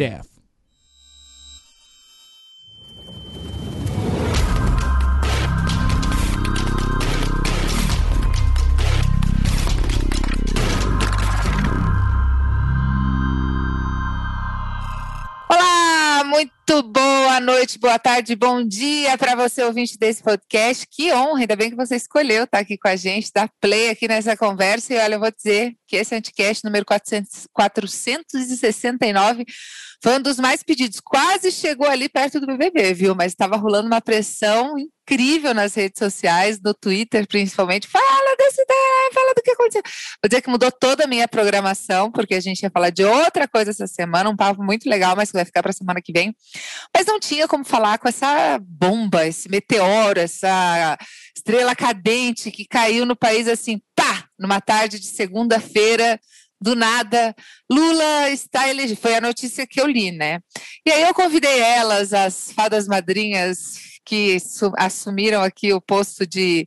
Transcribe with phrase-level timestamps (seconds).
[0.00, 0.39] staff.
[17.70, 20.84] Noite, boa tarde, bom dia para você ouvinte desse podcast.
[20.90, 24.08] Que honra, ainda bem que você escolheu estar aqui com a gente, dar play aqui
[24.08, 24.94] nessa conversa.
[24.94, 29.44] E olha, eu vou dizer que esse anticast número 400, 469
[30.02, 30.98] foi um dos mais pedidos.
[31.00, 33.14] Quase chegou ali perto do BBB, viu?
[33.14, 34.74] Mas estava rolando uma pressão
[35.10, 37.88] incrível nas redes sociais, no Twitter principalmente.
[37.88, 38.64] Fala desse
[39.12, 39.82] fala do que aconteceu.
[40.22, 43.48] Vou dizer que mudou toda a minha programação, porque a gente ia falar de outra
[43.48, 46.12] coisa essa semana, um papo muito legal, mas que vai ficar para a semana que
[46.12, 46.34] vem.
[46.96, 50.96] Mas não tinha como falar com essa bomba, esse meteoro, essa
[51.36, 56.20] estrela cadente que caiu no país assim, pá, numa tarde de segunda-feira
[56.62, 57.34] do nada,
[57.70, 59.00] Lula está elegido.
[59.00, 60.40] Foi a notícia que eu li, né?
[60.86, 64.38] E aí eu convidei elas, as fadas madrinhas que
[64.76, 66.66] assumiram aqui o posto de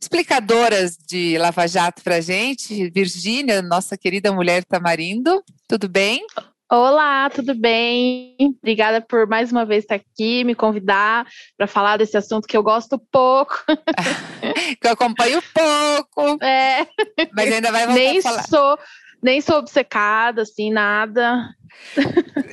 [0.00, 2.88] explicadoras de Lava Jato para a gente.
[2.90, 6.24] Virgínia, nossa querida mulher Tamarindo, tudo bem?
[6.70, 8.36] Olá, tudo bem?
[8.62, 11.26] Obrigada por mais uma vez estar aqui, me convidar
[11.56, 13.60] para falar desse assunto que eu gosto pouco.
[14.80, 16.44] que eu acompanho pouco.
[16.44, 16.86] É.
[17.34, 18.46] Mas ainda vai voltar Nem a falar.
[18.46, 18.78] sou
[19.22, 21.48] nem sou obcecada, assim, nada.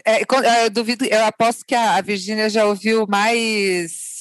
[0.03, 0.21] É,
[0.65, 4.14] eu duvido, eu aposto que a, Virgínia já ouviu mais,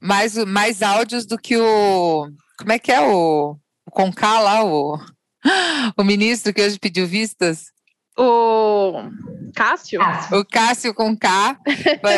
[0.00, 2.28] mais, mais áudios do que o.
[2.58, 3.56] Como é que é o,
[3.86, 4.98] o Conká lá, o,
[5.96, 7.66] o ministro que hoje pediu vistas?
[8.16, 9.10] O
[9.54, 10.00] Cássio?
[10.32, 11.56] O Cássio com K.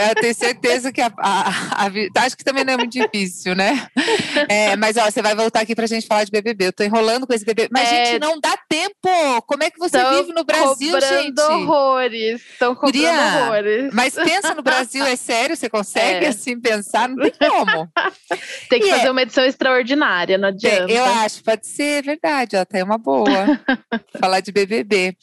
[0.08, 1.48] Eu tenho certeza que a, a,
[1.86, 3.88] a, Acho que também não é muito difícil, né?
[4.48, 6.66] É, mas ó, você vai voltar aqui pra gente falar de BBB.
[6.66, 7.68] Eu tô enrolando com esse BBB.
[7.72, 8.04] Mas, é...
[8.06, 9.42] gente, não dá tempo.
[9.46, 11.40] Como é que você Tão vive no Brasil, gente?
[11.40, 12.40] horrores.
[12.40, 13.90] Estão cobrando horrores.
[13.92, 15.56] Mas pensa no Brasil, é sério?
[15.56, 16.28] Você consegue, é.
[16.28, 17.08] assim, pensar?
[17.08, 17.88] Não tem como.
[18.68, 19.10] tem que e fazer é...
[19.10, 20.92] uma edição extraordinária, não adianta.
[20.92, 22.56] eu acho, pode ser verdade.
[22.56, 23.28] Ó, tá uma boa.
[24.18, 25.16] falar de BBB.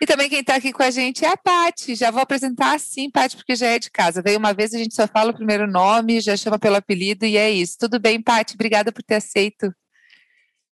[0.00, 1.94] E também quem está aqui com a gente é a Pati.
[1.94, 4.22] Já vou apresentar assim, Pati, porque já é de casa.
[4.22, 7.36] Veio uma vez, a gente só fala o primeiro nome, já chama pelo apelido e
[7.36, 7.76] é isso.
[7.78, 8.54] Tudo bem, Pati?
[8.54, 9.72] Obrigada por ter aceito.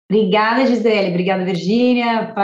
[0.09, 1.11] Obrigada, Gisele.
[1.11, 2.35] Obrigada, Virgínia.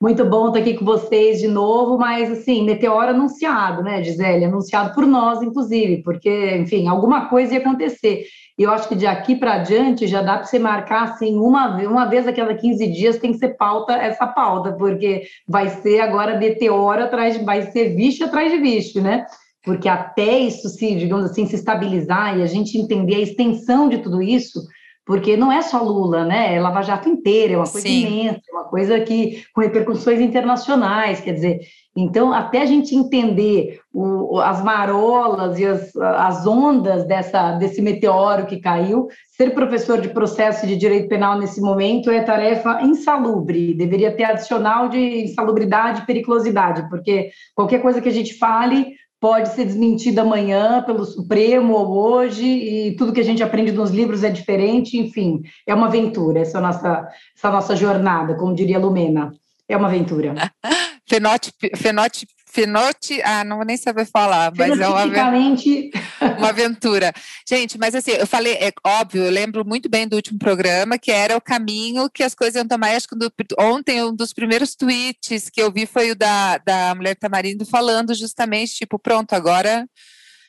[0.00, 4.46] Muito bom estar aqui com vocês de novo, mas assim, meteoro anunciado, né, Gisele?
[4.46, 8.24] Anunciado por nós, inclusive, porque, enfim, alguma coisa ia acontecer.
[8.58, 11.76] E eu acho que de aqui para diante já dá para você marcar assim, uma,
[11.86, 16.00] uma vez a cada 15 dias tem que ser pauta essa pauta, porque vai ser
[16.00, 19.26] agora meteoro atrás vai ser vixe atrás de vixe, né?
[19.62, 23.98] Porque até isso se, digamos assim, se estabilizar e a gente entender a extensão de
[23.98, 24.62] tudo isso,
[25.06, 26.56] porque não é só Lula, né?
[26.56, 28.06] É Lava Jato inteira, é uma coisa Sim.
[28.06, 31.60] imensa, uma coisa que com repercussões internacionais, quer dizer,
[31.94, 38.46] então até a gente entender o, as marolas e as, as ondas dessa, desse meteoro
[38.46, 39.06] que caiu,
[39.36, 44.88] ser professor de processo de direito penal nesse momento é tarefa insalubre, deveria ter adicional
[44.88, 50.82] de insalubridade e periculosidade, porque qualquer coisa que a gente fale pode ser desmentida amanhã
[50.82, 55.42] pelo Supremo ou hoje, e tudo que a gente aprende nos livros é diferente, enfim,
[55.66, 59.32] é uma aventura, essa nossa, essa nossa jornada, como diria Lumena,
[59.68, 60.34] é uma aventura.
[61.08, 65.04] Fenótipo, fenótipo, fenote, ah, não vou nem saber falar, mas é uma,
[66.38, 67.12] uma aventura.
[67.46, 71.12] Gente, mas assim, eu falei, é óbvio, eu lembro muito bem do último programa, que
[71.12, 72.96] era o caminho que as coisas iam tomar.
[72.96, 73.14] Acho que
[73.58, 78.14] ontem um dos primeiros tweets que eu vi foi o da, da mulher Tamarindo falando
[78.14, 79.86] justamente, tipo, pronto, agora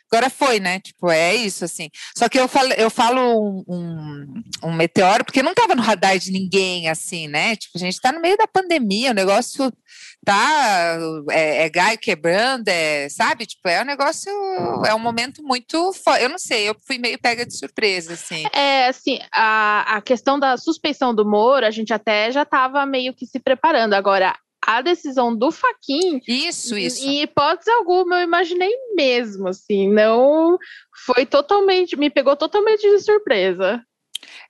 [0.10, 0.80] agora foi, né?
[0.80, 1.90] Tipo, é isso, assim.
[2.18, 6.18] Só que eu falo, eu falo um, um, um meteoro, porque não estava no radar
[6.18, 7.58] de ninguém, assim, né?
[7.58, 9.70] Tipo, a gente está no meio da pandemia, o negócio
[10.28, 11.00] tá,
[11.30, 13.46] é, é gai quebrando, é, sabe?
[13.46, 14.30] Tipo, é um negócio,
[14.86, 18.44] é um momento muito, eu não sei, eu fui meio pega de surpresa, assim.
[18.54, 23.14] É, assim, a, a questão da suspeição do Moro, a gente até já estava meio
[23.14, 23.94] que se preparando.
[23.94, 26.20] Agora, a decisão do Faquin.
[26.28, 27.08] Isso, isso.
[27.08, 30.58] Em hipótese alguma, eu imaginei mesmo, assim, não
[31.06, 33.82] foi totalmente, me pegou totalmente de surpresa.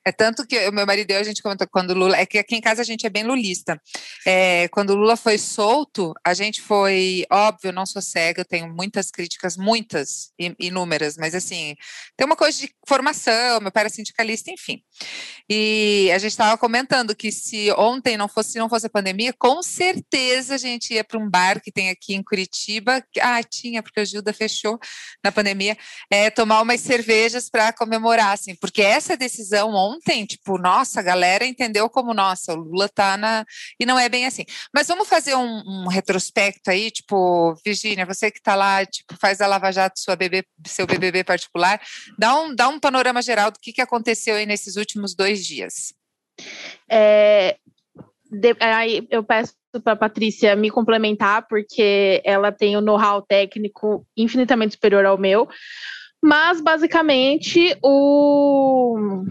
[0.06, 2.18] É tanto que o meu marido e eu, a gente comentou quando o Lula.
[2.18, 3.80] É que aqui em casa a gente é bem lulista.
[4.26, 7.26] É, quando o Lula foi solto, a gente foi.
[7.32, 11.76] Óbvio, não sou cega, eu tenho muitas críticas, muitas, inúmeras, mas assim,
[12.16, 14.82] tem uma coisa de formação, meu pai era sindicalista, enfim.
[15.50, 19.62] E a gente estava comentando que se ontem não fosse, não fosse a pandemia, com
[19.62, 23.04] certeza a gente ia para um bar que tem aqui em Curitiba.
[23.22, 24.80] Ah, tinha, porque o Gilda fechou
[25.24, 25.78] na pandemia,
[26.10, 31.04] é, tomar umas cervejas para comemorar, assim, porque essa decisão explosão ontem, tipo, nossa, a
[31.04, 33.46] galera entendeu como, nossa, o Lula tá na.
[33.80, 34.46] E não é bem assim.
[34.74, 39.42] Mas vamos fazer um, um retrospecto aí, tipo, Virgínia, você que tá lá, tipo, faz
[39.42, 41.82] a Lava Jato sua bebê, seu BBB particular,
[42.18, 45.94] dá um, dá um panorama geral do que, que aconteceu aí nesses últimos dois dias.
[46.90, 47.58] É,
[48.32, 54.06] de, aí eu peço para Patrícia me complementar, porque ela tem o um know-how técnico
[54.16, 55.48] infinitamente superior ao meu.
[56.24, 59.24] Mas, basicamente, o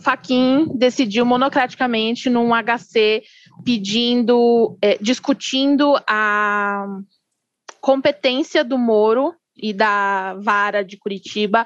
[0.00, 3.22] Faquin decidiu monocraticamente num HC
[3.64, 6.86] pedindo, é, discutindo a
[7.80, 11.64] competência do Moro e da vara de Curitiba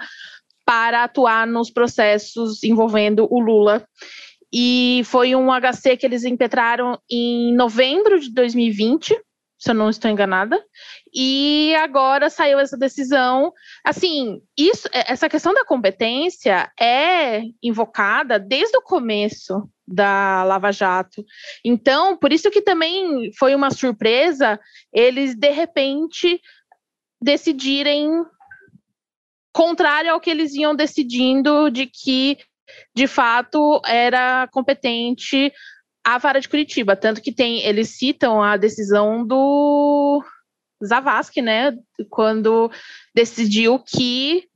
[0.66, 3.86] para atuar nos processos envolvendo o Lula
[4.52, 9.14] e foi um HC que eles impetraram em novembro de 2020,
[9.58, 10.58] se eu não estou enganada.
[11.14, 13.52] E agora saiu essa decisão.
[13.84, 21.24] Assim, isso, é, essa questão da competência é invocada desde o começo da Lava Jato.
[21.64, 24.60] Então, por isso que também foi uma surpresa
[24.92, 26.40] eles de repente
[27.20, 28.10] decidirem
[29.52, 32.38] contrário ao que eles iam decidindo de que
[32.94, 35.52] de fato era competente
[36.04, 40.22] a vara de Curitiba, tanto que tem, eles citam a decisão do
[40.84, 41.76] Zavascki, né,
[42.10, 42.70] quando
[43.14, 44.48] decidiu que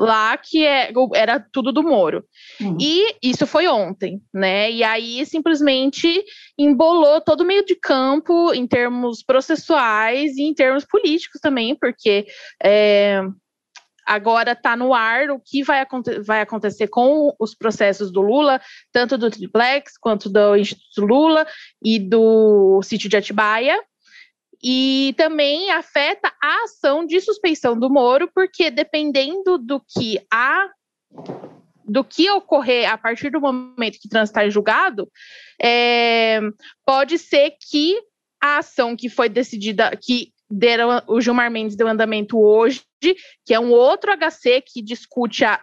[0.00, 2.24] lá que é, era tudo do Moro.
[2.58, 2.78] Uhum.
[2.80, 4.72] E isso foi ontem, né?
[4.72, 6.24] E aí simplesmente
[6.58, 12.26] embolou todo o meio de campo em termos processuais e em termos políticos também, porque
[12.62, 13.22] é,
[14.06, 18.58] agora está no ar o que vai, aconte vai, acontecer com os processos do Lula,
[18.90, 21.46] tanto do Triplex quanto do Instituto Lula
[21.84, 23.78] e do sítio de Atibaia.
[24.62, 30.68] E também afeta a ação de suspeição do Moro, porque dependendo do que a
[31.84, 35.10] do que ocorrer a partir do momento que transitar julgado,
[35.60, 36.40] é,
[36.86, 38.00] pode ser que
[38.40, 42.82] a ação que foi decidida, que deram, o Gilmar Mendes deu andamento hoje,
[43.44, 45.60] que é um outro HC que discute a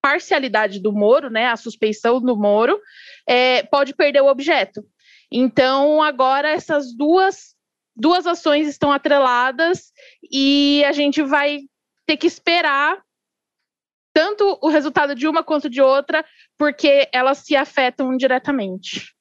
[0.00, 2.78] parcialidade do Moro, né, a suspeição do Moro,
[3.26, 4.84] é, pode perder o objeto.
[5.32, 7.53] Então, agora essas duas,
[7.96, 9.92] duas ações estão atreladas
[10.30, 11.60] e a gente vai
[12.06, 13.02] ter que esperar
[14.12, 16.24] tanto o resultado de uma quanto de outra,
[16.56, 19.12] porque elas se afetam diretamente.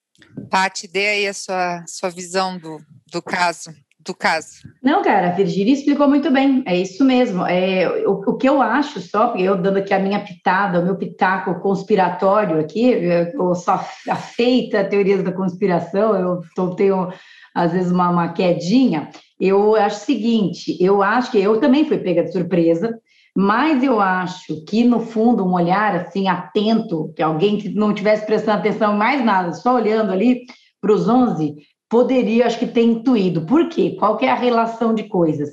[0.50, 2.80] Paty, dê aí a sua, sua visão do,
[3.12, 3.74] do caso
[4.06, 4.68] do caso.
[4.82, 7.46] Não, cara, a Virgínia explicou muito bem, é isso mesmo.
[7.46, 10.96] É, o, o, que eu acho só, eu dando aqui a minha pitada, o meu
[10.96, 13.74] pitaco conspiratório aqui, eu sou
[14.10, 17.12] afeita a teorias da conspiração, eu tô, tenho
[17.54, 19.10] às vezes uma, uma quedinha,
[19.40, 22.98] eu acho o seguinte, eu acho que eu também fui pega de surpresa,
[23.36, 28.26] mas eu acho que, no fundo, um olhar assim atento, que alguém que não tivesse
[28.26, 30.46] prestando atenção mais nada, só olhando ali
[30.80, 31.56] para os 11,
[31.90, 33.46] poderia, acho que, ter intuído.
[33.46, 33.96] Por quê?
[33.98, 35.50] Qual é a relação de coisas?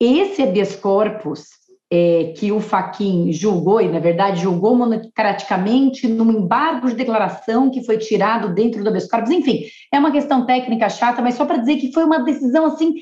[0.00, 1.44] Esse habeas corpus
[1.92, 7.84] é, que o Faquin julgou, e na verdade julgou monocraticamente num embargo de declaração que
[7.84, 11.58] foi tirado dentro do habeas corpus, enfim, é uma questão técnica chata, mas só para
[11.58, 12.94] dizer que foi uma decisão assim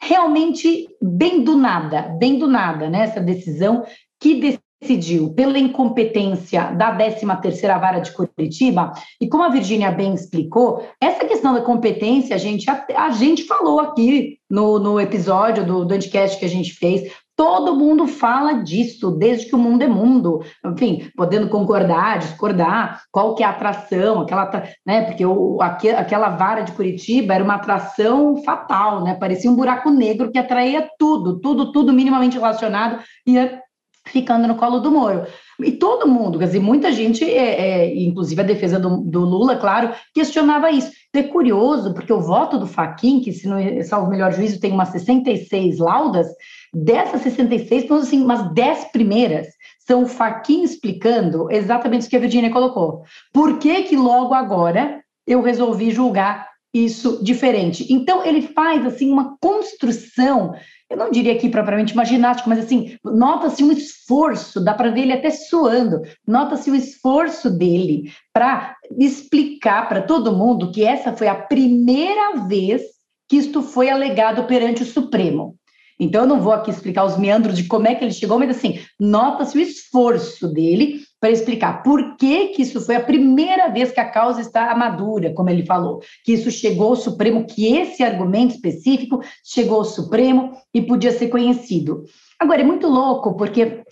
[0.00, 3.04] realmente bem do nada, bem do nada, né?
[3.04, 3.84] Essa decisão
[4.20, 10.84] que decidiu pela incompetência da 13ª Vara de Curitiba, e como a Virgínia bem explicou,
[11.00, 15.84] essa questão da competência, a gente, a, a gente falou aqui no, no episódio do,
[15.84, 19.88] do Anticast que a gente fez, Todo mundo fala disso, desde que o mundo é
[19.88, 20.44] mundo.
[20.64, 25.02] Enfim, podendo concordar, discordar, qual que é a atração, aquela, né?
[25.06, 29.16] Porque o, aquela vara de Curitiba era uma atração fatal, né?
[29.16, 33.60] Parecia um buraco negro que atraía tudo, tudo, tudo minimamente relacionado ia
[34.06, 35.26] ficando no colo do Moro.
[35.60, 39.56] E todo mundo, quer dizer, muita gente, é, é, inclusive a defesa do, do, Lula,
[39.56, 40.90] claro, questionava isso.
[41.12, 44.72] É curioso, porque o voto do Faquin, que, se não salvo o melhor juízo, tem
[44.72, 46.26] umas 66 laudas,
[46.72, 49.48] dessas 66, então, assim, umas 10 primeiras
[49.86, 53.02] são o Faquin explicando exatamente isso que a Virginia colocou.
[53.32, 57.92] Por que que logo agora eu resolvi julgar isso diferente?
[57.92, 60.54] Então, ele faz, assim, uma construção
[60.92, 65.00] eu não diria aqui propriamente uma ginástica, mas assim, nota-se um esforço, dá para ver
[65.00, 71.28] ele até suando, nota-se o esforço dele para explicar para todo mundo que essa foi
[71.28, 72.82] a primeira vez
[73.26, 75.56] que isto foi alegado perante o Supremo.
[75.98, 78.50] Então, eu não vou aqui explicar os meandros de como é que ele chegou, mas
[78.50, 83.92] assim, nota-se o esforço dele para explicar por que, que isso foi a primeira vez
[83.92, 88.02] que a causa está madura, como ele falou, que isso chegou ao Supremo, que esse
[88.02, 92.04] argumento específico chegou ao Supremo e podia ser conhecido.
[92.40, 93.82] Agora, é muito louco, porque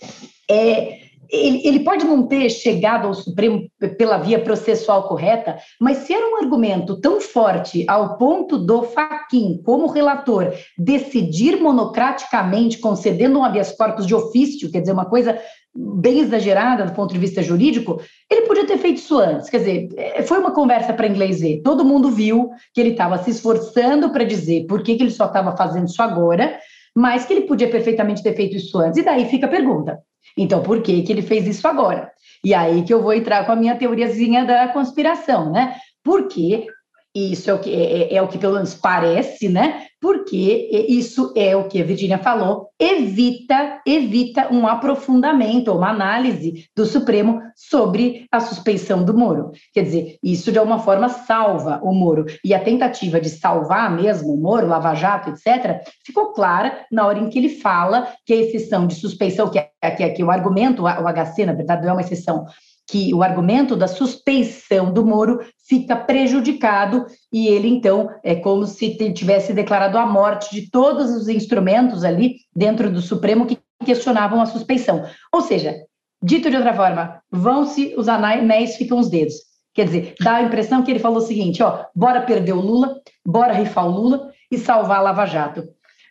[0.49, 1.00] é,
[1.31, 6.27] ele, ele pode não ter chegado ao Supremo pela via processual correta, mas se era
[6.27, 13.71] um argumento tão forte ao ponto do Faquin, como relator, decidir monocraticamente concedendo um habeas
[13.71, 15.39] corpus de ofício, quer dizer, uma coisa
[15.73, 19.49] bem exagerada do ponto de vista jurídico, ele podia ter feito isso antes.
[19.49, 21.61] Quer dizer, é, foi uma conversa para inglês ver.
[21.63, 25.27] Todo mundo viu que ele estava se esforçando para dizer por que, que ele só
[25.27, 26.59] estava fazendo isso agora,
[26.93, 28.97] mas que ele podia perfeitamente ter feito isso antes.
[28.97, 29.97] E daí fica a pergunta:
[30.37, 32.11] então, por que, que ele fez isso agora?
[32.43, 35.75] E aí que eu vou entrar com a minha teoriazinha da conspiração, né?
[36.03, 36.65] Porque
[37.13, 39.87] isso é o que é, é, é, o que pelo menos parece, né?
[40.01, 46.85] Porque isso é o que a Virginia falou, evita evita um aprofundamento, uma análise do
[46.85, 49.51] Supremo sobre a suspeição do Moro.
[49.73, 52.25] Quer dizer, isso de alguma forma salva o Moro.
[52.43, 57.19] E a tentativa de salvar mesmo o Moro, Lava Jato, etc., ficou clara na hora
[57.19, 60.31] em que ele fala que a exceção de suspeição, que é, que é que o
[60.31, 62.45] argumento, o HC, na verdade, não é uma exceção,
[62.89, 68.95] que o argumento da suspeição do Moro fica prejudicado e ele então é como se
[69.13, 74.45] tivesse declarado a morte de todos os instrumentos ali dentro do Supremo que questionavam a
[74.45, 75.05] suspeição.
[75.33, 75.75] Ou seja,
[76.21, 79.35] dito de outra forma, vão-se os anéis, ficam os dedos.
[79.73, 82.99] Quer dizer, dá a impressão que ele falou o seguinte, ó, bora perder o Lula,
[83.25, 85.63] bora rifar o Lula e salvar a Lava Jato.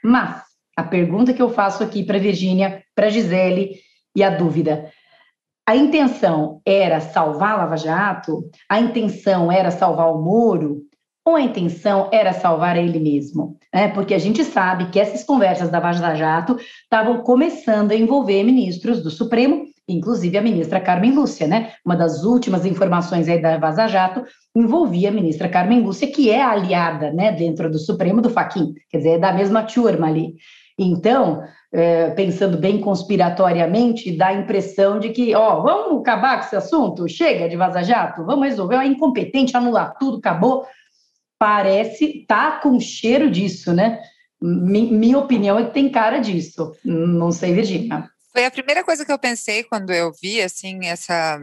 [0.03, 0.43] Mas
[0.75, 3.77] a pergunta que eu faço aqui para Virgínia, para Gisele
[4.17, 4.91] e a dúvida,
[5.71, 8.43] a intenção era salvar Lava Jato?
[8.69, 10.83] A intenção era salvar o Moro?
[11.25, 13.57] Ou a intenção era salvar ele mesmo?
[13.73, 18.43] É, porque a gente sabe que essas conversas da Vaza Jato estavam começando a envolver
[18.43, 21.71] ministros do Supremo, inclusive a ministra Carmen Lúcia, né?
[21.87, 24.25] Uma das últimas informações aí da Vaza Jato
[24.57, 28.97] envolvia a ministra Carmen Lúcia, que é aliada, né, dentro do Supremo do Faquin, quer
[28.97, 30.35] dizer, é da mesma turma ali.
[30.77, 36.57] Então, é, pensando bem conspiratoriamente, dá a impressão de que, ó, vamos acabar com esse
[36.57, 37.09] assunto?
[37.09, 38.25] Chega de vaza-jato?
[38.25, 38.77] Vamos resolver?
[38.77, 40.67] É incompetente, anular tudo, acabou.
[41.39, 44.00] Parece, tá com cheiro disso, né?
[44.43, 46.75] minha opinião é que tem cara disso.
[46.83, 48.09] Não sei, Virginia.
[48.33, 51.39] Foi a primeira coisa que eu pensei quando eu vi, assim, essa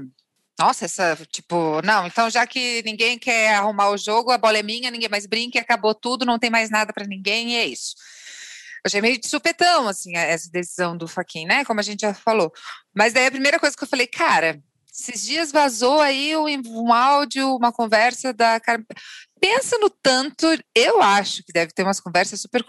[0.60, 4.64] nossa, essa, tipo, não, então já que ninguém quer arrumar o jogo, a bola é
[4.64, 7.94] minha, ninguém mais brinca, acabou tudo, não tem mais nada para ninguém, e é isso
[8.88, 11.63] achei meio de supetão, assim, essa decisão do Faquin, né?
[11.63, 12.51] Como a gente já falou.
[12.96, 17.56] Mas daí a primeira coisa que eu falei, cara, esses dias vazou aí um, áudio,
[17.56, 18.86] uma conversa da Carmen.
[19.39, 22.63] Pensa no tanto, eu acho que deve ter umas conversas super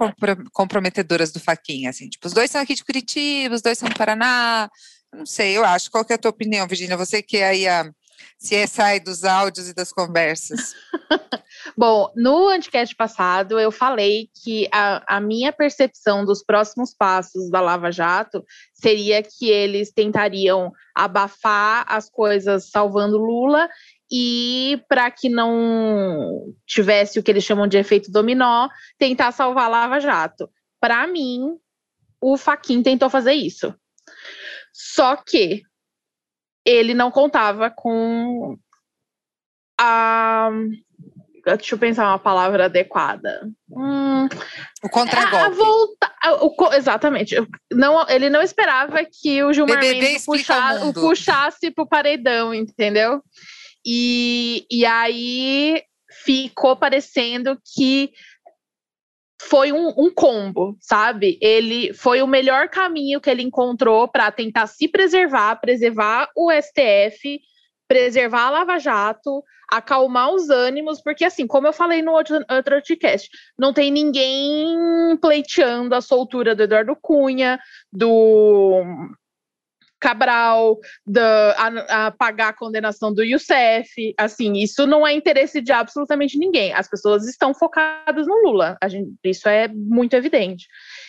[0.52, 3.96] comprometedoras do Faquin, assim, tipo, os dois são aqui de Curitiba, os dois são do
[3.96, 4.68] Paraná,
[5.14, 5.90] não sei, eu acho.
[5.90, 6.96] Qual que é a tua opinião, Virginia?
[6.96, 7.90] Você que é aí a
[8.38, 10.74] se é sai dos áudios e das conversas?
[11.76, 17.60] Bom, no anticast passado eu falei que a, a minha percepção dos próximos passos da
[17.60, 23.68] Lava Jato seria que eles tentariam abafar as coisas salvando Lula
[24.10, 29.68] e para que não tivesse o que eles chamam de efeito dominó, tentar salvar a
[29.68, 30.48] Lava Jato.
[30.80, 31.58] Para mim,
[32.20, 33.74] o Faquin tentou fazer isso.
[34.72, 35.62] Só que
[36.68, 38.58] ele não contava com
[39.80, 40.50] a.
[41.46, 43.48] Deixa eu pensar uma palavra adequada.
[43.70, 44.28] Hum,
[44.82, 45.56] o contragolpe.
[45.56, 47.36] Volta, o, exatamente.
[47.72, 53.22] Não, ele não esperava que o Gilmar Mendes puxar, o, o puxasse pro paredão, entendeu?
[53.86, 55.82] E, e aí
[56.22, 58.12] ficou parecendo que
[59.48, 61.38] foi um, um, combo, sabe?
[61.40, 67.40] Ele foi o melhor caminho que ele encontrou para tentar se preservar, preservar o STF,
[67.88, 72.76] preservar a Lava Jato, acalmar os ânimos, porque assim, como eu falei no outro, outro
[72.76, 77.58] podcast, não tem ninguém pleiteando a soltura do Eduardo Cunha,
[77.90, 78.82] do
[80.00, 84.14] Cabral, da, a, a, pagar a condenação do Youssef.
[84.16, 86.72] Assim, isso não é interesse de absolutamente ninguém.
[86.72, 88.76] As pessoas estão focadas no Lula.
[88.88, 90.66] Gente, isso é muito evidente.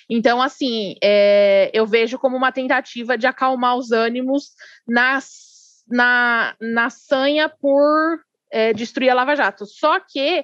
[0.09, 4.51] Então, assim, é, eu vejo como uma tentativa de acalmar os ânimos
[4.87, 8.19] nas, na, na sanha por
[8.51, 9.65] é, destruir a Lava Jato.
[9.65, 10.43] Só que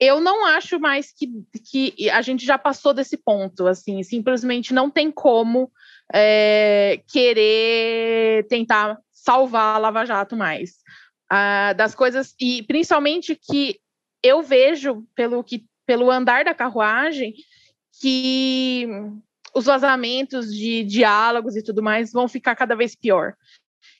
[0.00, 1.28] eu não acho mais que,
[1.70, 5.70] que a gente já passou desse ponto, assim, simplesmente não tem como
[6.12, 10.82] é, querer tentar salvar a Lava Jato mais.
[11.30, 13.80] Ah, das coisas, e principalmente que
[14.22, 17.34] eu vejo pelo, que, pelo andar da carruagem
[18.00, 18.86] que
[19.54, 23.34] os vazamentos de diálogos e tudo mais vão ficar cada vez pior.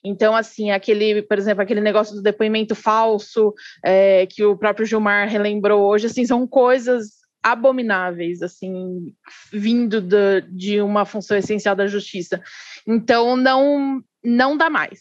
[0.04, 3.54] Então, assim, aquele, por exemplo, aquele negócio do depoimento falso
[3.84, 9.14] é, que o próprio Gilmar relembrou hoje, assim, são coisas abomináveis, assim,
[9.52, 12.40] vindo de, de uma função essencial da justiça.
[12.86, 15.00] Então, não não dá mais.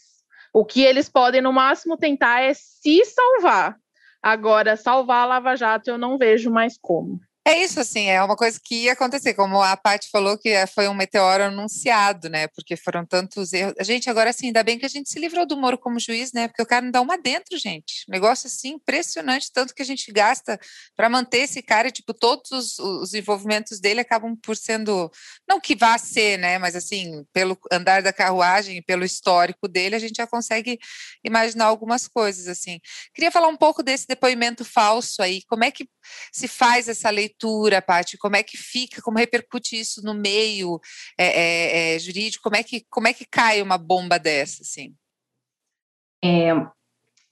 [0.53, 3.77] O que eles podem, no máximo, tentar é se salvar.
[4.21, 7.19] Agora, salvar a Lava Jato, eu não vejo mais como.
[7.43, 10.67] É isso, assim, é uma coisa que ia acontecer, como a Paty falou, que é,
[10.67, 12.47] foi um meteoro anunciado, né?
[12.49, 13.73] Porque foram tantos erros.
[13.79, 16.31] A gente, agora, assim, ainda bem que a gente se livrou do Moro como juiz,
[16.33, 16.47] né?
[16.47, 18.05] Porque o cara não dá uma dentro, gente.
[18.07, 20.59] negócio, assim, impressionante, tanto que a gente gasta
[20.95, 25.09] para manter esse cara, e, tipo, todos os, os, envolvimentos dele acabam por sendo,
[25.47, 26.59] não que vá ser, né?
[26.59, 30.77] Mas, assim, pelo andar da carruagem, pelo histórico dele, a gente já consegue
[31.23, 32.79] imaginar algumas coisas, assim.
[33.15, 35.89] Queria falar um pouco desse depoimento falso aí, como é que
[36.31, 37.30] se faz essa leitura,
[37.85, 38.17] Paty?
[38.17, 39.01] Como é que fica?
[39.01, 40.79] Como repercute isso no meio
[41.17, 42.43] é, é, é, jurídico?
[42.43, 44.93] Como é, que, como é que cai uma bomba dessa, assim?
[46.23, 46.51] É,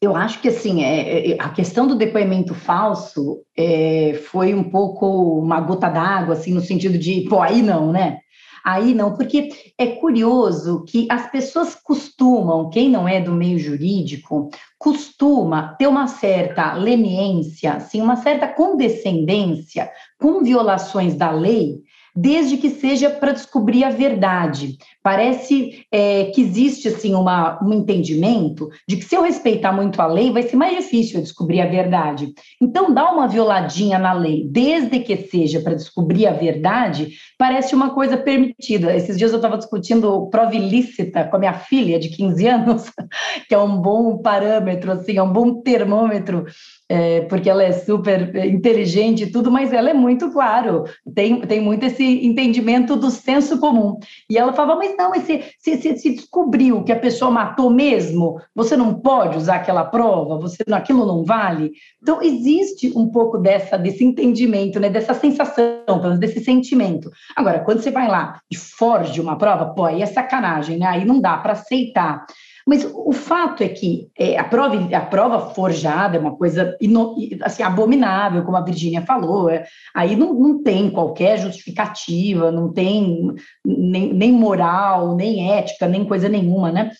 [0.02, 5.40] eu acho que assim é, é, a questão do depoimento falso é, foi um pouco
[5.40, 8.20] uma gota d'água, assim, no sentido de, pô, aí não, né?
[8.64, 14.50] Aí não, porque é curioso que as pessoas costumam, quem não é do meio jurídico,
[14.78, 19.90] costuma ter uma certa leniência, assim, uma certa condescendência
[20.20, 21.82] com violações da lei,
[22.16, 24.78] desde que seja para descobrir a verdade.
[25.10, 30.06] Parece é, que existe assim uma, um entendimento de que se eu respeitar muito a
[30.06, 32.32] lei, vai ser mais difícil eu descobrir a verdade.
[32.62, 37.90] Então, dar uma violadinha na lei, desde que seja para descobrir a verdade, parece uma
[37.90, 38.96] coisa permitida.
[38.96, 42.92] Esses dias eu estava discutindo prova ilícita com a minha filha de 15 anos,
[43.50, 46.46] que é um bom parâmetro, assim, é um bom termômetro
[46.90, 51.62] é, porque ela é super inteligente e tudo, mas ela é muito claro, tem, tem
[51.62, 54.00] muito esse entendimento do senso comum.
[54.28, 58.38] E ela falava, mas não, mas se, se, se descobriu que a pessoa matou mesmo,
[58.54, 61.72] você não pode usar aquela prova, você aquilo não vale.
[62.02, 67.10] Então, existe um pouco dessa, desse entendimento, né, dessa sensação, desse sentimento.
[67.34, 70.86] Agora, quando você vai lá e forge uma prova, pô, aí é sacanagem, né?
[70.86, 72.26] Aí não dá para aceitar.
[72.70, 77.16] Mas o fato é que é, a, prova, a prova forjada é uma coisa ino,
[77.42, 79.50] assim, abominável, como a Virginia falou.
[79.50, 83.34] É, aí não, não tem qualquer justificativa, não tem
[83.66, 86.92] nem, nem moral, nem ética, nem coisa nenhuma, né?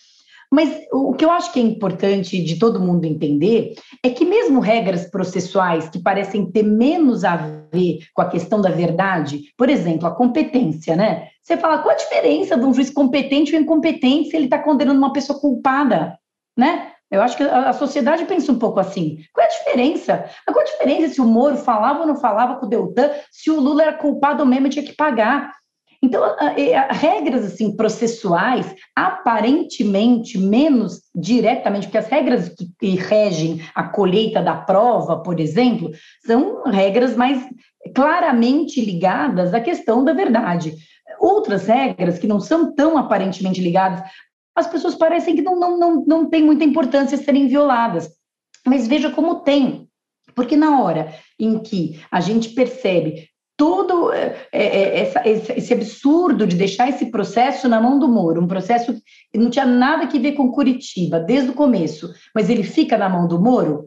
[0.50, 4.58] Mas o que eu acho que é importante de todo mundo entender é que, mesmo
[4.58, 7.36] regras processuais que parecem ter menos a
[7.72, 11.28] ver com a questão da verdade, por exemplo, a competência, né?
[11.42, 14.98] Você fala, qual a diferença de um juiz competente ou incompetente se ele está condenando
[14.98, 16.18] uma pessoa culpada,
[16.56, 16.92] né?
[17.10, 19.18] Eu acho que a sociedade pensa um pouco assim.
[19.32, 20.24] Qual é a diferença?
[20.46, 23.58] Qual a diferença se o Moro falava ou não falava com o Deltan, se o
[23.58, 25.52] Lula era culpado mesmo e tinha que pagar?
[26.02, 26.22] Então,
[26.90, 34.56] regras assim processuais, aparentemente menos diretamente, porque as regras que, que regem a colheita da
[34.56, 35.90] prova, por exemplo,
[36.24, 37.46] são regras mais
[37.94, 40.74] claramente ligadas à questão da verdade.
[41.18, 44.02] Outras regras que não são tão aparentemente ligadas,
[44.54, 48.10] as pessoas parecem que não, não, não, não tem muita importância serem violadas.
[48.66, 49.88] Mas veja como tem.
[50.34, 53.29] Porque na hora em que a gente percebe
[53.60, 58.48] todo é, é, essa, esse absurdo de deixar esse processo na mão do Moro, um
[58.48, 58.94] processo
[59.30, 63.06] que não tinha nada que ver com Curitiba desde o começo, mas ele fica na
[63.06, 63.84] mão do Moro.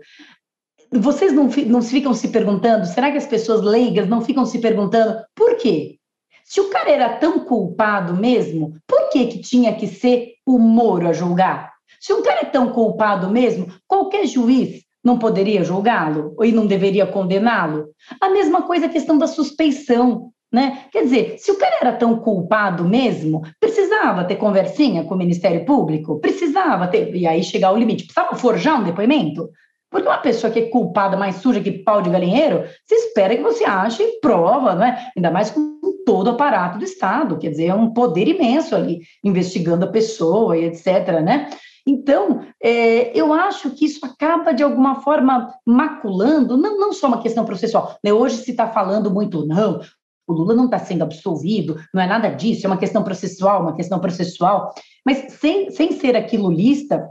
[0.91, 5.17] Vocês não, não ficam se perguntando, será que as pessoas leigas não ficam se perguntando
[5.33, 5.97] por quê?
[6.45, 11.07] Se o cara era tão culpado mesmo, por que, que tinha que ser o Moro
[11.07, 11.73] a julgar?
[11.99, 17.05] Se um cara é tão culpado mesmo, qualquer juiz não poderia julgá-lo e não deveria
[17.05, 17.89] condená-lo?
[18.21, 20.85] A mesma coisa a questão da suspeição, né?
[20.91, 25.65] Quer dizer, se o cara era tão culpado mesmo, precisava ter conversinha com o Ministério
[25.65, 26.19] Público?
[26.19, 29.49] Precisava ter, e aí chegar ao limite, precisava forjar um depoimento?
[29.89, 33.43] Porque uma pessoa que é culpada mais suja que pau de galinheiro, se espera que
[33.43, 35.11] você ache prova, não é?
[35.15, 39.01] Ainda mais com todo o aparato do Estado, quer dizer, é um poder imenso ali,
[39.23, 41.49] investigando a pessoa e etc, né?
[41.85, 47.21] Então, é, eu acho que isso acaba, de alguma forma, maculando, não, não só uma
[47.21, 47.97] questão processual.
[48.03, 48.13] Né?
[48.13, 49.81] Hoje se está falando muito, não,
[50.25, 53.75] o Lula não está sendo absolvido, não é nada disso, é uma questão processual, uma
[53.75, 54.73] questão processual.
[55.05, 57.05] Mas sem, sem ser aqui lulista,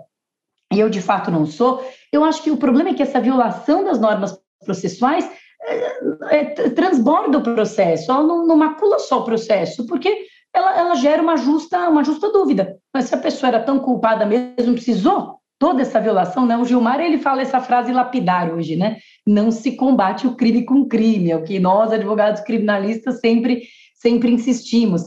[0.72, 3.84] e eu de fato não sou, eu acho que o problema é que essa violação
[3.84, 5.30] das normas processuais
[5.64, 10.94] é, é, transborda o processo, ela não, não macula só o processo, porque ela, ela
[10.94, 12.76] gera uma justa, uma justa dúvida.
[12.92, 16.56] Mas se a pessoa era tão culpada mesmo, precisou toda essa violação, né?
[16.56, 18.96] O Gilmar ele fala essa frase lapidar hoje, né?
[19.26, 23.62] Não se combate o crime com crime, é o que nós advogados criminalistas sempre
[23.94, 25.02] sempre insistimos.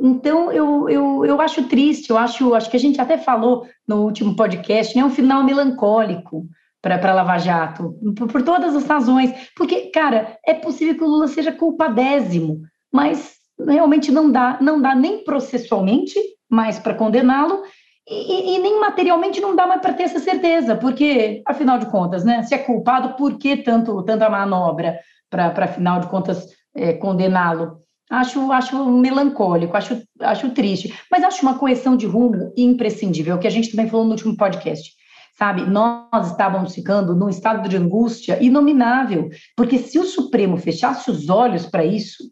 [0.00, 4.02] Então eu, eu, eu acho triste, eu acho acho que a gente até falou no
[4.02, 5.04] último podcast, né?
[5.04, 6.44] Um final melancólico
[6.82, 11.28] para Lava Jato, por, por todas as razões, porque cara é possível que o Lula
[11.28, 12.60] seja culpadésimo,
[12.92, 16.18] mas realmente não dá, não dá nem processualmente
[16.50, 17.62] mais para condená-lo,
[18.06, 22.22] E, e, nem materialmente não dá mais para ter essa certeza, porque, afinal de contas,
[22.22, 24.98] né, se é culpado, por que tanto, tanta manobra
[25.30, 27.78] para, afinal de contas, é, condená-lo?
[28.10, 33.50] Acho, acho melancólico, acho, acho triste, mas acho uma correção de rumo imprescindível, que a
[33.50, 34.92] gente também falou no último podcast.
[35.38, 41.30] Sabe, nós estávamos ficando num estado de angústia inominável, porque se o Supremo fechasse os
[41.30, 42.22] olhos para isso,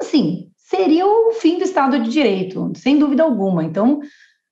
[0.00, 3.64] assim, seria o fim do Estado de Direito, sem dúvida alguma.
[3.64, 4.00] Então,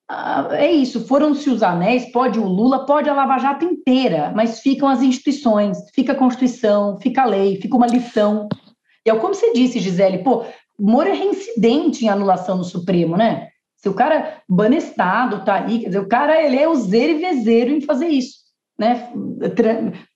[0.09, 4.61] ah, é isso, foram-se os anéis, pode o Lula, pode a Lava Jato inteira, mas
[4.61, 8.49] ficam as instituições, fica a Constituição, fica a lei, fica uma lição.
[9.07, 10.45] E é como você disse, Gisele, pô,
[10.79, 13.49] Moro é reincidente em anulação no Supremo, né?
[13.77, 17.71] Se o cara, banestado, tá aí, quer dizer, o cara, ele é useiro e vezeiro
[17.71, 18.39] em fazer isso,
[18.79, 19.13] né?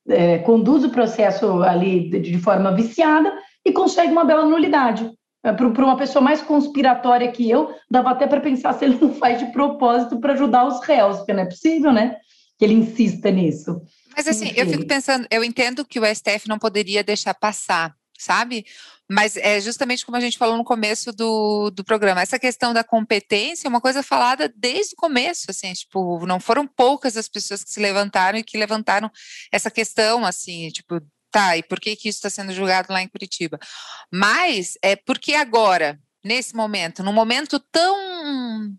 [0.08, 3.32] É, conduz o processo ali de, de forma viciada
[3.66, 5.10] e consegue uma bela nulidade.
[5.44, 9.12] É, para uma pessoa mais conspiratória que eu, dava até para pensar se ele não
[9.14, 12.16] faz de propósito para ajudar os réus, porque não é possível, né?
[12.58, 13.80] Que ele insista nisso.
[14.16, 14.60] Mas assim, Enfim.
[14.60, 18.64] eu fico pensando, eu entendo que o STF não poderia deixar passar, sabe?
[19.08, 22.82] Mas é justamente como a gente falou no começo do, do programa, essa questão da
[22.82, 27.62] competência é uma coisa falada desde o começo, assim, tipo, não foram poucas as pessoas
[27.62, 29.08] que se levantaram e que levantaram
[29.52, 31.00] essa questão, assim, tipo,
[31.36, 33.58] tá, e por que, que isso está sendo julgado lá em Curitiba?
[34.10, 38.74] Mas é porque agora, nesse momento, num momento tão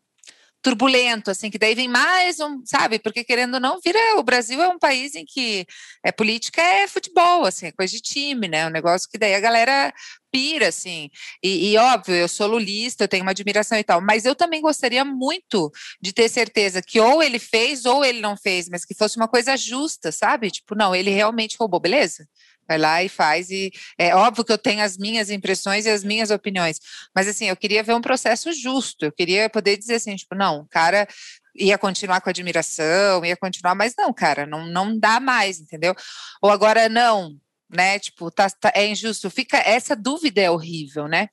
[0.59, 2.97] turbulento, assim, que daí vem mais um, sabe?
[2.99, 5.67] Porque querendo ou não, vira o Brasil é um país em que
[6.03, 8.65] é política é futebol, assim, é coisa de time, né?
[8.67, 9.93] Um negócio que daí a galera
[10.31, 11.09] pira, assim.
[11.43, 14.61] E, e, óbvio, eu sou lulista, eu tenho uma admiração e tal, mas eu também
[14.61, 18.95] gostaria muito de ter certeza que ou ele fez ou ele não fez, mas que
[18.95, 20.51] fosse uma coisa justa, sabe?
[20.51, 22.27] Tipo, não, ele realmente roubou, beleza?
[22.67, 23.49] Vai lá e faz.
[23.49, 26.79] E é óbvio que eu tenho as minhas impressões e as minhas opiniões.
[27.15, 29.05] Mas assim, eu queria ver um processo justo.
[29.05, 31.07] Eu queria poder dizer assim, tipo, não, o cara
[31.55, 35.95] ia continuar com admiração, ia continuar, mas não, cara, não, não dá mais, entendeu?
[36.41, 37.35] Ou agora não,
[37.69, 37.99] né?
[37.99, 39.29] Tipo, tá, tá, é injusto.
[39.29, 41.29] Fica essa dúvida é horrível, né?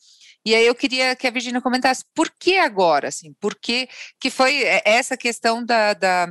[0.47, 3.89] E aí eu queria que a Virginia comentasse por que agora, assim, por que,
[4.21, 6.29] que foi é, essa questão da, da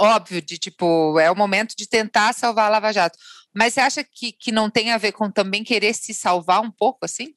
[0.00, 3.18] óbvio, de tipo, é o momento de tentar salvar a Lava Jato.
[3.54, 6.70] Mas você acha que, que não tem a ver com também querer se salvar um
[6.70, 7.34] pouco, assim?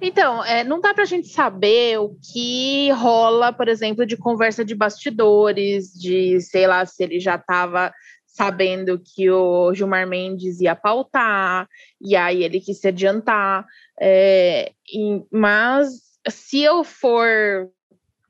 [0.00, 4.64] Então, é, não dá para a gente saber o que rola, por exemplo, de conversa
[4.64, 7.92] de bastidores, de sei lá se ele já estava
[8.26, 11.66] sabendo que o Gilmar Mendes ia pautar,
[12.00, 13.64] e aí ele quis se adiantar.
[13.98, 15.88] É, e, mas
[16.28, 17.70] se eu for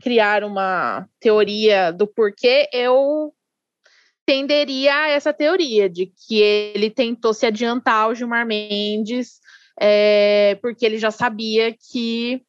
[0.00, 3.34] criar uma teoria do porquê, eu
[4.26, 9.40] tenderia a essa teoria de que ele tentou se adiantar ao Gilmar Mendes,
[9.80, 12.42] é, porque ele já sabia que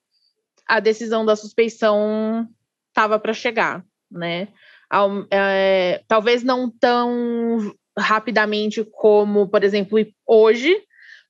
[0.68, 2.48] a decisão da suspeição
[2.90, 4.48] estava para chegar, né?
[5.30, 10.76] É, talvez não tão rapidamente como, por exemplo, hoje,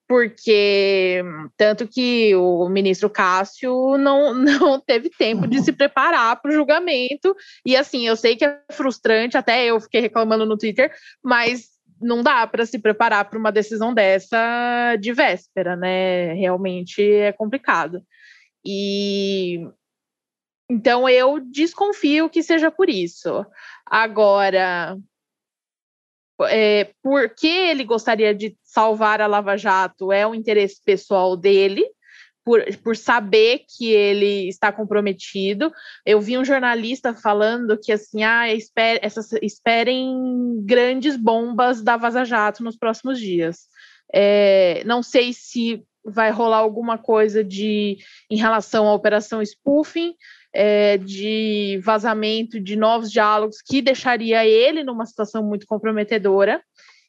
[0.07, 1.21] porque
[1.57, 7.35] tanto que o ministro Cássio não, não teve tempo de se preparar para o julgamento.
[7.65, 10.93] E assim, eu sei que é frustrante, até eu fiquei reclamando no Twitter,
[11.23, 11.67] mas
[11.99, 16.33] não dá para se preparar para uma decisão dessa de véspera, né?
[16.33, 18.01] Realmente é complicado.
[18.65, 19.67] E
[20.69, 23.45] então eu desconfio que seja por isso.
[23.85, 24.97] Agora,
[26.43, 31.83] é, por que ele gostaria de salvar a Lava Jato é um interesse pessoal dele,
[32.45, 35.71] por, por saber que ele está comprometido.
[36.05, 42.23] Eu vi um jornalista falando que assim, ah, espere, essas, esperem grandes bombas da Vaza
[42.23, 43.61] Jato nos próximos dias.
[44.13, 47.97] É, não sei se vai rolar alguma coisa de
[48.29, 50.13] em relação à operação spoofing,
[50.53, 56.61] é, de vazamento de novos diálogos que deixaria ele numa situação muito comprometedora.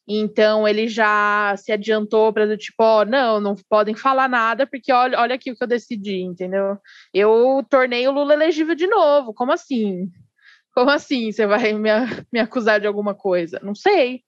[0.09, 4.66] Então ele já se adiantou para do tipo, ó, oh, não, não podem falar nada,
[4.66, 6.79] porque olha, olha aqui o que eu decidi, entendeu?
[7.12, 9.35] Eu tornei o Lula elegível de novo.
[9.35, 10.11] Como assim?
[10.75, 11.90] Como assim você vai me,
[12.33, 13.61] me acusar de alguma coisa?
[13.62, 14.23] Não sei.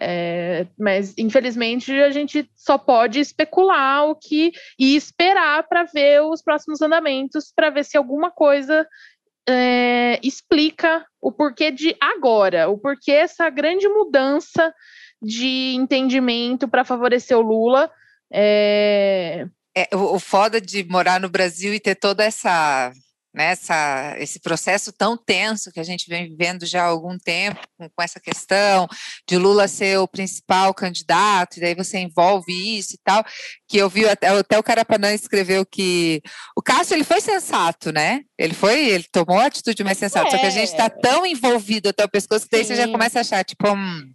[0.00, 6.42] É, mas infelizmente a gente só pode especular o que e esperar para ver os
[6.42, 8.88] próximos andamentos para ver se alguma coisa
[9.48, 14.72] é, explica o porquê de agora, o porquê essa grande mudança
[15.20, 17.90] de entendimento para favorecer o Lula.
[18.32, 19.46] É...
[19.74, 22.92] É, o, o foda de morar no Brasil e ter toda essa
[23.34, 27.88] nessa esse processo tão tenso que a gente vem vivendo já há algum tempo com,
[27.88, 28.86] com, essa questão
[29.26, 33.24] de Lula ser o principal candidato e daí você envolve isso e tal
[33.66, 36.20] que eu vi até, até o Carapanã escreveu que
[36.56, 38.20] o Cássio ele foi sensato né?
[38.38, 40.30] Ele foi ele tomou a atitude mais sensata é.
[40.30, 43.18] só que a gente está tão envolvido até o pescoço que daí você já começa
[43.18, 44.12] a achar tipo hum,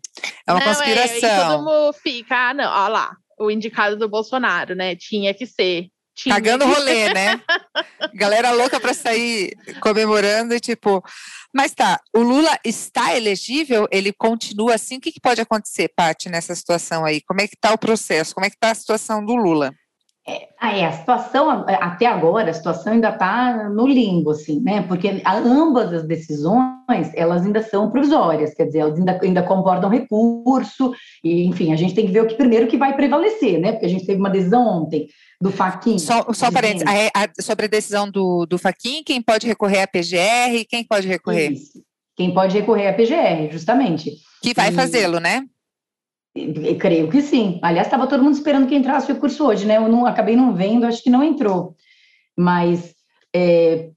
[0.48, 4.08] é uma Não, conspiração é, todo mundo fica ah, não olha lá o indicado do
[4.08, 4.96] Bolsonaro né?
[4.96, 6.34] Tinha que ser tinha.
[6.34, 7.40] Cagando rolê, né?
[8.14, 11.04] Galera louca para sair comemorando e tipo.
[11.54, 13.88] Mas tá, o Lula está elegível?
[13.92, 14.98] Ele continua assim?
[14.98, 17.22] O que, que pode acontecer, Paty, nessa situação aí?
[17.22, 18.36] Como é que está o processo?
[18.36, 19.74] Como é que está a situação do Lula?
[20.30, 24.82] É, é, a situação, até agora, a situação ainda está no limbo, assim, né?
[24.82, 30.94] Porque ambas as decisões, elas ainda são provisórias, quer dizer, elas ainda, ainda comportam recurso,
[31.24, 33.72] e, enfim, a gente tem que ver o que primeiro que vai prevalecer, né?
[33.72, 35.08] Porque a gente teve uma decisão ontem
[35.42, 36.00] do Faquin.
[36.00, 39.88] Só, só parênteses, a, a, sobre a decisão do, do Faquin, quem pode recorrer à
[39.88, 41.52] PGR, quem pode recorrer?
[41.52, 41.84] Isso.
[42.16, 44.12] Quem pode recorrer à PGR, justamente.
[44.42, 45.44] Que vai fazê-lo, né?
[46.36, 47.60] Eu creio que sim.
[47.62, 49.78] Aliás, estava todo mundo esperando que entrasse o recurso hoje, né?
[49.78, 51.76] Eu não acabei não vendo, acho que não entrou.
[52.36, 52.96] Mas
[53.36, 53.90] é,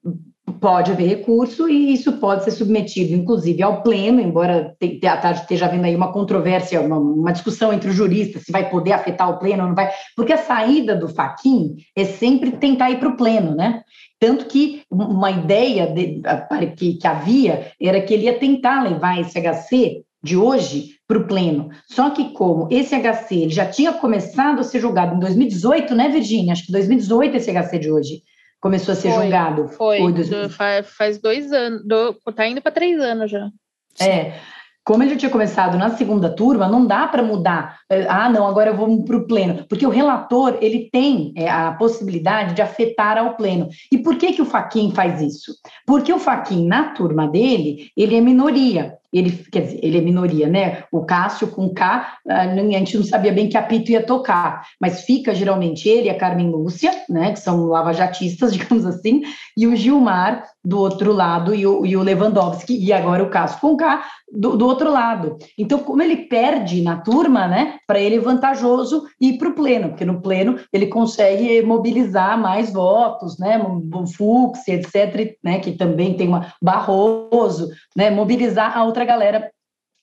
[0.60, 5.96] pode haver recurso e isso pode ser submetido, inclusive, ao pleno, embora esteja havendo aí
[5.96, 9.68] uma controvérsia, uma, uma, discussão entre os juristas se vai poder afetar o pleno ou
[9.68, 13.82] não vai, porque a saída do Faquin é sempre tentar ir para o pleno, né?
[14.20, 16.20] Tanto que uma ideia de,
[16.76, 21.26] que, que havia era que ele ia tentar levar esse HC de hoje para o
[21.26, 21.70] pleno.
[21.88, 26.08] Só que como esse HC ele já tinha começado a ser julgado em 2018, né,
[26.10, 26.52] Virginia?
[26.52, 28.22] Acho que 2018 esse HC de hoje
[28.60, 29.68] começou a ser foi, julgado.
[29.68, 33.48] Foi, foi do, faz, dois anos, do, tá indo para três anos já.
[34.00, 34.34] É.
[34.82, 37.78] Como ele tinha começado na segunda turma, não dá para mudar.
[37.88, 39.64] É, ah, não, agora eu vou para o pleno.
[39.68, 43.68] Porque o relator ele tem é, a possibilidade de afetar ao pleno.
[43.92, 45.52] E por que, que o Faquin faz isso?
[45.86, 50.48] Porque o Faquin, na turma dele, ele é minoria ele, quer dizer, ele é minoria,
[50.48, 50.84] né?
[50.92, 55.34] O Cássio com K, a gente não sabia bem que apito ia tocar, mas fica
[55.34, 57.32] geralmente ele a Carmen Lúcia, né?
[57.32, 59.22] Que são lavajatistas, digamos assim,
[59.56, 63.60] e o Gilmar do outro lado e o, e o Lewandowski, e agora o Cássio
[63.60, 65.36] com K do, do outro lado.
[65.58, 67.78] Então, como ele perde na turma, né?
[67.86, 72.72] Para ele é vantajoso ir para o pleno, porque no pleno ele consegue mobilizar mais
[72.72, 73.60] votos, né?
[74.16, 75.58] Fux, etc., né?
[75.58, 78.10] Que também tem uma Barroso, né?
[78.10, 79.50] Mobilizar a outra outra galera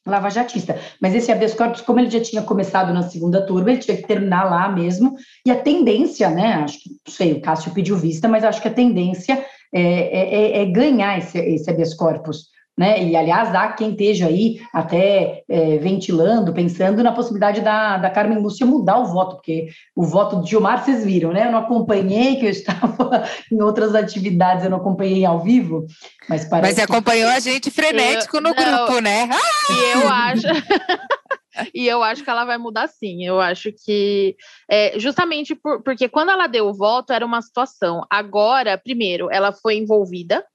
[0.05, 0.79] lavajatista.
[1.01, 4.07] Mas esse habeas corpus, como ele já tinha começado na segunda turma, ele tinha que
[4.07, 5.15] terminar lá mesmo.
[5.45, 6.53] E a tendência, né?
[6.63, 10.59] Acho que, não sei, o Cássio pediu vista, mas acho que a tendência é, é,
[10.59, 13.03] é, é ganhar esse, esse habeas corpus né?
[13.03, 18.37] E aliás, há quem esteja aí até é, ventilando, pensando na possibilidade da, da Carmen
[18.37, 21.47] Lúcia mudar o voto, porque o voto de Gilmar vocês viram, né?
[21.47, 25.87] Eu não acompanhei, que eu estava em outras atividades, eu não acompanhei ao vivo,
[26.29, 26.75] mas parece.
[26.75, 29.27] Mas acompanhou a gente frenético eu, no não, grupo, né?
[29.71, 30.47] E eu acho.
[31.73, 33.25] e eu acho que ela vai mudar sim.
[33.25, 34.35] Eu acho que
[34.69, 38.05] é, justamente por, porque quando ela deu o voto era uma situação.
[38.07, 40.45] Agora, primeiro, ela foi envolvida,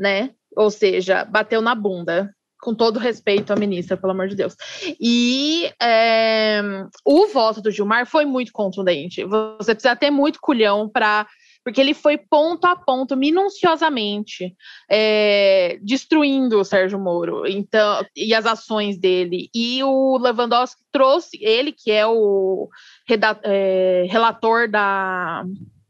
[0.00, 0.30] né?
[0.56, 4.56] Ou seja, bateu na bunda, com todo respeito à ministra, pelo amor de Deus.
[5.00, 6.60] E é,
[7.04, 9.24] o voto do Gilmar foi muito contundente.
[9.24, 11.26] Você precisa ter muito culhão para.
[11.62, 14.54] Porque ele foi ponto a ponto, minuciosamente,
[14.88, 19.50] é, destruindo o Sérgio Moro então, e as ações dele.
[19.52, 22.68] E o Lewandowski trouxe, ele que é o
[23.42, 25.44] é, relator da,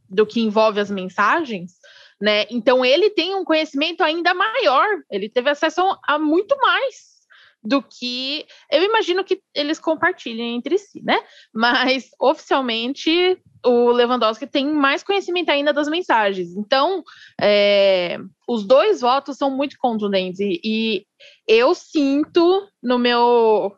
[0.09, 1.72] do que envolve as mensagens,
[2.20, 2.46] né?
[2.50, 7.16] Então ele tem um conhecimento ainda maior, ele teve acesso a muito mais
[7.66, 11.20] do que eu imagino que eles compartilhem entre si, né?
[11.52, 16.57] Mas oficialmente o Lewandowski tem mais conhecimento ainda das mensagens.
[16.57, 17.02] Então,
[17.40, 21.07] é, os dois votos são muito contundentes e, e
[21.48, 23.74] eu sinto no meu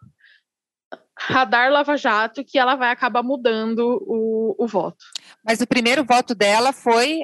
[1.18, 5.04] radar Lava Jato que ela vai acabar mudando o, o voto.
[5.44, 7.22] Mas o primeiro voto dela foi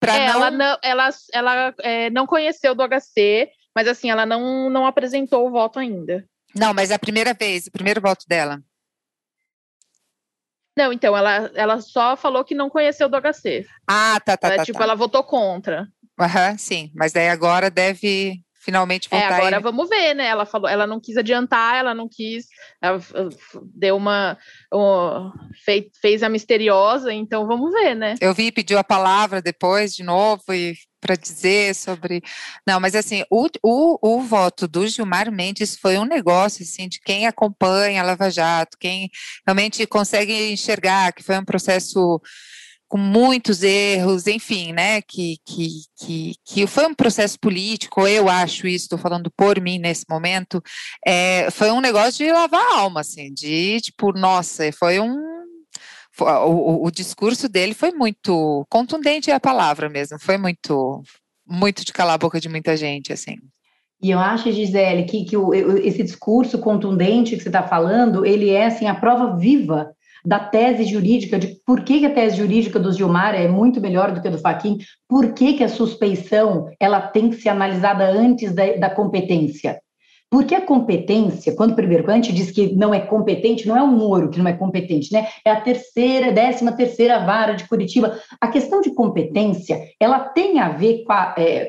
[0.00, 0.34] Pra é, não...
[0.34, 5.46] Ela, não, ela, ela é, não conheceu do HC, mas assim, ela não, não apresentou
[5.46, 6.26] o voto ainda.
[6.54, 8.60] Não, mas é a primeira vez, o primeiro voto dela.
[10.76, 13.66] Não, então, ela, ela só falou que não conheceu do HC.
[13.86, 14.64] Ah, tá, tá, ela, tá.
[14.64, 14.84] Tipo, tá.
[14.84, 15.86] ela votou contra.
[16.18, 16.90] Aham, sim.
[16.94, 19.30] Mas daí agora deve finalmente voltar.
[19.30, 20.26] É, agora vamos ver, né?
[20.26, 22.46] Ela falou, ela não quis adiantar, ela não quis,
[22.80, 23.00] ela
[23.74, 24.38] deu uma,
[24.72, 25.32] uma
[25.64, 28.14] fez, fez a misteriosa, então vamos ver, né?
[28.20, 32.22] Eu vi, pediu a palavra depois de novo e para dizer sobre.
[32.66, 37.00] Não, mas assim, o, o, o voto do Gilmar Mendes foi um negócio assim, de
[37.00, 39.08] quem acompanha a Lava Jato, quem
[39.46, 42.20] realmente consegue enxergar que foi um processo
[42.90, 45.00] com muitos erros, enfim, né?
[45.00, 49.78] Que, que, que, que foi um processo político, eu acho isso, estou falando por mim
[49.78, 50.60] nesse momento,
[51.06, 55.16] é, foi um negócio de lavar a alma, assim, de tipo, nossa, foi um.
[56.18, 61.00] O, o, discurso dele foi muito contundente, é a palavra mesmo, foi muito,
[61.46, 63.36] muito de calar a boca de muita gente, assim.
[64.02, 68.50] E eu acho, Gisele, que, que o, esse discurso contundente que você está falando, ele
[68.50, 69.94] é assim a prova viva
[70.24, 74.20] da tese jurídica, de por que, a tese jurídica do Gilmar é muito melhor do
[74.20, 74.78] que a do Faquin,
[75.08, 79.80] por que, que a suspeição ela tem que ser analisada antes da, da competência.
[80.30, 83.82] Porque a competência, quando primeiro, quando a gente diz que não é competente, não é
[83.82, 85.26] o Moro que não é competente, né?
[85.44, 88.16] É a terceira, décima terceira vara de Curitiba.
[88.40, 91.68] A questão de competência, ela tem a ver com a, é,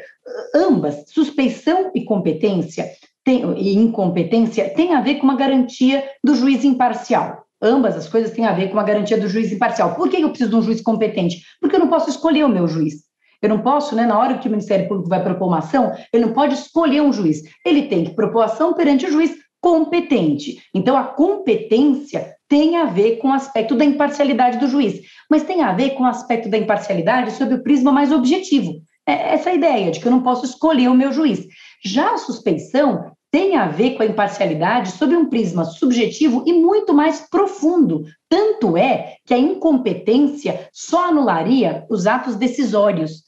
[0.53, 2.85] ambas, suspeição e competência,
[3.23, 7.40] tem, e incompetência, tem a ver com uma garantia do juiz imparcial.
[7.61, 9.93] Ambas as coisas têm a ver com a garantia do juiz imparcial.
[9.95, 11.43] Por que eu preciso de um juiz competente?
[11.59, 13.03] Porque eu não posso escolher o meu juiz.
[13.41, 16.25] Eu não posso, né, na hora que o Ministério Público vai propor uma ação, ele
[16.25, 17.41] não pode escolher um juiz.
[17.65, 20.61] Ele tem que propor ação perante o juiz competente.
[20.73, 25.61] Então, a competência tem a ver com o aspecto da imparcialidade do juiz, mas tem
[25.61, 28.81] a ver com o aspecto da imparcialidade sob o prisma mais objetivo.
[29.07, 31.47] É essa ideia de que eu não posso escolher o meu juiz.
[31.83, 36.93] Já a suspeição tem a ver com a imparcialidade sob um prisma subjetivo e muito
[36.93, 38.03] mais profundo.
[38.27, 43.23] Tanto é que a incompetência só anularia os atos decisórios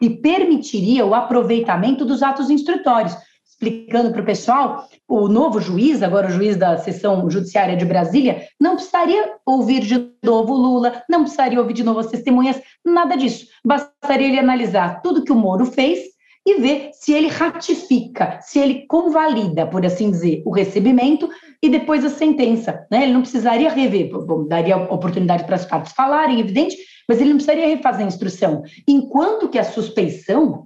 [0.00, 3.16] e permitiria o aproveitamento dos atos instrutórios.
[3.48, 8.46] Explicando para o pessoal, o novo juiz, agora o juiz da seção judiciária de Brasília,
[8.60, 13.46] não precisaria ouvir de novo Lula, não precisaria ouvir de novo as testemunhas, nada disso.
[13.64, 16.15] Bastaria ele analisar tudo que o Moro fez
[16.46, 21.28] e ver se ele ratifica, se ele convalida, por assim dizer, o recebimento
[21.60, 22.86] e depois a sentença.
[22.88, 23.02] Né?
[23.02, 26.76] Ele não precisaria rever, bom, daria oportunidade para as partes falarem, evidente,
[27.08, 28.62] mas ele não precisaria refazer a instrução.
[28.86, 30.62] Enquanto que a suspeição,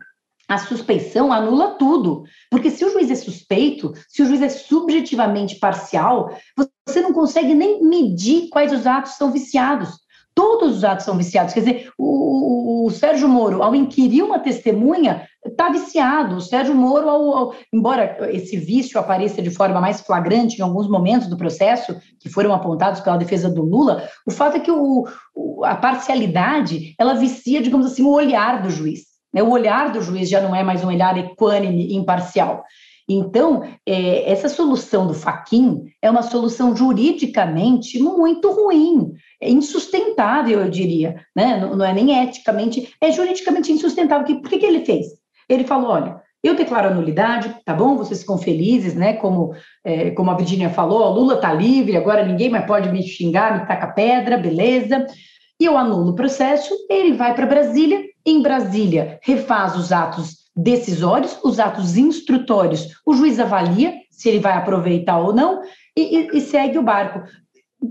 [0.47, 2.25] a suspeição anula tudo.
[2.51, 6.37] Porque se o juiz é suspeito, se o juiz é subjetivamente parcial,
[6.87, 9.91] você não consegue nem medir quais os atos são viciados.
[10.35, 11.53] Todos os atos são viciados.
[11.53, 16.37] Quer dizer, o, o Sérgio Moro, ao inquirir uma testemunha, está viciado.
[16.37, 20.89] O Sérgio Moro, ao, ao, embora esse vício apareça de forma mais flagrante em alguns
[20.89, 25.07] momentos do processo, que foram apontados pela defesa do Lula, o fato é que o,
[25.35, 29.01] o, a parcialidade, ela vicia, digamos assim, o olhar do juiz.
[29.33, 29.43] Né?
[29.43, 32.65] O olhar do juiz já não é mais um olhar equânime imparcial.
[33.09, 40.69] Então, é, essa solução do Faquin é uma solução juridicamente muito ruim, é insustentável, eu
[40.69, 41.59] diria, né?
[41.59, 44.41] não, não, é nem eticamente, é juridicamente insustentável.
[44.41, 45.07] Por que, que ele fez?
[45.49, 47.97] Ele falou: olha, eu declaro a nulidade, tá bom?
[47.97, 49.15] Vocês ficam felizes, né?
[49.15, 53.61] Como, é, como a Virginia falou, Lula tá livre, agora ninguém mais pode me xingar,
[53.61, 55.07] me taca pedra, beleza.
[55.59, 61.39] E eu anulo o processo, ele vai para Brasília, em Brasília refaz os atos decisórios,
[61.45, 65.63] os atos instrutórios, o juiz avalia se ele vai aproveitar ou não
[65.97, 67.23] e, e, e segue o barco.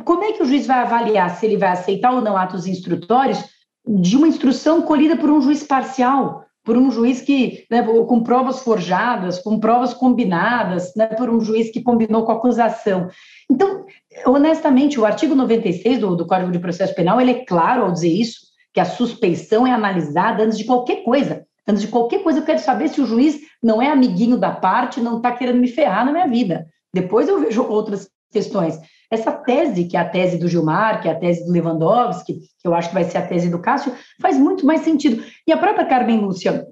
[0.04, 3.44] Como é que o juiz vai avaliar se ele vai aceitar ou não atos instrutórios
[3.88, 6.46] de uma instrução colhida por um juiz parcial?
[6.70, 11.72] por um juiz que, né, com provas forjadas, com provas combinadas, né, por um juiz
[11.72, 13.08] que combinou com a acusação.
[13.50, 13.86] Então,
[14.26, 18.10] honestamente, o artigo 96 do, do Código de Processo Penal, ele é claro ao dizer
[18.10, 21.44] isso, que a suspeição é analisada antes de qualquer coisa.
[21.68, 25.02] Antes de qualquer coisa, eu quero saber se o juiz não é amiguinho da parte,
[25.02, 26.68] não está querendo me ferrar na minha vida.
[26.94, 28.80] Depois eu vejo outras questões.
[29.12, 32.68] Essa tese, que é a tese do Gilmar, que é a tese do Lewandowski, que
[32.68, 35.24] eu acho que vai ser a tese do Cássio, faz muito mais sentido.
[35.48, 36.68] E a própria Carmen Lúcia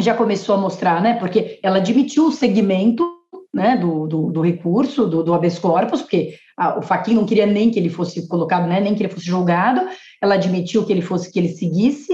[0.00, 1.18] já começou a mostrar, né?
[1.18, 3.04] Porque ela admitiu o segmento
[3.52, 7.46] né, do, do, do recurso, do, do habeas corpus, porque a, o Faquin não queria
[7.46, 9.88] nem que ele fosse colocado, né, nem que ele fosse julgado,
[10.22, 12.12] ela admitiu que ele fosse, que ele seguisse,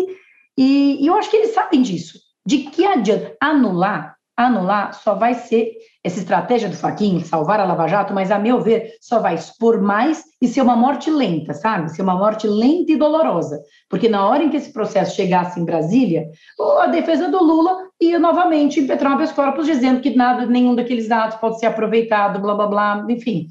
[0.57, 2.18] e, e eu acho que eles sabem disso.
[2.47, 5.72] De que adianta anular anular só vai ser
[6.05, 9.81] essa estratégia do Faquin, salvar a Lava Jato, mas a meu ver, só vai expor
[9.81, 11.90] mais e ser uma morte lenta, sabe?
[11.90, 13.61] Ser uma morte lenta e dolorosa.
[13.88, 16.26] Porque na hora em que esse processo chegasse em Brasília,
[16.81, 21.37] a defesa do Lula ia novamente impetrar habeas corpus dizendo que nada, nenhum daqueles dados
[21.37, 23.46] pode ser aproveitado, blá blá blá, enfim.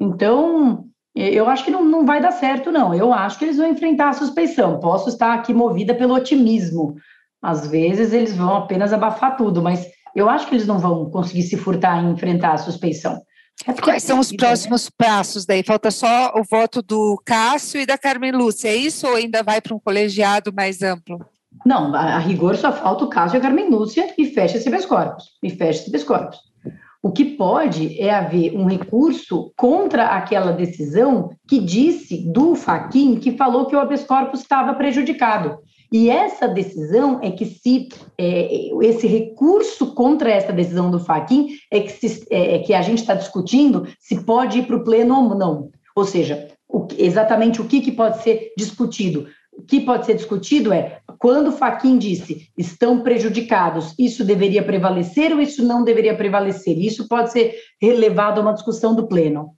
[0.00, 0.84] Então,
[1.16, 2.94] eu acho que não, não vai dar certo, não.
[2.94, 4.78] Eu acho que eles vão enfrentar a suspeição.
[4.78, 6.94] Posso estar aqui movida pelo otimismo.
[7.42, 11.42] Às vezes eles vão apenas abafar tudo, mas eu acho que eles não vão conseguir
[11.42, 13.20] se furtar e enfrentar a suspeição.
[13.66, 14.90] É Quais são os próximos né?
[14.96, 15.62] passos daí?
[15.62, 19.60] Falta só o voto do Cássio e da Carmen Lúcia, é isso ou ainda vai
[19.60, 21.18] para um colegiado mais amplo?
[21.66, 24.86] Não, a, rigor só falta o Cássio e a Carmen Lúcia e fecha esse habeas
[24.86, 26.38] corpus, e fecha esse habeas corpus.
[27.02, 33.36] O que pode é haver um recurso contra aquela decisão que disse do Faquin que
[33.36, 35.58] falou que o habeas corpus estava prejudicado.
[35.90, 41.80] E essa decisão é que se é, esse recurso contra essa decisão do Faquin é
[41.80, 45.34] que, é, é que a gente está discutindo se pode ir para o pleno ou
[45.34, 45.70] não.
[45.96, 49.26] Ou seja, o, exatamente o que, que pode ser discutido.
[49.50, 55.32] O que pode ser discutido é quando o Faquin disse estão prejudicados, isso deveria prevalecer
[55.32, 56.78] ou isso não deveria prevalecer?
[56.78, 59.57] Isso pode ser relevado a uma discussão do pleno.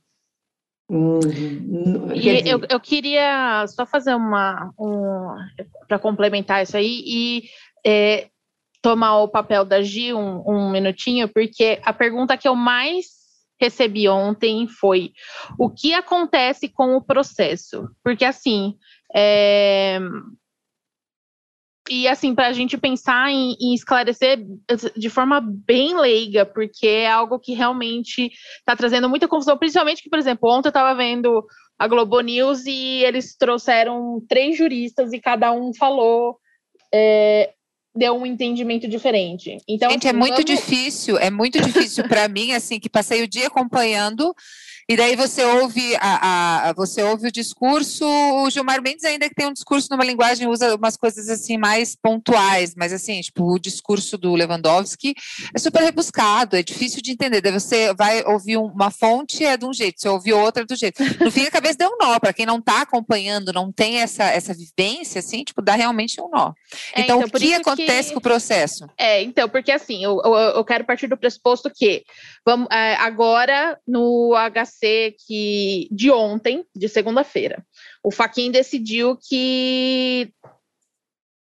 [0.93, 1.21] Hum,
[2.17, 5.37] e eu, eu, queria só fazer uma um,
[5.87, 7.43] para complementar isso aí e
[7.87, 8.27] é,
[8.83, 13.07] tomar o papel da Gi um, um minutinho, porque a pergunta que eu mais
[13.61, 15.13] recebi ontem foi
[15.57, 17.89] o que acontece com o processo?
[18.03, 18.75] Porque assim,
[19.15, 20.01] é,
[21.89, 24.39] e assim, para a gente pensar em, em, esclarecer
[24.97, 30.11] de forma bem leiga, porque é algo que realmente está trazendo muita confusão, principalmente que,
[30.11, 31.45] por exemplo, ontem eu estava vendo
[31.79, 36.39] a Globo News e eles trouxeram três juristas e cada um falou.
[36.93, 37.53] É,
[37.95, 39.57] deu um entendimento diferente.
[39.69, 40.45] Então, Gente, é assim, é muito vamos...
[40.45, 44.33] difícil, é muito difícil para mim, assim, que passei o dia acompanhando
[44.91, 49.37] e daí você ouve a, a, você ouve o discurso, o Gilmar Mendes ainda que
[49.37, 53.57] tem um discurso numa linguagem, usa umas coisas assim mais pontuais, mas assim, tipo, o
[53.57, 55.15] discurso do Lewandowski
[55.55, 57.41] é super rebuscado, é difícil de entender.
[57.41, 60.75] Daí você vai ouvir uma fonte é de um jeito, você ouve outra é do
[60.75, 61.01] jeito.
[61.23, 64.25] No fim, a cabeça deu um nó, para quem não está acompanhando, não tem essa,
[64.25, 66.53] essa vivência, assim, tipo, dá realmente um nó.
[66.93, 68.15] É, então, então, o que acontece que...
[68.15, 68.89] com o processo?
[68.99, 72.03] É, então, porque assim, eu, eu, eu quero partir do pressuposto que
[72.45, 74.80] vamos, é, agora no HC
[75.27, 77.65] que de ontem, de segunda-feira,
[78.03, 80.33] o Faquin decidiu que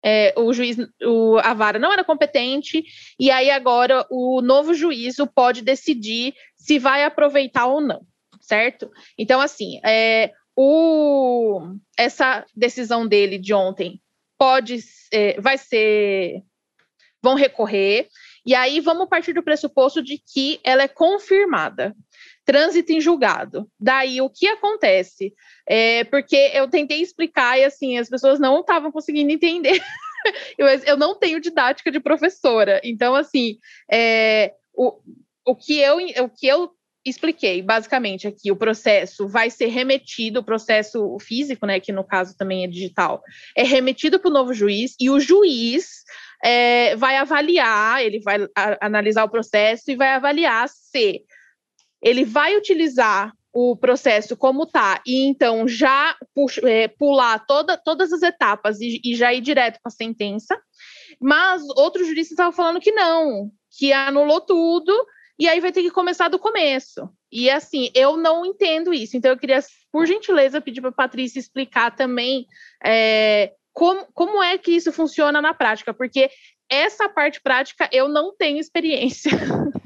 [0.03, 2.83] é, o juiz, o, a vara não era competente,
[3.19, 8.05] e aí agora o novo juízo pode decidir se vai aproveitar ou não,
[8.39, 8.89] certo?
[9.17, 14.01] Então, assim, é, o, essa decisão dele de ontem
[14.37, 14.79] pode,
[15.11, 16.41] é, vai ser,
[17.21, 18.07] vão recorrer,
[18.45, 21.93] e aí vamos partir do pressuposto de que ela é confirmada
[22.47, 23.69] trânsito em julgado.
[23.77, 25.33] Daí, o que acontece?
[25.67, 29.81] É, porque eu tentei explicar e, assim, as pessoas não estavam conseguindo entender.
[30.57, 32.79] eu, eu, não tenho didática de professora.
[32.85, 33.57] Então, assim,
[33.91, 34.93] é, o,
[35.45, 36.71] o, que eu, o que eu
[37.05, 42.37] expliquei, basicamente, aqui, o processo vai ser remetido, o processo físico, né, que no caso
[42.37, 43.21] também é digital,
[43.57, 46.03] é remetido para o novo juiz e o juiz
[46.41, 51.25] é, vai avaliar, ele vai a, analisar o processo e vai avaliar se
[52.01, 56.15] ele vai utilizar o processo como está e então já
[56.63, 60.55] é, pular toda, todas as etapas e, e, já ir direto para a sentença.
[61.19, 64.93] Mas outros juristas estavam falando que não, que anulou tudo
[65.39, 67.09] e aí vai ter que começar do começo.
[67.31, 69.17] E assim, eu não entendo isso.
[69.17, 69.59] Então eu queria,
[69.91, 72.45] por gentileza, pedir para a Patrícia explicar também
[72.83, 76.29] é, como, como é que isso funciona na prática, porque
[76.69, 79.31] essa parte prática eu não tenho experiência.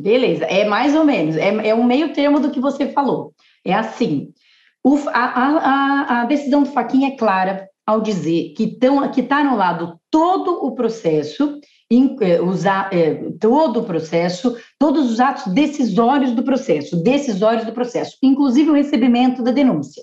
[0.00, 3.34] Beleza, é mais ou menos, é, é um meio termo do que você falou.
[3.64, 4.32] É assim,
[4.82, 10.00] o, a, a, a, decisão do Faquinha é clara ao dizer que está tá anulado
[10.10, 12.38] todo o processo, in, é,
[12.98, 18.74] é, todo o processo, todos os atos decisórios do processo, decisórios do processo, inclusive o
[18.74, 20.02] recebimento da denúncia.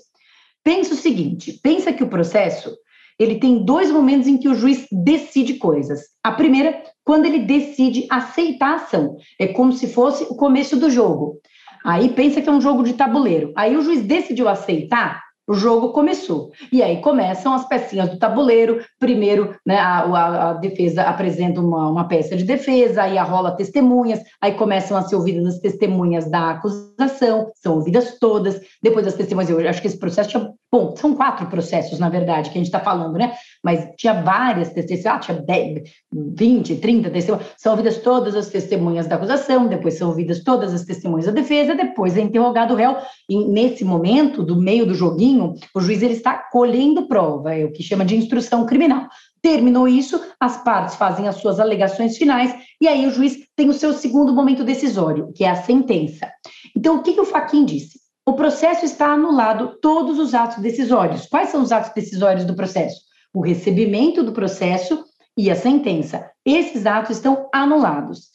[0.62, 2.76] Pensa o seguinte, pensa que o processo
[3.18, 6.02] ele tem dois momentos em que o juiz decide coisas.
[6.22, 9.16] A primeira, quando ele decide aceitar a ação.
[9.38, 11.40] É como se fosse o começo do jogo.
[11.82, 13.50] Aí pensa que é um jogo de tabuleiro.
[13.56, 16.50] Aí o juiz decidiu aceitar, o jogo começou.
[16.70, 18.84] E aí começam as pecinhas do tabuleiro.
[19.00, 24.20] Primeiro, né, a, a, a defesa apresenta uma, uma, peça de defesa, aí rola testemunhas,
[24.38, 28.60] aí começam a ser ouvidas as testemunhas da acusação, são ouvidas todas.
[28.82, 30.52] Depois das testemunhas, eu acho que esse processo tinha.
[30.70, 33.32] Bom, são quatro processos, na verdade, que a gente está falando, né?
[33.64, 37.46] Mas tinha várias testemunhas, tinha 10, 20, 30 testemunhas.
[37.56, 41.74] São ouvidas todas as testemunhas da acusação, depois são ouvidas todas as testemunhas da defesa,
[41.74, 42.98] depois é interrogado o réu.
[43.26, 47.72] E nesse momento, do meio do joguinho, o juiz ele está colhendo prova, é o
[47.72, 49.08] que chama de instrução criminal.
[49.40, 53.74] Terminou isso, as partes fazem as suas alegações finais e aí o juiz tem o
[53.74, 56.28] seu segundo momento decisório, que é a sentença.
[56.76, 58.07] Então, o que, que o Faquin disse?
[58.28, 61.24] O processo está anulado todos os atos decisórios.
[61.24, 63.00] Quais são os atos decisórios do processo?
[63.32, 65.02] O recebimento do processo
[65.34, 66.30] e a sentença.
[66.44, 68.26] Esses atos estão anulados.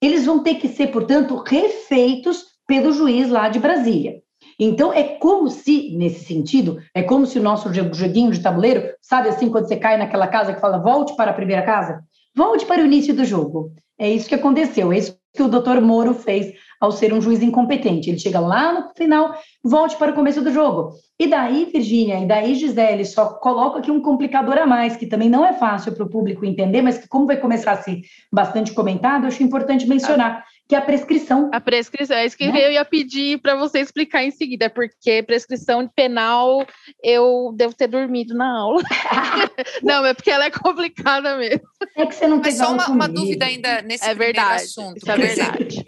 [0.00, 4.22] Eles vão ter que ser, portanto, refeitos pelo juiz lá de Brasília.
[4.56, 9.30] Então, é como se, nesse sentido, é como se o nosso joguinho de tabuleiro, sabe
[9.30, 12.04] assim, quando você cai naquela casa que fala, volte para a primeira casa?
[12.36, 13.72] Volte para o início do jogo.
[13.98, 17.42] É isso que aconteceu, é isso que o doutor Moro fez ao ser um juiz
[17.42, 18.08] incompetente.
[18.08, 20.94] Ele chega lá no final, volte para o começo do jogo.
[21.18, 25.28] E daí, Virgínia, e daí, Gisele, só coloca aqui um complicador a mais, que também
[25.28, 28.00] não é fácil para o público entender, mas que, como vai começar a ser
[28.32, 31.50] bastante comentado, eu acho importante mencionar, que é a prescrição.
[31.52, 32.66] A prescrição, é isso que né?
[32.66, 36.66] eu ia pedir para você explicar em seguida, porque prescrição penal
[37.04, 38.82] eu devo ter dormido na aula.
[39.82, 41.68] não, é porque ela é complicada mesmo.
[41.98, 44.96] É que você não tem só uma, uma, dúvida ainda nesse é verdade, assunto.
[44.96, 45.86] Isso é verdade.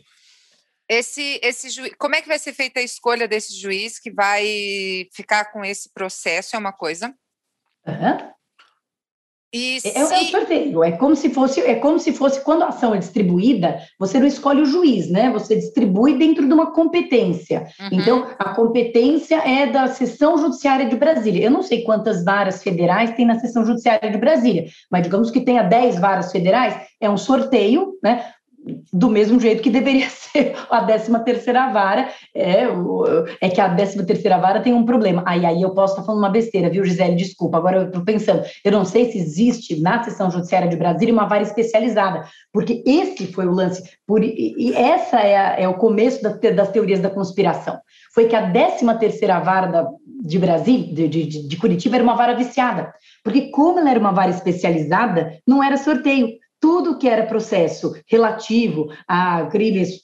[0.92, 5.08] Esse, esse juiz, como é que vai ser feita a escolha desse juiz que vai
[5.10, 6.54] ficar com esse processo?
[6.54, 7.14] É uma coisa.
[7.86, 8.32] Uhum.
[9.54, 9.88] E se...
[9.88, 12.94] é, é um sorteio, é como se fosse, é como se fosse quando a ação
[12.94, 15.30] é distribuída, você não escolhe o juiz, né?
[15.30, 17.66] Você distribui dentro de uma competência.
[17.80, 17.88] Uhum.
[17.92, 21.46] Então, a competência é da seção judiciária de Brasília.
[21.46, 25.40] Eu não sei quantas varas federais tem na seção judiciária de Brasília, mas digamos que
[25.40, 28.30] tenha 10 varas federais, é um sorteio, né?
[28.92, 32.66] Do mesmo jeito que deveria ser a 13 terceira vara, é,
[33.40, 35.22] é que a 13 terceira vara tem um problema.
[35.26, 37.16] Aí, aí eu posso estar falando uma besteira, viu, Gisele?
[37.16, 41.12] Desculpa, agora eu estou pensando, eu não sei se existe na seção judiciária de Brasília
[41.12, 45.74] uma vara especializada, porque esse foi o lance, por, e essa é, a, é o
[45.74, 47.78] começo das, das teorias da conspiração,
[48.14, 49.88] foi que a 13 terceira vara da,
[50.24, 52.92] de Brasília, de, de, de Curitiba, era uma vara viciada,
[53.24, 58.88] porque como ela era uma vara especializada, não era sorteio, tudo que era processo relativo
[59.08, 60.00] a crimes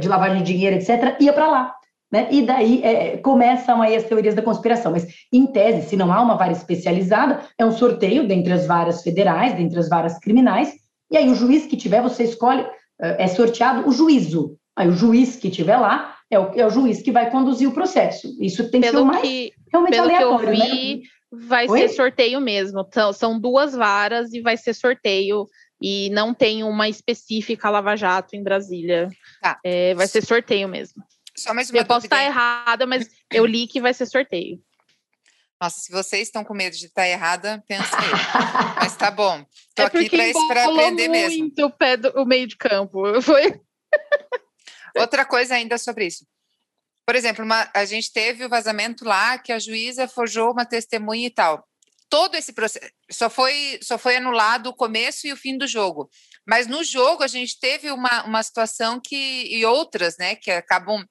[0.00, 1.74] de lavagem de dinheiro, etc., ia para lá.
[2.10, 2.28] Né?
[2.30, 4.92] E daí é, começam aí as teorias da conspiração.
[4.92, 9.02] Mas, em tese, se não há uma vara especializada, é um sorteio dentre as varas
[9.02, 10.72] federais, dentre as varas criminais,
[11.10, 12.64] e aí o juiz que tiver, você escolhe,
[13.00, 14.56] é, é sorteado o juízo.
[14.76, 17.74] Aí o juiz que tiver lá é o, é o juiz que vai conduzir o
[17.74, 18.28] processo.
[18.40, 20.38] Isso tem pelo que ser o mais que, realmente pelo aleatório.
[20.38, 21.02] Que eu vi, né?
[21.32, 21.80] vai Oi?
[21.80, 22.84] ser sorteio mesmo.
[22.88, 25.46] Então, são duas varas e vai ser sorteio
[25.80, 29.08] e não tem uma específica Lava Jato em Brasília.
[29.40, 29.58] Tá.
[29.64, 31.02] É, vai ser sorteio mesmo.
[31.36, 34.60] Só mais uma eu posso estar errada, mas eu li que vai ser sorteio.
[35.60, 38.10] Nossa, se vocês estão com medo de estar errada, pensa aí.
[38.78, 39.44] Mas tá bom.
[39.74, 40.08] Tô é aqui
[40.46, 41.38] para aprender mesmo.
[41.40, 43.20] muito o pé do o meio de campo.
[43.20, 43.60] Foi.
[44.96, 46.24] Outra coisa ainda sobre isso.
[47.04, 51.26] Por exemplo, uma, a gente teve o vazamento lá que a juíza forjou uma testemunha
[51.26, 51.68] e tal
[52.08, 56.10] todo esse processo só foi, só foi anulado o começo e o fim do jogo.
[56.46, 61.04] Mas no jogo a gente teve uma, uma situação que, e outras, né, que acabam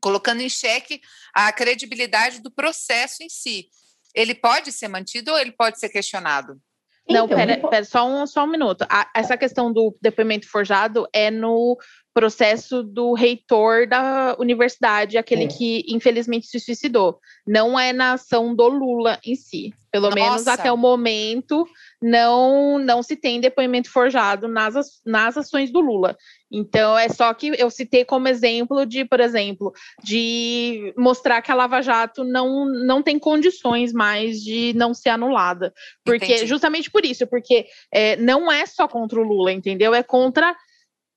[0.00, 1.00] colocando em xeque
[1.34, 3.68] a credibilidade do processo em si.
[4.14, 6.60] Ele pode ser mantido ou ele pode ser questionado?
[7.08, 8.86] Não, então, pera, pera, só, um, só um minuto.
[8.88, 11.76] A, essa questão do depoimento forjado é no
[12.14, 15.48] processo do reitor da universidade, aquele é.
[15.48, 17.18] que infelizmente se suicidou.
[17.44, 19.74] Não é na ação do Lula em si.
[19.90, 20.16] Pelo Nossa.
[20.16, 21.66] menos até o momento,
[22.02, 26.16] não não se tem depoimento forjado nas, nas ações do Lula.
[26.50, 31.54] Então, é só que eu citei como exemplo de, por exemplo, de mostrar que a
[31.54, 35.72] Lava Jato não, não tem condições mais de não ser anulada.
[36.04, 36.46] Porque, Entendi.
[36.46, 39.92] justamente por isso, porque é, não é só contra o Lula, entendeu?
[39.92, 40.54] É contra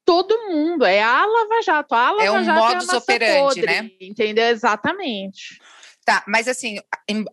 [0.08, 1.94] todo mundo, é a Lava Jato.
[1.94, 3.92] A Lava é um Jato modus é operandi, podre, né?
[4.00, 4.46] Entendeu?
[4.46, 5.60] Exatamente.
[6.06, 6.78] Tá, mas assim,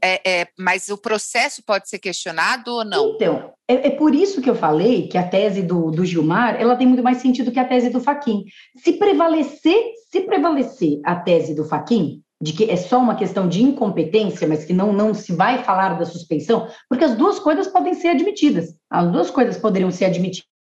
[0.03, 3.15] é, é, mas o processo pode ser questionado ou não?
[3.15, 6.75] Então, é, é, por isso que eu falei que a tese do, do Gilmar, ela
[6.75, 8.43] tem muito mais sentido que a tese do Faquin.
[8.77, 13.63] Se prevalecer, se prevalecer a tese do Faquin, de que é só uma questão de
[13.63, 17.95] incompetência, mas que não, não se vai falar da suspeição, porque as duas coisas podem
[17.95, 20.54] ser admitidas, as duas coisas poderiam ser admitidas.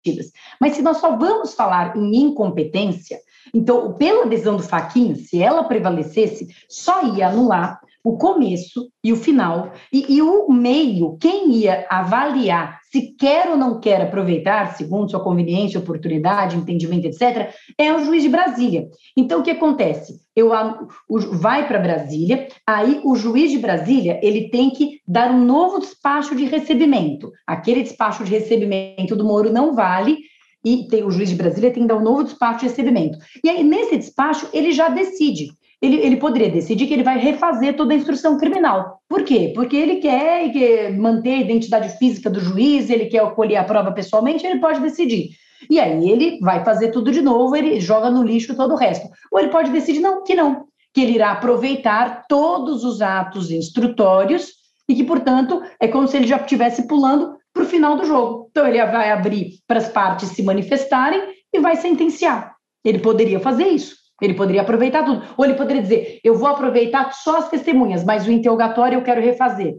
[0.59, 3.19] Mas se nós só vamos falar em incompetência,
[3.53, 9.15] então, pela decisão do Faquin, se ela prevalecesse, só ia anular o começo e o
[9.15, 15.09] final, e, e, o meio, quem ia avaliar se quer ou não quer aproveitar, segundo
[15.09, 18.87] sua conveniência, oportunidade, entendimento, etc., é o juiz de Brasília.
[19.17, 20.21] Então, o que acontece?
[20.35, 20.51] Eu,
[21.31, 26.35] vai para Brasília, aí o juiz de Brasília ele tem que dar um novo despacho
[26.35, 27.31] de recebimento.
[27.47, 30.17] Aquele despacho de recebimento do Moro não vale,
[30.63, 33.17] e tem, o juiz de Brasília tem que dar um novo despacho de recebimento.
[33.43, 35.47] E aí, nesse despacho, ele já decide
[35.83, 39.01] ele, ele poderia decidir que ele vai refazer toda a instrução criminal.
[39.09, 39.51] Por quer?
[39.51, 43.91] Porque ele quer, quer manter a identidade física do juiz, ele quer colher a prova
[43.91, 45.31] pessoalmente, ele pode decidir.
[45.69, 49.09] E aí ele vai fazer tudo de novo, ele joga no lixo todo o resto.
[49.29, 54.53] Ou ele pode decidir não, que não, que ele irá aproveitar todos os atos instrutórios
[54.87, 58.47] e que, portanto, é como se ele já estivesse pulando para o final do jogo.
[58.51, 61.21] Então ele vai abrir para as partes se manifestarem
[61.51, 62.55] e vai sentenciar.
[62.85, 64.02] Ele poderia fazer isso.
[64.23, 65.21] Ele poderia aproveitar tudo.
[65.35, 69.21] Ou ele poderia dizer: eu vou aproveitar só as testemunhas, mas o interrogatório eu quero
[69.21, 69.75] refazer.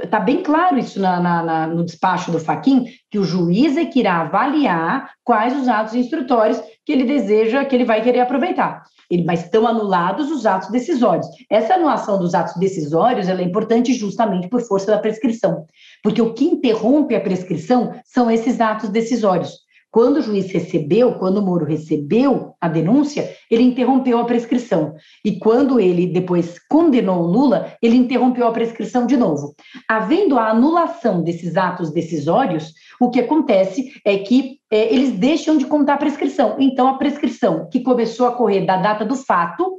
[0.00, 3.84] Está bem claro isso na, na, na, no despacho do Faquin, que o juiz é
[3.84, 8.84] que irá avaliar quais os atos instrutórios que ele deseja, que ele vai querer aproveitar.
[9.10, 11.26] Ele, mas estão anulados os atos decisórios.
[11.50, 15.66] Essa anulação dos atos decisórios é importante justamente por força da prescrição,
[16.02, 19.61] porque o que interrompe a prescrição são esses atos decisórios.
[19.92, 24.94] Quando o juiz recebeu, quando o Moro recebeu a denúncia, ele interrompeu a prescrição.
[25.22, 29.54] E quando ele depois condenou o Lula, ele interrompeu a prescrição de novo.
[29.86, 35.66] Havendo a anulação desses atos decisórios, o que acontece é que é, eles deixam de
[35.66, 36.56] contar a prescrição.
[36.58, 39.76] Então, a prescrição que começou a correr da data do fato,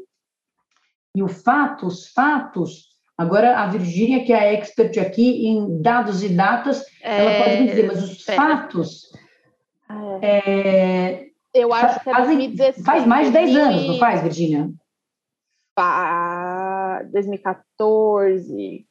[1.15, 6.21] e o fato, os fatos, agora a Virgínia, que é a expert aqui em dados
[6.21, 8.35] e datas, é, ela pode me dizer, mas os é.
[8.35, 9.11] fatos
[10.21, 12.85] é, eu acho que é 2016.
[12.85, 14.69] Faz mais de 10 anos, não faz, Virginia?
[17.11, 18.85] 2014.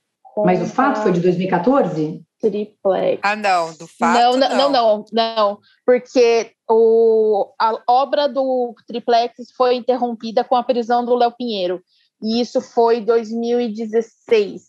[0.44, 2.22] Mas o fato foi de 2014?
[2.40, 3.20] Triplex.
[3.22, 4.18] Ah, não, do fato.
[4.18, 10.64] Não, não, não, não, não, porque o, a obra do Triplex foi interrompida com a
[10.64, 11.80] prisão do Léo Pinheiro.
[12.20, 14.62] E isso foi 2016,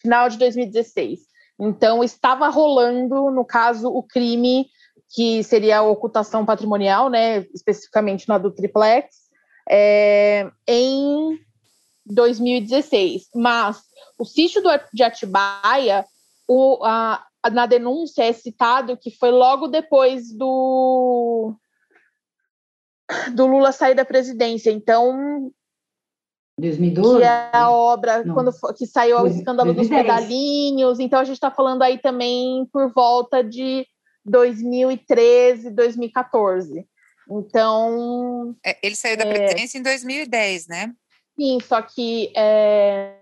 [0.00, 1.20] final de 2016.
[1.60, 4.68] Então, estava rolando, no caso, o crime
[5.14, 9.28] que seria a ocultação patrimonial, né, especificamente na do triplex,
[9.68, 11.38] é, em
[12.06, 13.28] 2016.
[13.34, 13.80] Mas
[14.18, 16.04] o sítio do, de Atibaia,
[16.46, 21.54] o, a, na denúncia é citado que foi logo depois do
[23.32, 24.70] do Lula sair da presidência.
[24.70, 25.50] Então,
[26.58, 27.18] 2012?
[27.18, 28.34] Que é a obra Não.
[28.34, 29.76] quando que saiu o escândalo 2010.
[29.76, 31.00] dos pedalinhos.
[31.00, 33.86] Então a gente está falando aí também por volta de
[34.28, 36.86] 2013, 2014.
[37.30, 38.54] Então.
[38.64, 40.92] É, ele saiu da é, presidência em 2010, né?
[41.38, 42.32] Sim, só que.
[42.36, 43.18] É,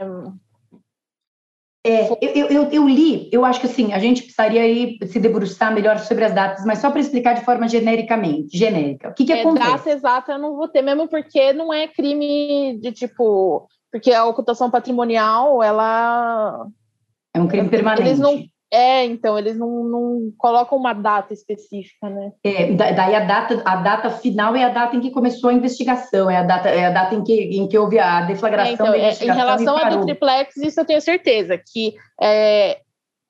[1.86, 5.72] é, eu, eu, eu, li, eu acho que assim, a gente precisaria aí se debruçar
[5.72, 9.10] melhor sobre as datas, mas só para explicar de forma genericamente, genérica.
[9.10, 9.70] O que, que é, acontece?
[9.70, 13.68] Data exata eu não vou ter, mesmo porque não é crime de tipo.
[13.92, 16.66] Porque a ocultação patrimonial, ela.
[17.32, 18.08] É um crime permanente.
[18.08, 18.42] Eles não,
[18.72, 22.32] é, então, eles não, não colocam uma data específica, né?
[22.42, 26.28] É, daí a data, a data final é a data em que começou a investigação,
[26.28, 28.90] é a data, é a data em, que, em que houve a deflagração é, então,
[28.90, 29.34] da investigação.
[29.34, 32.80] Em relação ao do triplex, isso eu tenho certeza, que é,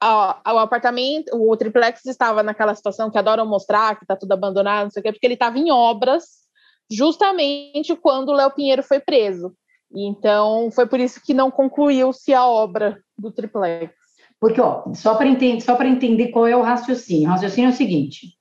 [0.00, 4.84] a, o apartamento, o triplex estava naquela situação que adoram mostrar, que está tudo abandonado,
[4.84, 6.46] não sei o quê, porque ele estava em obras
[6.90, 9.52] justamente quando o Léo Pinheiro foi preso.
[9.94, 13.92] Então, foi por isso que não concluiu-se a obra do triplex.
[14.40, 17.28] Porque, ó, só para entender, só entender qual é o raciocínio.
[17.28, 18.36] O raciocínio é o seguinte: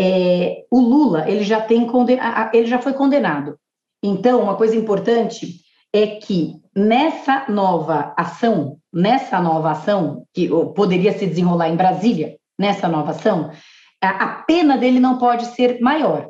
[0.00, 1.86] é, o Lula ele já tem
[2.52, 3.58] ele já foi condenado.
[4.02, 5.60] Então, uma coisa importante
[5.92, 12.88] é que nessa nova ação, nessa nova ação que poderia se desenrolar em Brasília, nessa
[12.88, 13.50] nova ação,
[14.00, 16.28] a pena dele não pode ser maior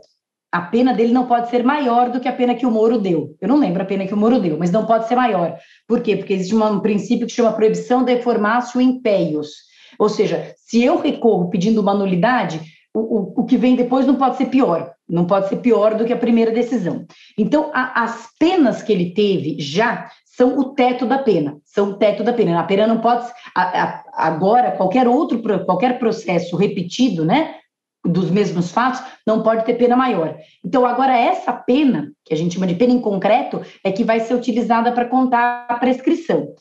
[0.52, 3.36] a pena dele não pode ser maior do que a pena que o Moro deu.
[3.40, 5.56] Eu não lembro a pena que o Moro deu, mas não pode ser maior.
[5.86, 6.16] Por quê?
[6.16, 9.50] Porque existe um princípio que chama proibição de formácio impeios.
[9.98, 12.60] Ou seja, se eu recorro pedindo uma nulidade,
[12.92, 16.04] o, o, o, que vem depois não pode ser pior, não pode ser pior do
[16.04, 17.06] que a primeira decisão.
[17.38, 21.94] Então, a, as penas que ele teve já são o teto da pena, são o
[21.94, 22.58] teto da pena.
[22.58, 27.56] A pena não pode, a, agora, qualquer outro, qualquer processo repetido, né,
[28.04, 30.36] dos mesmos fatos, não pode ter pena maior.
[30.64, 34.20] Então, agora, essa pena, que a gente chama de pena em concreto, é que vai
[34.20, 36.54] ser utilizada para contar a prescrição.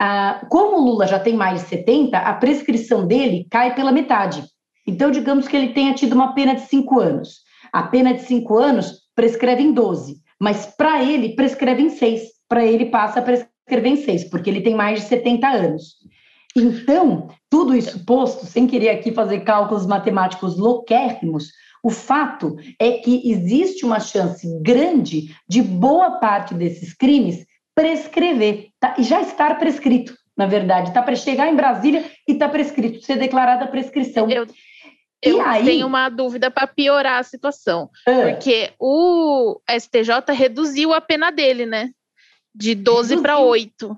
[0.00, 4.44] Ah, como o Lula já tem mais de 70, a prescrição dele cai pela metade.
[4.86, 7.38] Então, digamos que ele tenha tido uma pena de cinco anos.
[7.72, 12.22] A pena de cinco anos prescreve em 12, mas para ele prescreve em seis.
[12.48, 15.96] Para ele passa a prescrever em seis, porque ele tem mais de 70 anos.
[16.56, 21.50] Então, tudo isso posto, sem querer aqui fazer cálculos matemáticos louquérrimos,
[21.82, 27.44] o fato é que existe uma chance grande de boa parte desses crimes
[27.74, 28.94] prescrever, tá?
[29.00, 30.88] já estar prescrito, na verdade.
[30.88, 34.30] Está para chegar em Brasília e está prescrito, ser declarada a prescrição.
[34.30, 34.46] Eu,
[35.20, 35.64] eu aí...
[35.64, 38.30] tenho uma dúvida para piorar a situação, ah.
[38.30, 41.90] porque o STJ reduziu a pena dele, né?
[42.54, 43.96] De 12 para 8.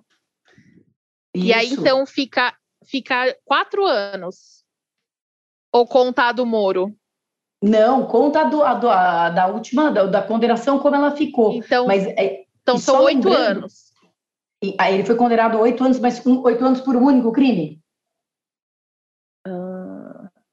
[1.37, 1.47] Isso.
[1.47, 4.65] E aí, então, fica, fica quatro anos.
[5.73, 6.97] Ou contar do Moro?
[7.63, 11.53] Não, conta do, a, do, a, da última, da, da, condenação, como ela ficou.
[11.55, 13.93] Então, mas, é, então são oito anos.
[14.63, 17.81] E, aí ele foi condenado a oito anos, mas oito anos por um único crime?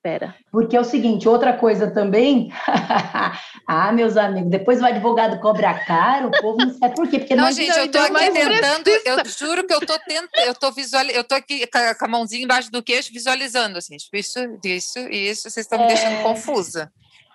[0.03, 0.35] Pera.
[0.51, 2.51] Porque é o seguinte, outra coisa também.
[3.65, 7.19] ah, meus amigos, depois o advogado cobra caro, o povo não sabe por quê.
[7.19, 10.73] Porque não, gente, eu tô aqui tentando, eu juro que eu tô tentando, eu tô
[10.73, 11.65] visualizando, eu tô aqui
[11.97, 15.85] com a mãozinha embaixo do queixo, visualizando, assim, tipo, isso, isso, isso, vocês estão me
[15.85, 15.87] é...
[15.87, 16.91] deixando confusa.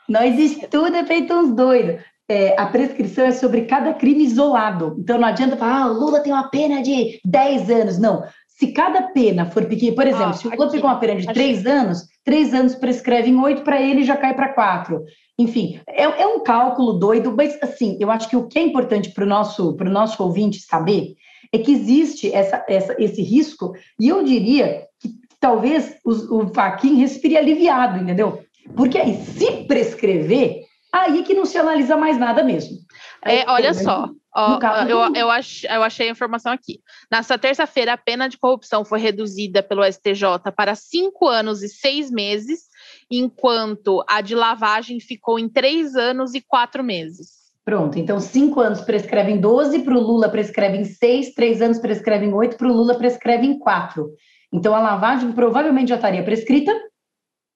[0.06, 2.02] Nós estuda feito uns doidos.
[2.30, 4.94] É, a prescrição é sobre cada crime isolado.
[4.98, 7.98] Então não adianta falar, ah, o Lula tem uma pena de 10 anos.
[7.98, 8.22] Não.
[8.46, 11.26] Se cada pena for pequena, por exemplo, ah, se o Lula pegou uma pena de
[11.26, 15.03] 3 anos, 3 anos prescreve em 8 para ele já cai para 4.
[15.39, 19.12] Enfim, é, é, um cálculo doido, mas assim, eu acho que o que é importante
[19.12, 21.14] para o nosso, nosso ouvinte saber
[21.51, 25.09] é que existe essa, essa, esse risco, e eu diria que
[25.41, 28.41] talvez o, o Faquin respire aliviado, entendeu?
[28.76, 32.76] Porque aí, se prescrever, aí que não se analisa mais nada mesmo.
[33.24, 34.59] É, olha só, ó,
[34.89, 36.81] eu, eu, ach, eu achei a informação aqui.
[37.11, 42.11] Nessa terça-feira, a pena de corrupção foi reduzida pelo STJ para cinco anos e seis
[42.11, 42.64] meses,
[43.11, 47.39] enquanto a de lavagem ficou em três anos e quatro meses.
[47.64, 52.57] Pronto, então cinco anos prescrevem 12, para o Lula prescrevem seis, três anos prescrevem oito,
[52.57, 54.11] para o Lula prescrevem quatro.
[54.51, 56.72] Então a lavagem provavelmente já estaria prescrita,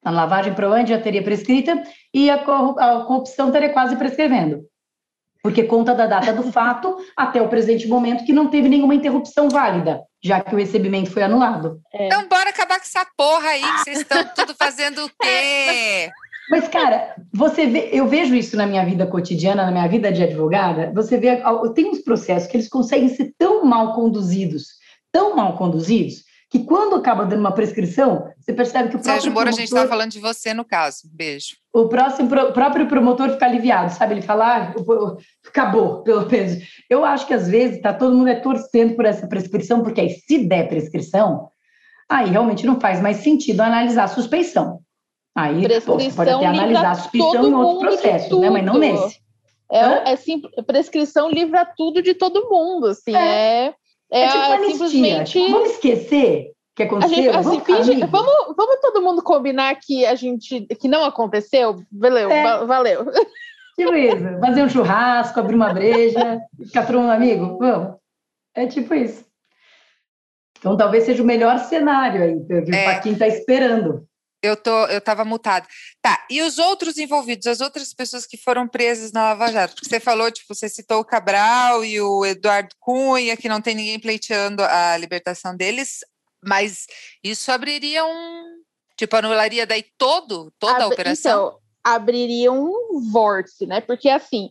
[0.04, 4.62] a lavagem provavelmente já teria prescrita e a corrupção estaria quase prescrevendo.
[5.42, 9.48] Porque conta da data do fato até o presente momento que não teve nenhuma interrupção
[9.48, 11.80] válida, já que o recebimento foi anulado.
[11.92, 12.06] É.
[12.06, 16.10] Então bora acabar com essa porra aí, que vocês estão tudo fazendo o quê?
[16.50, 20.22] Mas, cara, você vê, eu vejo isso na minha vida cotidiana, na minha vida de
[20.22, 20.92] advogada.
[20.94, 21.40] Você vê,
[21.74, 24.66] tem uns processos que eles conseguem ser tão mal conduzidos,
[25.10, 29.14] tão mal conduzidos, que quando acaba dando uma prescrição, você percebe que o próprio.
[29.14, 31.08] Sérgio Moro, promotor, a gente está falando de você no caso.
[31.10, 31.56] Beijo.
[31.72, 34.12] O próximo, o próprio promotor fica aliviado, sabe?
[34.12, 34.74] Ele fala, ah,
[35.48, 36.62] acabou, pelo menos.
[36.90, 40.10] Eu acho que às vezes tá todo mundo é torcendo por essa prescrição, porque aí,
[40.10, 41.48] se der prescrição,
[42.06, 44.80] aí realmente não faz mais sentido analisar a suspeição.
[45.34, 48.50] Aí pô, você pode até analisar a suspeição em outro processo, né?
[48.50, 49.22] Mas não nesse.
[49.70, 53.74] É, é sim, prescrição livra tudo de todo mundo, assim, é, é,
[54.12, 55.32] é, é tipo simplesmente...
[55.32, 57.16] Tipo, vamos esquecer que aconteceu?
[57.16, 61.82] Gente, assim, vamos, finge, vamos, vamos, todo mundo combinar que a gente que não aconteceu?
[61.92, 62.64] Valeu, é.
[62.64, 63.06] valeu.
[63.76, 67.58] Tipo isso, fazer um churrasco, abrir uma breja, ficar todo mundo amigo?
[67.58, 67.96] Vamos.
[68.54, 69.24] É tipo isso.
[70.58, 72.84] Então talvez seja o melhor cenário aí, que o é.
[72.84, 74.06] Paquim está esperando.
[74.42, 75.66] Eu tô, eu estava mutada.
[76.00, 79.74] Tá, e os outros envolvidos, as outras pessoas que foram presas na Lava Jato?
[79.74, 83.74] Porque você falou, tipo, você citou o Cabral e o Eduardo Cunha, que não tem
[83.74, 86.00] ninguém pleiteando a libertação deles,
[86.44, 86.86] mas
[87.22, 88.62] isso abriria um.
[88.96, 91.32] Tipo, anularia daí todo, toda Ab a operação?
[91.32, 93.80] Então, abriria um vórtice, né?
[93.80, 94.50] Porque assim,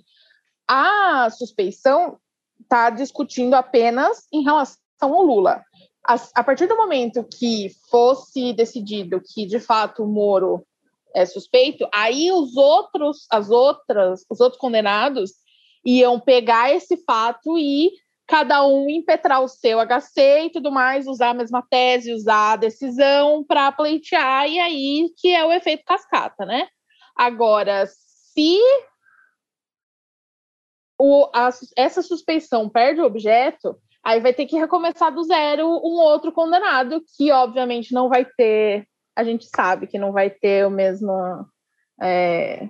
[0.68, 2.18] a suspeição
[2.62, 5.64] está discutindo apenas em relação ao Lula
[6.12, 10.66] a, a partir do momento que fosse decidido que de fato o Moro
[11.16, 15.32] é suspeito, aí os outros, as outras, os outros condenados
[15.86, 17.92] iam pegar esse fato e
[18.28, 22.56] cada um impetrar o seu HC e tudo mais, usar a mesma tese, usar a
[22.56, 26.68] decisão para pleitear, e aí que é o efeito cascata, né?
[27.14, 28.58] Agora, se
[30.98, 36.00] o, a, essa suspeição perde o objeto, Aí vai ter que recomeçar do zero um
[36.00, 40.72] outro condenado, que obviamente não vai ter, a gente sabe que não vai ter o
[40.72, 41.12] mesmo.
[42.02, 42.68] É,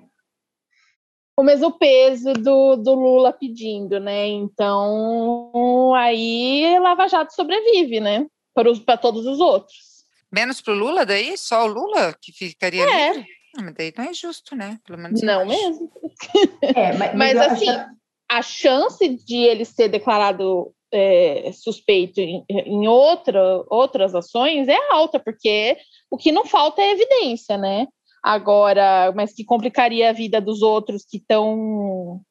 [1.38, 4.27] o mesmo peso do, do Lula pedindo, né?
[4.27, 8.27] Então, aí Lava Jato sobrevive, né?
[8.86, 10.05] Para todos os outros.
[10.32, 11.38] Menos para o Lula, daí?
[11.38, 13.13] Só o Lula que ficaria é.
[13.13, 13.27] livre?
[13.55, 14.77] Não, mas daí não é justo, né?
[14.86, 15.91] Pelo menos não mesmo.
[16.61, 17.67] É, mas, mas, mas assim,
[18.29, 25.19] a chance de ele ser declarado é, suspeito em, em outra, outras ações é alta,
[25.19, 25.77] porque
[26.09, 27.87] o que não falta é evidência, né?
[28.23, 32.21] Agora, mas que complicaria a vida dos outros que estão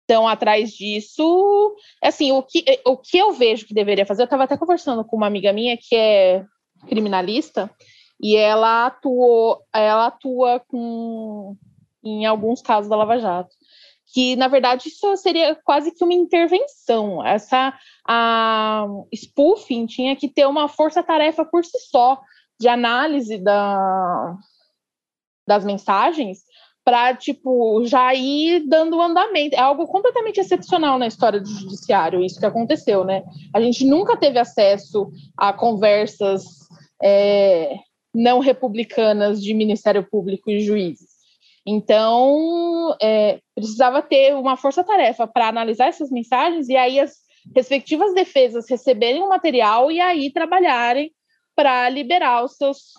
[0.00, 1.76] estão atrás disso.
[2.02, 5.16] Assim, o que, o que eu vejo que deveria fazer, eu estava até conversando com
[5.16, 6.44] uma amiga minha que é
[6.86, 7.70] criminalista,
[8.20, 11.56] e ela atuou, ela atua com
[12.04, 13.54] em alguns casos da Lava Jato
[14.12, 17.24] que na verdade isso seria quase que uma intervenção.
[17.24, 17.72] Essa
[18.06, 22.20] a spoofing tinha que ter uma força-tarefa por si só
[22.60, 24.36] de análise da,
[25.46, 26.44] das mensagens
[26.84, 29.56] para tipo já ir dando andamento.
[29.56, 33.24] É algo completamente excepcional na história do judiciário isso que aconteceu, né?
[33.54, 36.44] A gente nunca teve acesso a conversas
[37.02, 37.74] é,
[38.14, 41.13] não republicanas de Ministério Público e juízes.
[41.66, 48.68] Então, é, precisava ter uma força-tarefa para analisar essas mensagens e aí as respectivas defesas
[48.68, 51.10] receberem o material e aí trabalharem
[51.54, 52.92] para liberar os seus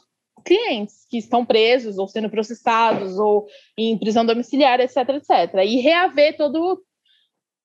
[0.43, 3.47] clientes que estão presos ou sendo processados ou
[3.77, 5.63] em prisão domiciliar, etc, etc.
[5.65, 6.81] E reaver todo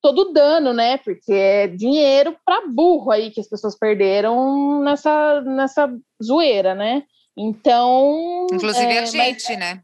[0.03, 0.97] todo o dano, né?
[0.99, 7.05] Porque é dinheiro para burro aí que as pessoas perderam nessa nessa zoeira, né?
[7.37, 9.59] Então, inclusive é, a gente, mas...
[9.59, 9.83] né?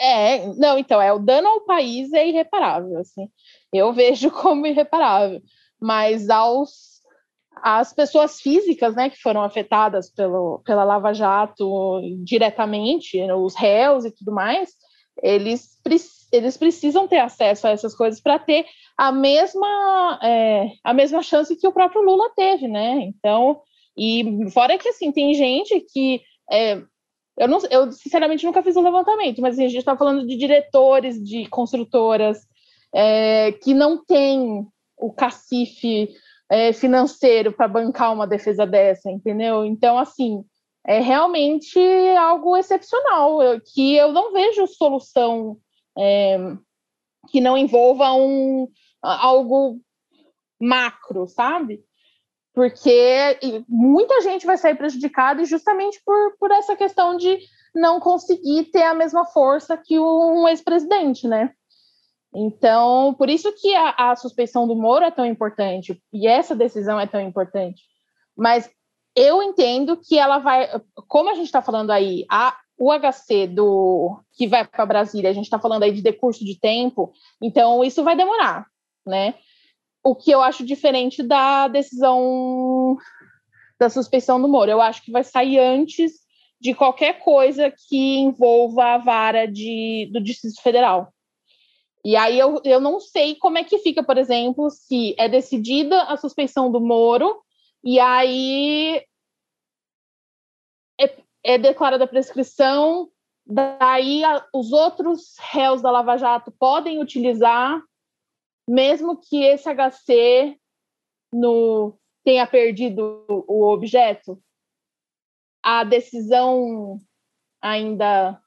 [0.00, 3.28] É, não, então, é o dano ao país é irreparável, assim.
[3.72, 5.40] Eu vejo como irreparável.
[5.80, 6.94] Mas aos
[7.62, 14.10] as pessoas físicas, né, que foram afetadas pelo, pela Lava Jato diretamente, os réus e
[14.10, 14.70] tudo mais,
[15.22, 15.78] eles,
[16.32, 18.66] eles precisam ter acesso a essas coisas para ter
[18.98, 23.00] a mesma, é, a mesma chance que o próprio Lula teve, né?
[23.02, 23.60] Então,
[23.96, 26.20] e fora que assim, tem gente que
[26.50, 26.82] é,
[27.38, 30.36] eu, não, eu sinceramente nunca fiz um levantamento, mas assim, a gente está falando de
[30.36, 32.38] diretores de construtoras
[32.94, 34.66] é, que não tem
[34.96, 36.10] o cacife
[36.50, 39.64] é, financeiro para bancar uma defesa dessa, entendeu?
[39.64, 40.44] Então, assim,
[40.86, 41.78] é realmente
[42.18, 43.38] algo excepcional,
[43.72, 45.56] que eu não vejo solução
[45.98, 46.38] é,
[47.30, 48.68] que não envolva um,
[49.02, 49.80] algo
[50.60, 51.82] macro, sabe?
[52.54, 53.38] Porque
[53.68, 57.38] muita gente vai sair prejudicada justamente por, por essa questão de
[57.74, 61.52] não conseguir ter a mesma força que um ex-presidente, né?
[62.34, 66.98] Então, por isso que a, a, suspeição do Moro é tão importante e essa decisão
[66.98, 67.82] é tão importante.
[68.36, 68.68] Mas
[69.16, 70.68] eu entendo que ela vai,
[71.08, 75.32] como a gente está falando aí, a, o HC do que vai para Brasília, a
[75.32, 78.66] gente está falando aí de decurso de tempo, então isso vai demorar,
[79.06, 79.34] né?
[80.04, 82.96] O que eu acho diferente da decisão
[83.78, 86.12] da suspeição do Moro, eu acho que vai sair antes
[86.60, 91.12] de qualquer coisa que envolva a vara de, do Distrito Federal.
[92.04, 96.02] E aí eu, eu não sei como é que fica, por exemplo, se é decidida
[96.02, 97.42] a suspeição do Moro
[97.82, 99.02] e aí
[101.00, 103.08] é, é declarada a prescrição,
[103.46, 107.82] daí a, os outros réus da Lava Jato podem utilizar,
[108.68, 110.58] mesmo que esse HC
[111.32, 114.42] no, tenha perdido o objeto,
[115.62, 116.98] a decisão
[117.62, 118.40] ainda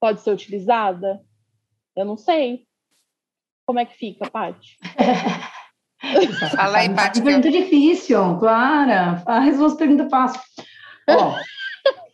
[0.00, 1.20] pode ser utilizada?
[1.96, 2.66] Eu não sei.
[3.66, 4.76] Como é que fica, Paty?
[6.56, 7.22] Fala aí, Paty.
[7.22, 7.52] Pergunta eu...
[7.52, 9.18] difícil, Clara.
[9.18, 10.44] Faz umas perguntas fáceis.
[11.08, 11.36] Ó,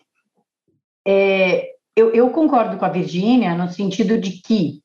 [1.06, 4.82] é, eu, eu, concordo com a Virgínia no sentido de que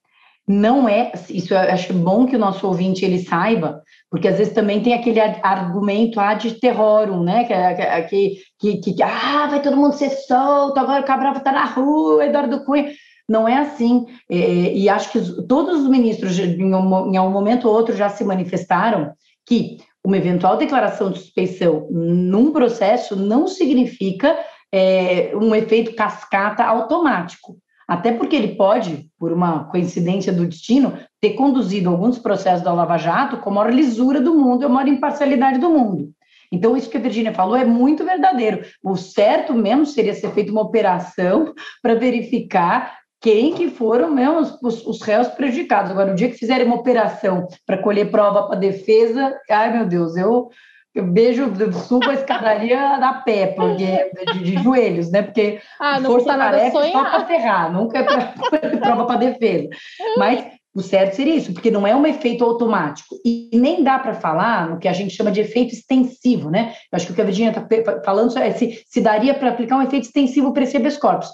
[0.52, 4.54] não é, isso eu acho bom que o nosso ouvinte ele saiba, porque às vezes
[4.54, 9.94] também tem aquele argumento ad terrorum, né, que, que, que, que ah, vai todo mundo
[9.94, 12.92] ser solto, agora o Cabral está na rua, Eduardo Cunha,
[13.30, 17.74] não é assim, é, e acho que todos os ministros, em um, em momento ou
[17.74, 19.14] outro, já se manifestaram
[19.46, 24.38] que uma eventual declaração de suspeição num processo não significa
[24.72, 27.58] é, um efeito cascata automático.
[27.92, 32.98] Até porque ele pode, por uma coincidência do destino, ter conduzido alguns processos da Lava
[32.98, 36.10] Jato com a maior lisura do mundo a maior imparcialidade do mundo.
[36.50, 38.62] Então, isso que a Virginia falou é muito verdadeiro.
[38.82, 44.88] O certo mesmo seria ser feita uma operação para verificar quem que foram mesmo os,
[44.88, 45.92] os, réus prejudicados.
[45.92, 50.16] Agora, no dia que fizerem uma operação para colher prova para defesa, ai meu Deus,
[50.16, 50.50] eu,
[50.94, 51.52] eu beijo,
[51.88, 55.22] subo a escadaria da pé, porque, de, de joelhos, né?
[55.22, 58.34] Porque ah, força tarefa é só para ferrar, nunca é pra,
[58.80, 59.70] prova para defesa.
[60.18, 63.16] Mas o certo seria isso, porque não é um efeito automático.
[63.26, 66.74] E nem dá para falar no que a gente chama de efeito extensivo, né?
[66.92, 69.78] Eu acho que o que a Virginia está falando é se, se daria para aplicar
[69.78, 71.30] um efeito extensivo para esse habeas corpus.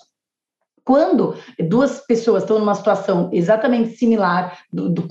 [0.88, 1.36] Quando
[1.68, 5.06] duas pessoas estão numa situação exatamente similar, do, do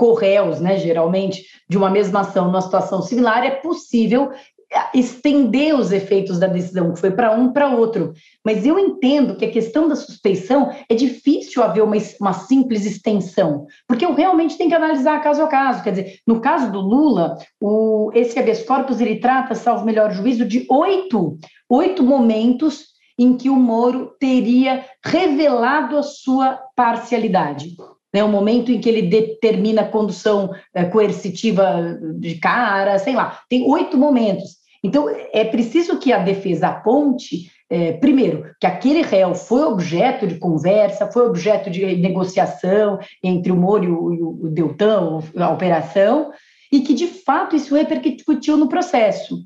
[0.58, 4.32] né, geralmente, de uma mesma ação, numa situação similar, é possível
[4.72, 8.14] é, estender os efeitos da decisão, que foi para um para outro.
[8.42, 13.66] Mas eu entendo que a questão da suspeição é difícil haver uma, uma simples extensão,
[13.86, 15.82] porque eu realmente tenho que analisar caso a caso.
[15.82, 20.46] Quer dizer, no caso do Lula, o, esse habeas corpus ele trata, salvo melhor juízo,
[20.46, 21.36] de oito,
[21.68, 27.74] oito momentos em que o Moro teria revelado a sua parcialidade.
[28.14, 33.40] Né, o momento em que ele determina a condução é, coercitiva de cara, sei lá,
[33.48, 34.56] tem oito momentos.
[34.82, 40.38] Então, é preciso que a defesa aponte, é, primeiro, que aquele réu foi objeto de
[40.38, 46.30] conversa, foi objeto de negociação entre o Moro e o, o Deltan, a operação,
[46.72, 49.40] e que, de fato, isso repercutiu no processo.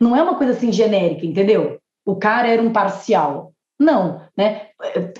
[0.00, 1.78] Não é uma coisa assim genérica, entendeu?
[2.06, 3.52] O cara era um parcial.
[3.78, 4.68] Não, né?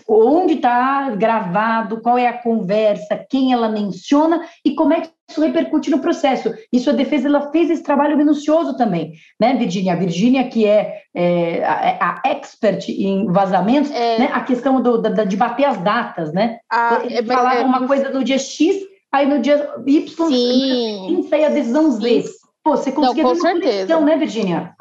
[0.09, 5.41] Onde está gravado, qual é a conversa, quem ela menciona e como é que isso
[5.41, 6.55] repercute no processo.
[6.72, 9.93] Isso a defesa ela fez esse trabalho minucioso também, né, Virginia?
[9.93, 14.20] A Virginia, que é, é a, a, expert em vazamentos, é...
[14.20, 14.30] né?
[14.32, 16.59] a questão do, da, de bater as datas, né?
[16.72, 18.76] Ah, é, falava é, uma coisa no dia X,
[19.12, 21.26] aí no dia Y, Sim.
[21.28, 22.24] sai a decisão Z.
[22.64, 24.01] Pô, você conseguia Não, com certeza.
[24.01, 24.74] né, Virginia?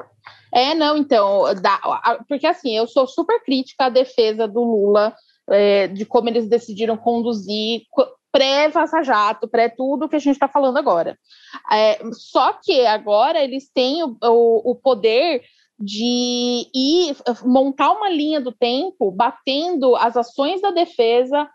[0.52, 1.80] É, não, então, dá,
[2.28, 5.14] porque assim, eu sou super crítica à defesa do Lula
[5.50, 7.82] é, de como eles decidiram conduzir
[8.32, 11.18] pré-Vaza Jato, pré-tudo que a gente está falando agora.
[11.72, 15.42] É, só que agora eles têm o, o, o poder
[15.78, 21.48] de ir montar uma linha do tempo batendo as ações da defesa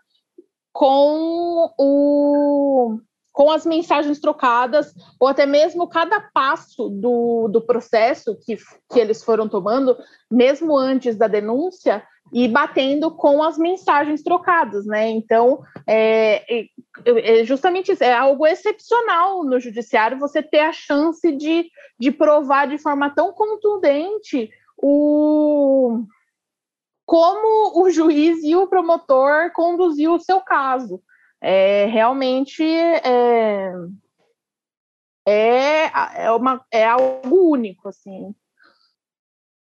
[0.72, 2.98] com o
[3.32, 8.56] com as mensagens trocadas, ou até mesmo cada passo do, do processo que,
[8.90, 9.96] que eles foram tomando,
[10.30, 15.10] mesmo antes da denúncia, e batendo com as mensagens trocadas, né?
[15.10, 16.62] Então, é,
[17.06, 22.68] é, justamente isso, é algo excepcional no judiciário você ter a chance de, de provar
[22.68, 26.04] de forma tão contundente o
[27.04, 31.02] como o juiz e o promotor conduziu o seu caso.
[31.44, 33.72] É, realmente é,
[35.26, 38.32] é, é, uma, é algo único, assim.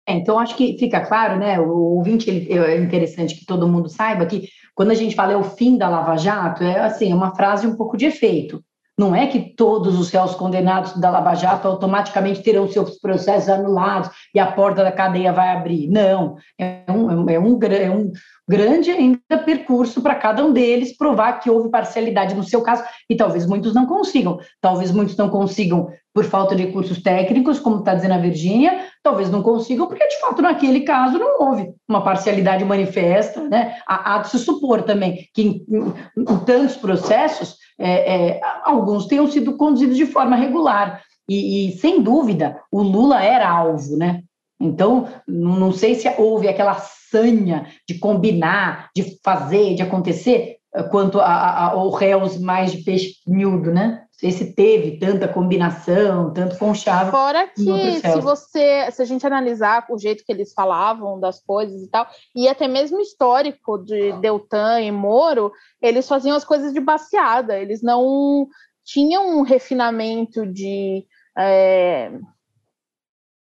[0.08, 1.60] É, então, acho que fica claro, né?
[1.60, 5.36] O ouvinte ele, é interessante que todo mundo saiba que quando a gente fala é
[5.36, 8.64] o fim da Lava Jato, é assim, é uma frase um pouco de efeito.
[8.98, 14.10] Não é que todos os réus condenados da Lava Jato automaticamente terão seus processos anulados
[14.34, 15.88] e a porta da cadeia vai abrir.
[15.88, 18.10] Não, é um, é um, é um
[18.48, 23.14] grande ainda percurso para cada um deles provar que houve parcialidade no seu caso, e
[23.14, 24.40] talvez muitos não consigam.
[24.60, 29.30] Talvez muitos não consigam por falta de recursos técnicos, como está dizendo a Virgínia, talvez
[29.30, 33.40] não consigam, porque de fato naquele caso não houve uma parcialidade manifesta.
[33.48, 33.76] Né?
[33.86, 39.06] Há, há de se supor também que em, em, em tantos processos, é, é, alguns
[39.06, 41.02] tenham sido conduzidos de forma regular.
[41.28, 44.22] E, e, sem dúvida, o Lula era alvo, né?
[44.60, 50.56] Então, não sei se houve aquela sanha de combinar, de fazer, de acontecer,
[50.90, 54.02] quanto ao réus mais de peixe miúdo, né?
[54.20, 57.12] Não sei se teve tanta combinação, tanto conchavo.
[57.12, 61.80] Fora que se você, se a gente analisar o jeito que eles falavam das coisas
[61.80, 62.04] e tal,
[62.34, 67.80] e até mesmo histórico de Deltan e Moro, eles faziam as coisas de baseada, eles
[67.80, 68.48] não
[68.84, 71.06] tinham um refinamento de
[71.38, 72.10] é,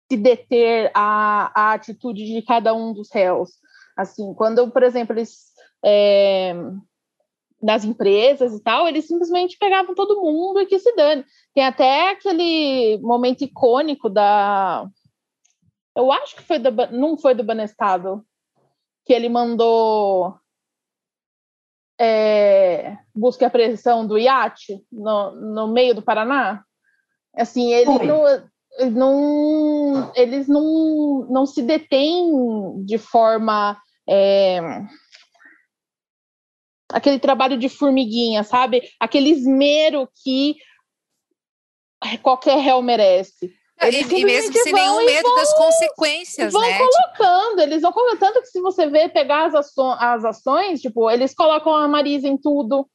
[0.08, 3.50] se deter a, a atitude de cada um dos réus.
[3.96, 5.50] Assim, quando, por exemplo, eles
[5.84, 6.54] é,
[7.62, 11.24] das empresas e tal, eles simplesmente pegavam todo mundo e que se dane.
[11.54, 14.88] Tem até aquele momento icônico da.
[15.96, 18.24] Eu acho que foi do, não foi do Banestado,
[19.04, 20.34] que ele mandou
[22.00, 26.64] é, busca e apreensão do iate no, no meio do Paraná.
[27.36, 28.42] Assim, ele não,
[28.90, 33.80] não, eles não, não se detêm de forma.
[34.08, 34.60] É,
[36.92, 38.82] aquele trabalho de formiguinha, sabe?
[39.00, 40.56] Aquele esmero que
[42.22, 43.54] qualquer réu merece.
[43.80, 46.78] Eles e mesmo sem nenhum medo vão, das consequências, vão né?
[46.78, 51.34] colocando, eles vão colocando, que se você vê pegar as, aço as ações, tipo, eles
[51.34, 52.88] colocam a Marisa em tudo,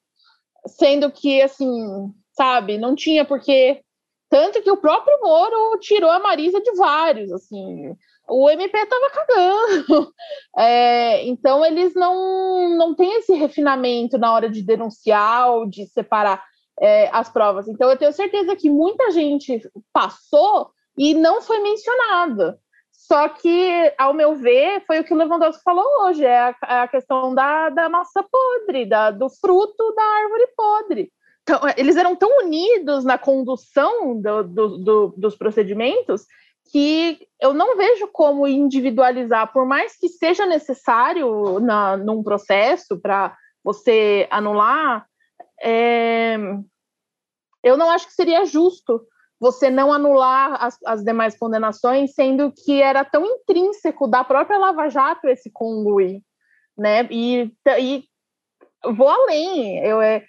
[0.66, 3.82] sendo que, assim, sabe, não tinha porque
[4.30, 7.96] tanto que o próprio Moro tirou a Marisa de vários, assim.
[8.30, 10.14] O MP estava cagando.
[10.60, 16.44] É, então, eles não, não têm esse refinamento na hora de denunciar ou de separar
[16.82, 17.68] é, as provas.
[17.68, 19.62] Então, eu tenho certeza que muita gente
[19.94, 22.58] passou e não foi mencionada.
[22.92, 26.80] Só que, ao meu ver, foi o que o Lewandowski falou hoje: é a, é
[26.80, 31.12] a questão da, da massa podre, da, do fruto da árvore podre
[31.48, 36.26] tão, eles eram tão unidos na condução do, do, do, dos procedimentos
[36.72, 43.36] que eu não vejo como individualizar, por mais que seja necessário na, num processo para
[43.64, 45.06] você anular,
[45.62, 46.38] é,
[47.64, 49.02] eu não acho que seria justo
[49.40, 54.90] você não anular as, as, demais condenações, sendo que era tão intrínseco da própria Lava
[54.90, 56.24] Jato esse conluí,
[56.78, 57.08] né?
[57.12, 58.04] E, e
[58.96, 60.26] vou além, eu é,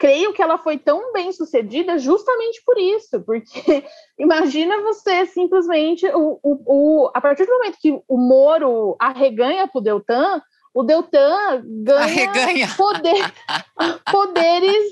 [0.00, 3.84] creio que ela foi tão bem sucedida justamente por isso, porque
[4.18, 9.78] imagina você simplesmente o, o, o, a partir do momento que o Moro arreganha para
[9.78, 10.42] o Deltan,
[10.72, 12.68] o Deltan ganha arreganha.
[12.78, 13.32] Poder,
[14.10, 14.90] poderes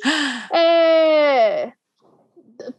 [0.53, 1.73] é,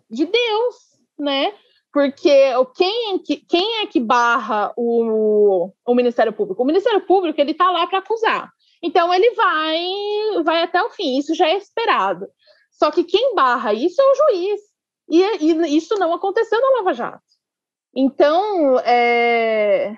[0.07, 0.75] de Deus,
[1.17, 1.51] né?
[1.91, 6.61] Porque quem, quem é que barra o, o Ministério Público?
[6.61, 8.51] O Ministério Público ele está lá para acusar.
[8.81, 12.27] Então ele vai, vai até o fim, isso já é esperado.
[12.71, 14.61] Só que quem barra isso é o juiz.
[15.09, 17.23] E, e isso não aconteceu na Lava Jato.
[17.95, 19.95] Então, é,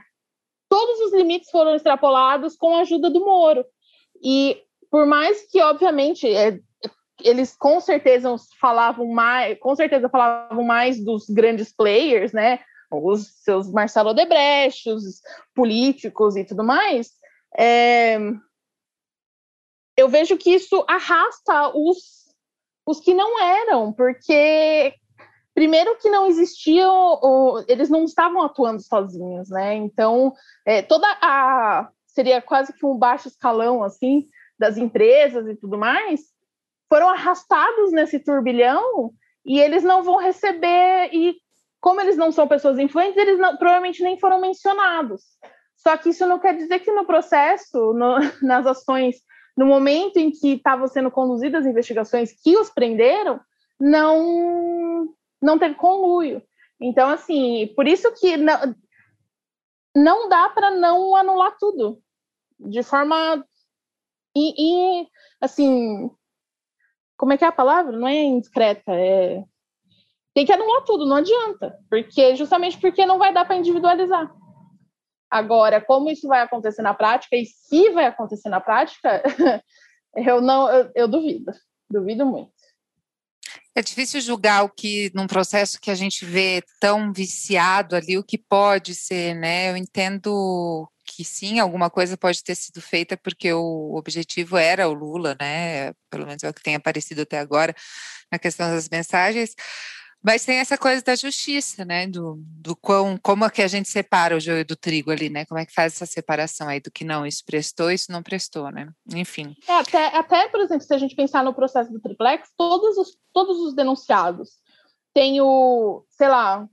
[0.70, 3.66] todos os limites foram extrapolados com a ajuda do Moro.
[4.24, 6.60] E por mais que, obviamente, é,
[7.24, 12.60] eles com certeza falavam mais, com certeza falavam mais dos grandes players, né?
[12.92, 15.22] Os seus Marcelo Odebrecht, os
[15.54, 17.12] políticos e tudo mais.
[17.58, 18.18] É,
[20.02, 22.28] eu vejo que isso arrasta os,
[22.86, 24.94] os que não eram, porque
[25.54, 27.20] primeiro que não existiam,
[27.68, 29.76] eles não estavam atuando sozinhos, né?
[29.76, 30.34] Então,
[30.66, 34.28] é, toda a seria quase que um baixo escalão assim
[34.60, 36.22] das empresas e tudo mais,
[36.90, 39.12] foram arrastados nesse turbilhão
[39.46, 41.36] e eles não vão receber e
[41.80, 45.24] como eles não são pessoas influentes, eles não, provavelmente nem foram mencionados.
[45.76, 49.16] Só que isso não quer dizer que no processo, no, nas ações,
[49.58, 53.40] no momento em que estavam sendo conduzidas as investigações que os prenderam,
[53.80, 56.42] não não teve conluio.
[56.80, 58.76] Então, assim, por isso que não,
[59.96, 62.02] não dá para não anular tudo
[62.60, 63.44] de forma
[64.36, 65.08] e, e,
[65.40, 66.10] assim
[67.18, 67.98] como é que é a palavra?
[67.98, 69.44] Não é indiscreta, é
[70.34, 74.34] tem que anular tudo, não adianta, porque justamente porque não vai dar para individualizar.
[75.32, 79.24] Agora, como isso vai acontecer na prática e se vai acontecer na prática,
[80.14, 81.54] eu não, eu, eu duvido,
[81.90, 82.52] duvido muito.
[83.74, 88.24] É difícil julgar o que, num processo que a gente vê tão viciado ali, o
[88.24, 89.72] que pode ser, né?
[89.72, 94.94] Eu entendo que sim, alguma coisa pode ter sido feita porque o objetivo era o
[94.94, 95.94] Lula, né?
[96.10, 97.74] Pelo menos é o que tem aparecido até agora
[98.30, 99.56] na questão das mensagens.
[100.24, 102.06] Mas tem essa coisa da justiça, né?
[102.06, 105.46] Do, do quão, como é que a gente separa o joio do trigo ali, né?
[105.46, 108.72] Como é que faz essa separação aí do que não, isso prestou, isso não prestou,
[108.72, 108.88] né?
[109.16, 109.56] Enfim.
[109.68, 113.18] É, até, até, por exemplo, se a gente pensar no processo do triplex, todos os,
[113.34, 114.60] todos os denunciados
[115.14, 116.70] tem o, sei lá,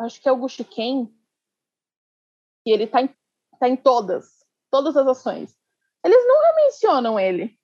[0.00, 1.12] acho que é o Guxiquem,
[2.66, 3.10] e ele tá em,
[3.60, 4.26] tá em todas,
[4.70, 5.54] todas as ações.
[6.04, 7.56] Eles nunca mencionam ele.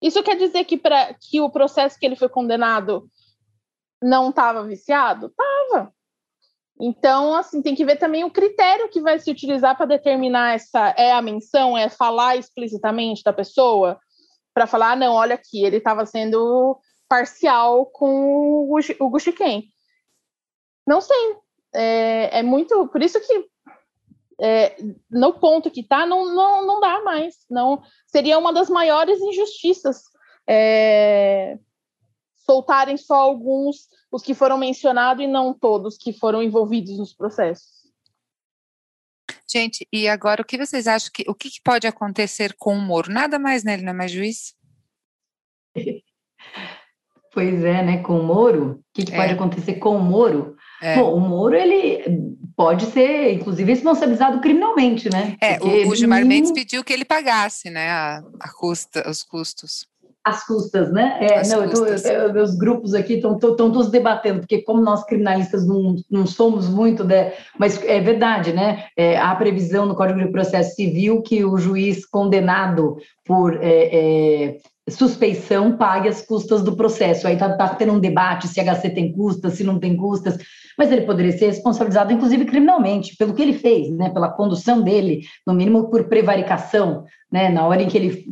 [0.00, 3.10] Isso quer dizer que, pra, que o processo que ele foi condenado
[4.02, 5.30] não estava viciado?
[5.30, 5.92] Tava.
[6.80, 10.94] Então, assim, tem que ver também o critério que vai se utilizar para determinar essa
[10.96, 13.98] é a menção, é falar explicitamente da pessoa,
[14.54, 16.78] para falar, ah, não, olha aqui, ele estava sendo
[17.08, 18.70] parcial com
[19.00, 19.68] o Guxiquem.
[20.86, 21.36] Não sei.
[21.74, 22.86] É, é, muito.
[22.88, 23.46] Por isso que
[24.40, 24.76] é,
[25.10, 27.34] no ponto que está, não, não, não dá mais.
[27.50, 30.02] Não Seria uma das maiores injustiças.
[30.48, 31.58] É,
[32.48, 37.78] soltarem só alguns, os que foram mencionados, e não todos que foram envolvidos nos processos.
[39.50, 43.12] Gente, e agora o que vocês acham que o que, pode acontecer com o Moro?
[43.12, 43.74] Nada mais, né?
[43.74, 44.54] Ele não é mais juiz?
[47.30, 48.02] Pois é, né?
[48.02, 49.16] Com o Moro, o que, que é.
[49.16, 50.56] pode acontecer com o Moro?
[50.82, 50.96] É.
[50.96, 52.02] Bom, o Moro, ele
[52.56, 55.36] pode ser, inclusive, responsabilizado criminalmente, né?
[55.40, 59.86] É, o, o Gilmar Mendes pediu que ele pagasse, né, a, a custa, os custos
[60.24, 61.18] às custas, né?
[61.20, 62.04] É, não, custas.
[62.04, 66.26] Eu tô, eu, meus grupos aqui estão todos debatendo, porque como nós criminalistas não, não
[66.26, 68.84] somos muito, né, mas é verdade, né?
[68.96, 74.58] É, há previsão no Código de Processo Civil que o juiz condenado por é, é
[74.90, 77.26] suspeição pague as custas do processo.
[77.26, 80.38] Aí está tá tendo um debate se HC tem custas, se não tem custas,
[80.78, 85.22] mas ele poderia ser responsabilizado, inclusive criminalmente, pelo que ele fez, né, pela condução dele,
[85.44, 88.24] no mínimo por prevaricação, né, na hora em que ele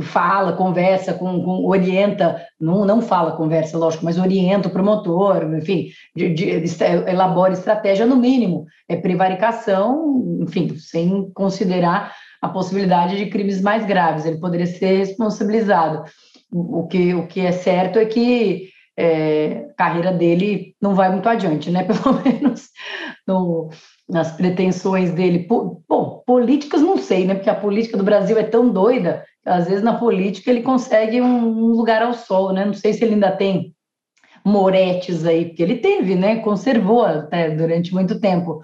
[0.00, 5.90] fala, conversa, com, com orienta, não, não fala, conversa, lógico, mas orienta o promotor, enfim,
[6.16, 13.62] de, de, elabora estratégia, no mínimo, é prevaricação, enfim, sem considerar a possibilidade de crimes
[13.62, 16.04] mais graves, ele poderia ser responsabilizado.
[16.50, 18.68] O que, o que é certo é que
[18.98, 21.84] é, a carreira dele não vai muito adiante, né?
[21.86, 22.68] Pelo menos
[23.26, 23.70] no,
[24.08, 25.46] nas pretensões dele.
[25.48, 27.34] Bom, políticas não sei, né?
[27.34, 31.20] Porque a política do Brasil é tão doida que às vezes na política ele consegue
[31.20, 32.64] um lugar ao sol, né?
[32.64, 33.72] Não sei se ele ainda tem
[34.44, 36.36] moretes aí, porque ele teve, né?
[36.36, 38.60] Conservou até durante muito tempo.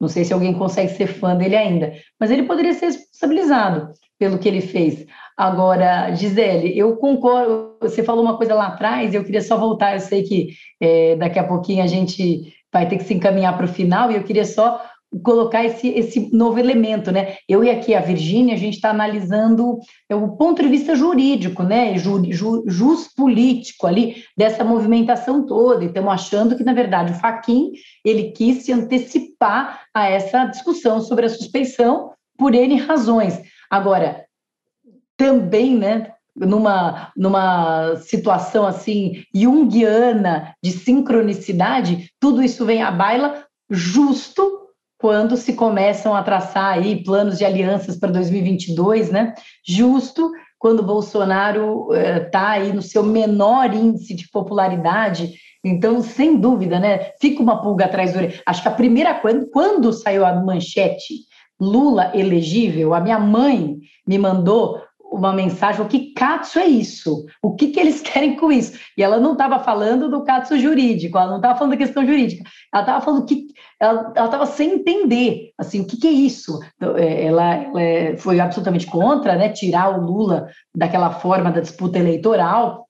[0.00, 4.38] Não sei se alguém consegue ser fã dele ainda, mas ele poderia ser responsabilizado pelo
[4.38, 5.06] que ele fez.
[5.36, 7.76] Agora, Gisele, eu concordo.
[7.80, 9.94] Você falou uma coisa lá atrás, eu queria só voltar.
[9.94, 10.48] Eu sei que
[10.80, 14.16] é, daqui a pouquinho a gente vai ter que se encaminhar para o final, e
[14.16, 14.80] eu queria só
[15.22, 17.36] colocar esse, esse novo elemento, né?
[17.48, 19.78] Eu e aqui a Virgínia, a gente está analisando
[20.10, 21.96] o ponto de vista jurídico, né?
[21.96, 25.84] Ju, ju, jus político ali dessa movimentação toda.
[25.84, 27.72] E estamos achando que, na verdade, o Faquin
[28.04, 33.40] ele quis se antecipar a essa discussão sobre a suspeição por N razões.
[33.70, 34.24] Agora,
[35.16, 36.12] também, né?
[36.36, 44.57] Numa, numa situação assim junguiana de sincronicidade, tudo isso vem à baila justo
[44.98, 49.32] quando se começam a traçar aí planos de alianças para 2022, né?
[49.66, 55.34] Justo quando Bolsonaro está eh, aí no seu menor índice de popularidade.
[55.64, 57.12] Então, sem dúvida, né?
[57.20, 61.14] Fica uma pulga atrás do Acho que a primeira coisa, quando saiu a manchete
[61.60, 64.80] Lula elegível, a minha mãe me mandou
[65.10, 67.26] uma mensagem, o que Katsu é isso?
[67.42, 68.78] O que, que eles querem com isso?
[68.96, 72.44] E ela não estava falando do Katsu jurídico, ela não estava falando da questão jurídica,
[72.72, 73.46] ela estava falando que
[73.80, 76.60] ela estava sem entender, assim, o que, que é isso?
[76.76, 81.60] Então, é, ela, ela, é, foi absolutamente contra, né, tirar o Lula daquela forma da
[81.60, 82.86] disputa eleitoral,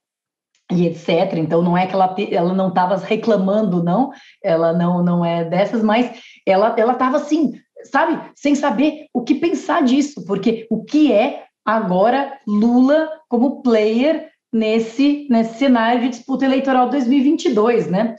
[0.70, 1.32] e etc.
[1.36, 4.10] Então não é que ela, ela não estava reclamando, não,
[4.44, 7.54] ela não não é dessas, mas ela ela estava assim,
[7.84, 14.30] sabe, sem saber o que pensar disso, porque o que é agora Lula como player
[14.50, 18.16] nesse, nesse cenário de disputa eleitoral 2022, né?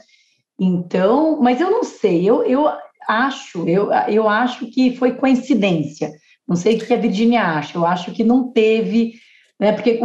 [0.56, 2.70] Então, mas eu não sei, eu, eu
[3.08, 6.12] acho, eu, eu acho que foi coincidência.
[6.46, 9.14] Não sei o que a Virginia acha, eu acho que não teve,
[9.58, 9.72] né?
[9.72, 9.98] Porque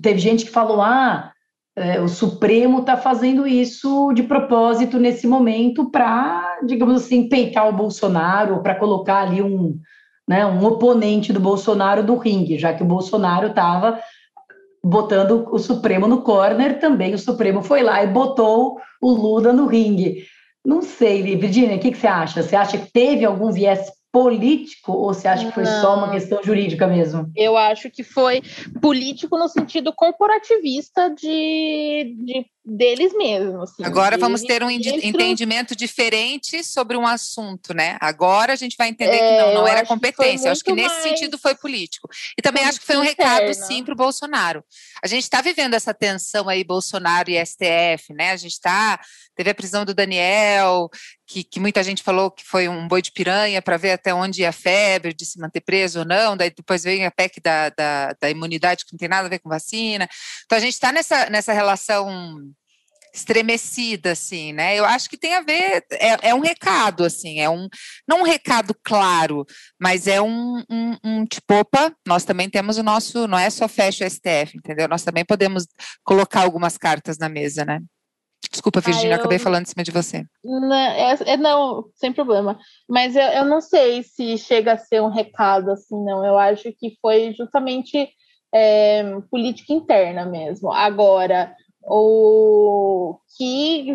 [0.00, 1.32] teve gente que falou, ah,
[1.74, 7.76] é, o Supremo está fazendo isso de propósito nesse momento para, digamos assim, peitar o
[7.76, 9.76] Bolsonaro, para colocar ali um,
[10.28, 14.00] né, um oponente do Bolsonaro do ringue, já que o Bolsonaro estava
[14.82, 19.66] botando o Supremo no corner, também o Supremo foi lá e botou o Lula no
[19.66, 20.24] ringue.
[20.64, 22.42] Não sei, Virginia, o que, que você acha?
[22.42, 25.80] Você acha que teve algum viés político ou você acha que foi Não.
[25.80, 27.30] só uma questão jurídica mesmo?
[27.36, 28.40] Eu acho que foi
[28.80, 33.70] político no sentido corporativista de, de deles mesmos.
[33.70, 37.96] Assim, Agora vamos ter um entendimento diferente sobre um assunto, né?
[38.00, 40.50] Agora a gente vai entender é, que não, não era competência.
[40.50, 42.08] Acho que nesse sentido foi político.
[42.36, 44.64] E também acho que foi um recado, sim, para o Bolsonaro.
[45.02, 48.32] A gente está vivendo essa tensão aí, Bolsonaro e STF, né?
[48.32, 48.98] A gente está.
[49.36, 50.88] Teve a prisão do Daniel,
[51.26, 54.40] que, que, muita gente falou que foi um boi de piranha para ver até onde
[54.40, 56.36] ia a febre, de se manter preso ou não.
[56.36, 59.38] Daí depois vem a PEC da, da, da imunidade, que não tem nada a ver
[59.40, 60.08] com vacina.
[60.46, 62.38] Então a gente está nessa, nessa relação
[63.16, 64.78] estremecida, assim, né?
[64.78, 67.68] Eu acho que tem a ver, é, é, um recado, assim, é um,
[68.06, 69.44] não um recado claro,
[69.80, 73.66] mas é um, um, um, tipo, opa, nós também temos o nosso, não é só
[73.66, 74.88] fecha o STF, entendeu?
[74.88, 75.66] Nós também podemos
[76.04, 77.80] colocar algumas cartas na mesa, né?
[78.50, 79.20] Desculpa, Virginia, ah, eu...
[79.20, 80.24] acabei falando em cima de você.
[80.44, 82.58] Não, é, é, não sem problema.
[82.88, 86.24] Mas eu, eu não sei se chega a ser um recado assim, não.
[86.24, 88.08] Eu acho que foi justamente
[88.54, 90.72] é, política interna mesmo.
[90.72, 91.54] Agora,
[91.86, 93.86] o que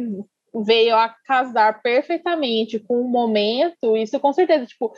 [0.65, 4.91] veio a casar perfeitamente com o momento, isso com certeza, tipo,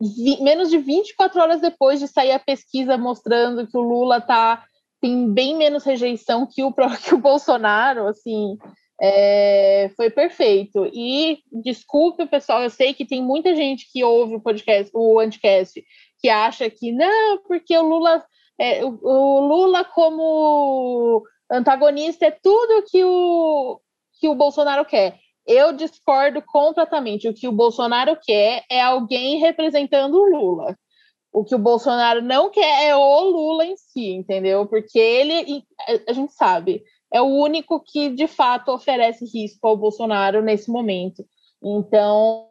[0.00, 4.64] vi, menos de 24 horas depois de sair a pesquisa mostrando que o Lula tá
[5.00, 6.72] tem bem menos rejeição que o,
[7.04, 8.58] que o Bolsonaro, assim,
[9.00, 10.88] é, foi perfeito.
[10.92, 15.82] E desculpe, pessoal, eu sei que tem muita gente que ouve o podcast, o Anticast,
[16.20, 18.22] que acha que não, porque o Lula,
[18.58, 23.80] é, o, o Lula como antagonista é tudo que o,
[24.20, 25.18] que o Bolsonaro quer.
[25.46, 27.28] Eu discordo completamente.
[27.28, 30.76] O que o Bolsonaro quer é alguém representando o Lula.
[31.32, 34.66] O que o Bolsonaro não quer é o Lula em si, entendeu?
[34.66, 35.64] Porque ele,
[36.08, 36.82] a gente sabe,
[37.12, 41.24] é o único que de fato oferece risco ao Bolsonaro nesse momento.
[41.62, 42.48] Então,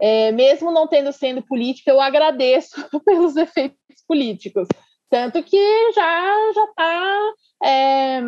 [0.00, 4.68] é, mesmo não tendo sendo política, eu agradeço pelos efeitos políticos.
[5.10, 7.32] Tanto que já já está
[7.62, 8.20] é,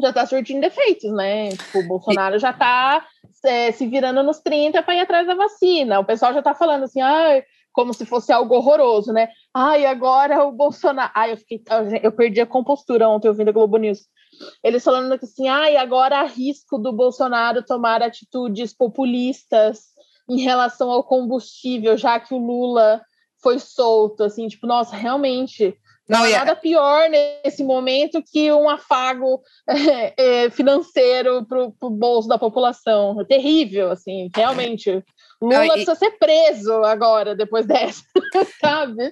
[0.00, 1.50] já tá surtindo defeitos, né?
[1.50, 3.06] Tipo, o Bolsonaro já está
[3.44, 6.00] é, se virando nos 30 para ir atrás da vacina.
[6.00, 7.42] O pessoal já está falando assim, ah,
[7.72, 9.28] como se fosse algo horroroso, né?
[9.52, 11.12] Ai, agora o Bolsonaro.
[11.14, 11.62] Ai, eu fiquei.
[12.02, 14.00] Eu perdi a compostura ontem ouvindo a Globo News.
[14.62, 19.92] Eles falando assim, ai, agora há risco do Bolsonaro tomar atitudes populistas
[20.28, 23.02] em relação ao combustível, já que o Lula
[23.42, 25.76] foi solto, assim, tipo, nossa, realmente
[26.08, 30.14] não, há nada pior nesse momento que um afago é,
[30.44, 33.20] é, financeiro para o bolso da população.
[33.20, 35.02] É terrível, assim, realmente.
[35.40, 35.68] Lula não, e...
[35.68, 38.02] precisa ser preso agora, depois dessa,
[38.60, 39.10] sabe?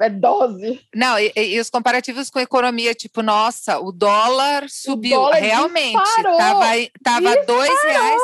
[0.00, 0.80] É dose.
[0.94, 5.18] Não, e, e, os comparativos com a economia, tipo, nossa, o dólar subiu.
[5.18, 6.02] O dólar realmente.
[6.02, 6.64] Disparou, tava,
[7.02, 8.20] tava dois reais.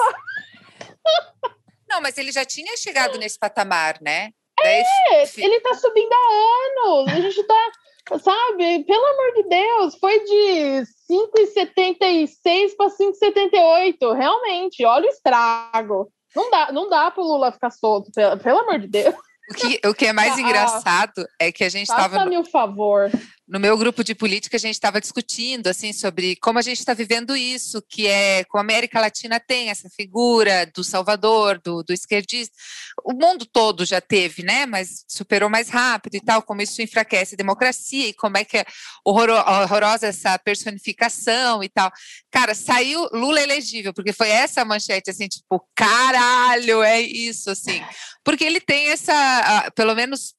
[1.88, 4.30] Não, mas ele já tinha chegado nesse patamar, né?
[4.64, 7.12] É, ele tá subindo há anos.
[7.12, 7.70] A gente tá,
[8.18, 8.84] sabe?
[8.84, 14.16] Pelo amor de Deus, foi de 5,76 para 5,78.
[14.16, 16.12] Realmente, olha o estrago.
[16.34, 19.14] Não dá, não dá pro Lula ficar solto, pelo, pelo amor de Deus.
[19.50, 22.16] O que, o que é mais ah, engraçado é que a gente estava.
[22.16, 23.10] Faça-me o favor
[23.48, 26.92] no meu grupo de política a gente estava discutindo assim sobre como a gente está
[26.92, 31.92] vivendo isso, que é como a América Latina tem essa figura do Salvador, do, do
[31.92, 32.54] esquerdista.
[33.02, 34.66] O mundo todo já teve, né?
[34.66, 38.58] Mas superou mais rápido e tal, como isso enfraquece a democracia e como é que
[38.58, 38.66] é
[39.04, 41.90] horrorosa essa personificação e tal.
[42.30, 47.82] Cara, saiu Lula elegível, porque foi essa manchete, assim, tipo, caralho, é isso, assim.
[48.22, 50.34] Porque ele tem essa, pelo menos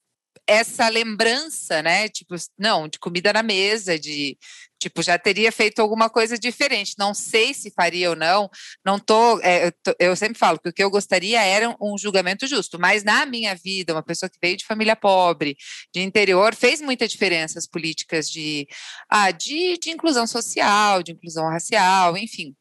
[0.50, 2.10] essa lembrança, né?
[2.10, 4.38] Tipo, não, de comida na mesa, de
[4.80, 6.96] tipo, já teria feito alguma coisa diferente.
[6.98, 8.50] Não sei se faria ou não.
[8.84, 11.98] Não tô, é, eu, tô, eu sempre falo que o que eu gostaria era um
[11.98, 15.56] julgamento justo, mas na minha vida, uma pessoa que veio de família pobre,
[15.94, 18.68] de interior, fez muita diferença as políticas de,
[19.10, 22.56] ah, de, de inclusão social, de inclusão racial, enfim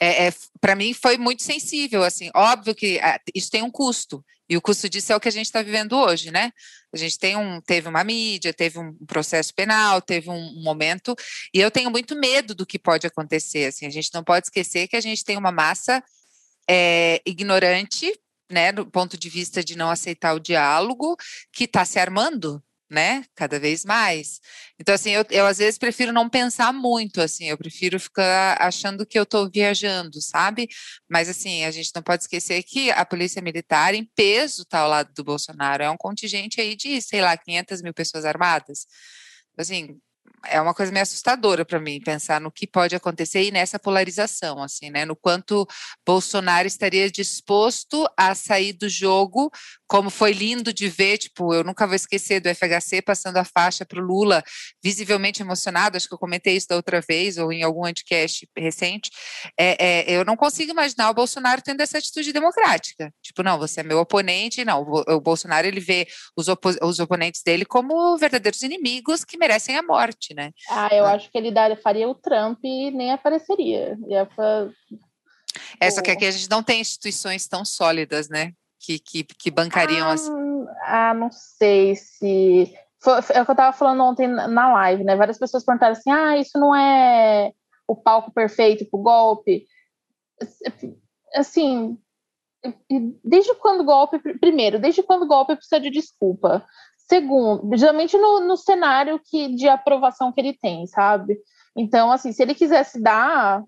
[0.00, 4.24] é, é para mim foi muito sensível, assim, óbvio que ah, isso tem um custo,
[4.48, 6.50] e o custo disso é o que a gente está vivendo hoje, né?
[6.92, 11.16] A gente tem um, teve uma mídia, teve um processo penal, teve um momento,
[11.52, 14.86] e eu tenho muito medo do que pode acontecer, assim, a gente não pode esquecer
[14.86, 16.02] que a gente tem uma massa
[16.68, 18.12] é, ignorante,
[18.50, 21.16] né, do ponto de vista de não aceitar o diálogo,
[21.52, 22.62] que está se armando,
[22.94, 23.24] né?
[23.34, 24.40] Cada vez mais.
[24.80, 29.04] Então, assim, eu, eu às vezes prefiro não pensar muito, assim, eu prefiro ficar achando
[29.04, 30.68] que eu estou viajando, sabe?
[31.08, 34.88] Mas, assim, a gente não pode esquecer que a polícia militar, em peso, está ao
[34.88, 35.82] lado do Bolsonaro.
[35.82, 38.86] É um contingente aí de, sei lá, 500 mil pessoas armadas.
[39.58, 40.00] Assim,
[40.46, 44.62] é uma coisa meio assustadora para mim pensar no que pode acontecer e nessa polarização,
[44.62, 45.04] assim, né?
[45.04, 45.66] No quanto
[46.06, 49.50] Bolsonaro estaria disposto a sair do jogo,
[49.94, 53.86] como foi lindo de ver, tipo, eu nunca vou esquecer do FHC passando a faixa
[53.86, 54.42] para o Lula,
[54.82, 59.08] visivelmente emocionado, acho que eu comentei isso da outra vez, ou em algum anticast recente.
[59.56, 63.14] É, é, eu não consigo imaginar o Bolsonaro tendo essa atitude democrática.
[63.22, 64.82] Tipo, não, você é meu oponente, não.
[64.82, 69.76] O, o Bolsonaro ele vê os, opo os oponentes dele como verdadeiros inimigos que merecem
[69.76, 70.50] a morte né?
[70.68, 73.96] Ah, eu acho que ele daria, faria o Trump e nem apareceria.
[74.08, 74.68] Ia pra...
[75.80, 78.52] É, só que aqui a gente não tem instituições tão sólidas, né?
[78.84, 80.66] Que, que, que bancariam ah, assim.
[80.82, 82.74] Ah, não sei se.
[83.00, 85.16] Foi, é o que eu tava falando ontem na live, né?
[85.16, 87.52] Várias pessoas perguntaram assim: ah, isso não é
[87.88, 89.66] o palco perfeito pro golpe.
[91.34, 91.98] Assim,
[93.22, 94.18] desde quando golpe.
[94.38, 96.64] Primeiro, desde quando golpe precisa de desculpa?
[96.96, 101.38] Segundo, geralmente no, no cenário que, de aprovação que ele tem, sabe?
[101.76, 103.62] Então, assim, se ele quisesse dar,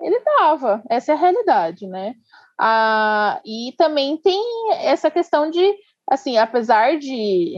[0.00, 0.82] ele dava.
[0.88, 2.14] Essa é a realidade, né?
[2.62, 4.38] Ah, e também tem
[4.72, 5.74] essa questão de,
[6.10, 7.54] assim, apesar de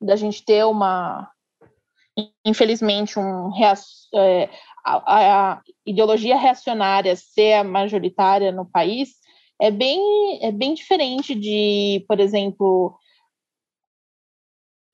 [0.00, 1.28] da gente ter uma,
[2.44, 3.50] infelizmente, um
[4.14, 4.48] é,
[4.84, 9.14] a, a, ideologia reacionária ser a majoritária no país,
[9.60, 12.96] é bem, é bem diferente de, por exemplo,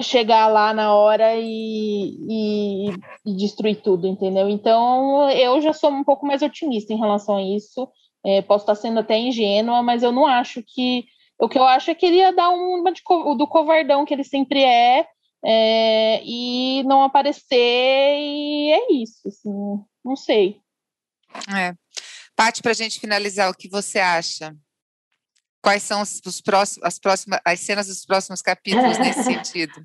[0.00, 2.90] chegar lá na hora e, e,
[3.26, 4.48] e, destruir tudo, entendeu?
[4.48, 7.86] Então eu já sou um pouco mais otimista em relação a isso.
[8.24, 11.06] É, posso estar sendo até ingênua, mas eu não acho que.
[11.38, 13.02] O que eu acho é que ele ia dar uma de,
[13.36, 15.04] do covardão que ele sempre é,
[15.44, 19.50] é e não aparecer, e é isso, assim,
[20.04, 20.60] não sei.
[21.52, 21.74] É.
[22.36, 24.54] Paty, para a gente finalizar, o que você acha?
[25.60, 29.84] Quais são os, os próximos, as próximas, as cenas dos próximos capítulos nesse sentido?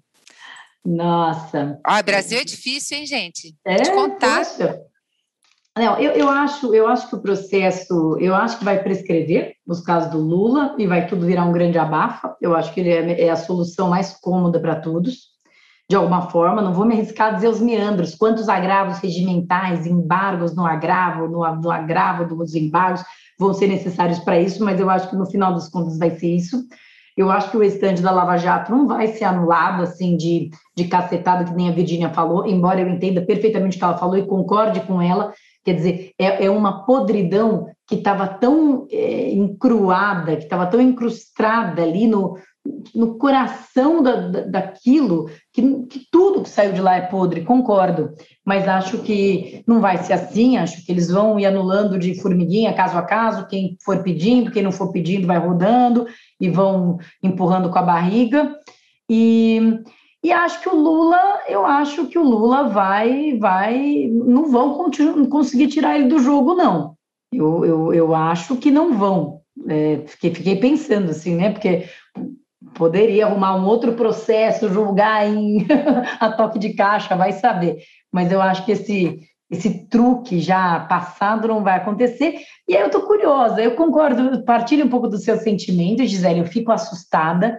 [0.86, 1.80] Nossa.
[1.84, 3.56] Ah, Brasil é difícil, hein, gente?
[3.66, 4.46] É, Te contar.
[4.46, 4.80] Poxa.
[5.78, 9.82] Não, eu, eu, acho, eu acho que o processo, eu acho que vai prescrever nos
[9.82, 12.36] casos do Lula e vai tudo virar um grande abafa.
[12.42, 15.28] Eu acho que ele é, é a solução mais cômoda para todos,
[15.90, 16.62] de alguma forma.
[16.62, 21.56] Não vou me arriscar a dizer os meandros, quantos agravos regimentais, embargos no agravo, no,
[21.56, 23.04] no agravo dos embargos
[23.40, 26.36] vão ser necessários para isso, mas eu acho que no final das contas vai ser
[26.36, 26.66] isso.
[27.16, 30.88] Eu acho que o restante da Lava Jato não vai ser anulado, assim, de, de
[30.88, 34.28] cacetada, que nem a Virginia falou, embora eu entenda perfeitamente o que ela falou e
[34.28, 35.34] concorde com ela.
[35.68, 41.84] Quer dizer, é, é uma podridão que estava tão é, encruada, que estava tão incrustada
[41.84, 42.38] ali no,
[42.96, 48.14] no coração da, da, daquilo, que, que, tudo que saiu de lá é podre, concordo,
[48.46, 52.72] mas acho que não vai ser assim, acho que eles vão ir anulando de formiguinha,
[52.72, 56.08] caso a caso, quem for pedindo, quem não for pedindo vai rodando,
[56.40, 58.56] e vão empurrando com a barriga,
[59.10, 59.82] e,
[60.24, 64.90] e acho que o Lula, eu acho que o Lula vai, vai, não vão
[65.30, 66.96] conseguir tirar ele do jogo, não,
[67.32, 71.52] eu, eu, eu acho que não vão, é, fiquei, fiquei pensando assim, né?
[71.52, 71.86] Porque
[72.74, 75.66] Poderia arrumar um outro processo, julgar em
[76.20, 77.78] a toque de caixa, vai saber.
[78.12, 79.20] Mas eu acho que esse,
[79.50, 82.40] esse truque já passado não vai acontecer.
[82.68, 86.46] E aí eu estou curiosa, eu concordo, partilho um pouco do seu sentimento, Gisele, eu
[86.46, 87.58] fico assustada,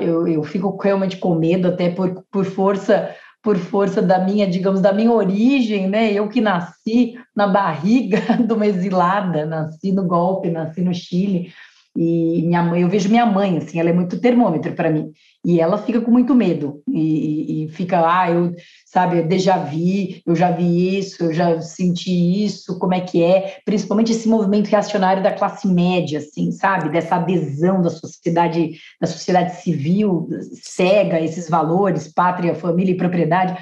[0.00, 4.80] eu, eu fico realmente com medo, até por, por força por força da minha, digamos,
[4.80, 6.12] da minha origem, né?
[6.12, 11.50] Eu que nasci na barriga de uma exilada, nasci no golpe, nasci no Chile,
[11.96, 15.10] E minha mãe, eu vejo minha mãe, assim, ela é muito termômetro para mim.
[15.44, 16.82] E ela fica com muito medo.
[16.86, 18.52] E, e, fica, ah, eu,
[18.84, 23.56] sabe, déjà vi, eu já vi isso, eu já senti isso, como é que é?
[23.64, 26.90] Principalmente esse movimento reacionário da classe média, assim, sabe?
[26.90, 30.28] Dessa adesão da sociedade, da sociedade civil,
[30.62, 33.56] cega esses valores, pátria, família e propriedade.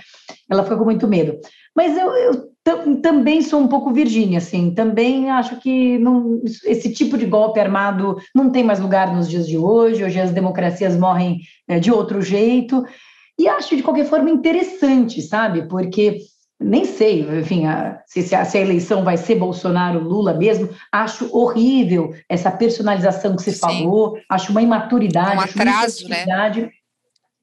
[0.50, 1.38] Ela fica com muito medo.
[1.76, 2.48] Mas eu, eu
[3.03, 8.16] também sou um pouco Virgínia, assim, também acho que não, esse tipo de golpe armado
[8.35, 12.20] não tem mais lugar nos dias de hoje, hoje as democracias morrem é, de outro
[12.20, 12.85] jeito,
[13.39, 16.19] e acho de qualquer forma interessante, sabe, porque
[16.61, 21.28] nem sei, enfim, a, se, se, a, se, a, eleição vai ser Bolsonaro-Lula mesmo, acho
[21.36, 23.61] horrível essa personalização que você Sim.
[23.61, 26.24] falou, acho uma imaturidade, um atraso, né?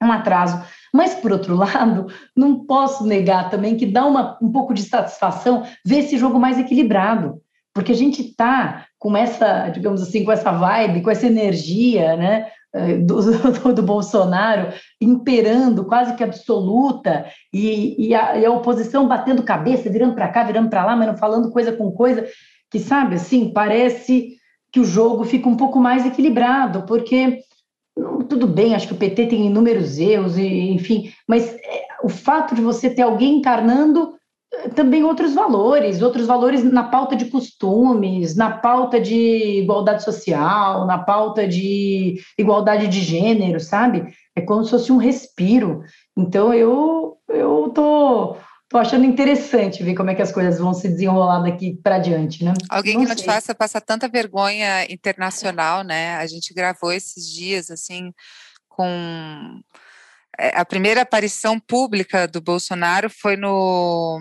[0.03, 0.61] Um atraso.
[0.95, 5.63] Mas, por outro lado, não posso negar também que dá uma, um pouco de satisfação
[5.85, 7.41] ver esse jogo mais equilibrado,
[7.73, 12.47] porque a gente está com essa, digamos assim, com essa vibe, com essa energia, né?
[12.73, 19.05] Eh, do, do, do Bolsonaro imperando quase que absoluta e, e, a, e a oposição
[19.05, 22.25] batendo cabeça, virando para cá, virando para lá, mas não falando coisa com coisa,
[22.71, 24.37] que sabe assim, parece
[24.71, 27.39] que o jogo fica um pouco mais equilibrado, porque
[28.27, 32.53] tudo bem, acho que o PT tem inúmeros erros, e, enfim, mas é, o fato
[32.53, 34.13] de você ter alguém encarnando
[34.53, 40.85] é, também outros valores, outros valores na pauta de costumes, na pauta de igualdade social,
[40.85, 44.13] na pauta de igualdade de gênero, sabe?
[44.35, 45.81] É como se fosse um respiro.
[46.17, 48.35] Então eu eu tô
[48.67, 52.43] Tô achando interessante ver como é que as coisas vão se desenrolar daqui para diante,
[52.43, 52.53] né?
[52.67, 53.23] Alguém não que não sei.
[53.23, 56.15] te faça passar tanta vergonha internacional, né?
[56.15, 58.11] A gente gravou esses dias, assim,
[58.67, 59.61] com
[60.39, 64.19] é, a primeira aparição pública do Bolsonaro foi no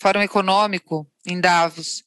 [0.00, 2.04] Fórum Econômico em Davos.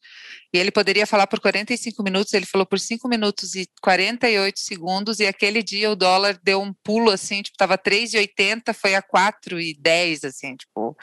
[0.54, 5.20] E ele poderia falar por 45 minutos, ele falou por 5 minutos e 48 segundos,
[5.20, 10.26] e aquele dia o dólar deu um pulo assim, tipo, tava 3,80, foi a 4,10,
[10.26, 10.96] assim, tipo.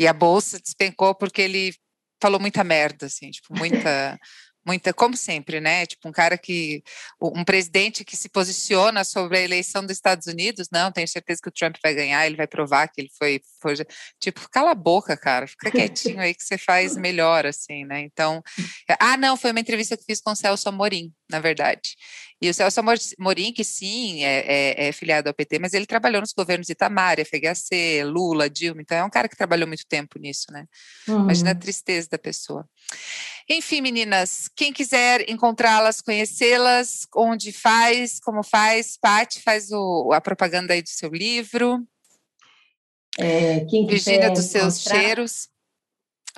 [0.00, 1.74] E a bolsa despencou porque ele
[2.22, 4.18] falou muita merda, assim, tipo, muita
[4.66, 5.86] muita, como sempre, né?
[5.86, 6.82] Tipo, um cara que.
[7.20, 11.48] Um presidente que se posiciona sobre a eleição dos Estados Unidos, não, tenho certeza que
[11.48, 13.40] o Trump vai ganhar, ele vai provar que ele foi.
[13.60, 13.74] foi
[14.18, 18.00] tipo, cala a boca, cara, fica quietinho aí que você faz melhor, assim, né?
[18.00, 18.42] Então.
[19.02, 21.96] Ah, não, foi uma entrevista que fiz com o Celso Amorim, na verdade.
[22.42, 26.22] E o Celso Amorim, que sim, é, é, é, filiado ao PT, mas ele trabalhou
[26.22, 30.46] nos governos Itamar, FHC, Lula, Dilma, então é um cara que trabalhou muito tempo nisso,
[30.50, 30.66] né?
[31.06, 31.24] Uhum.
[31.24, 31.58] Imagina a uhum.
[31.58, 32.66] tristeza da pessoa.
[33.48, 40.72] Enfim, meninas, quem quiser encontrá-las, conhecê-las, onde faz, como faz, Paty, faz o, a propaganda
[40.72, 41.86] aí do seu livro.
[43.18, 45.48] É, quem Virgínia dos seus cheiros.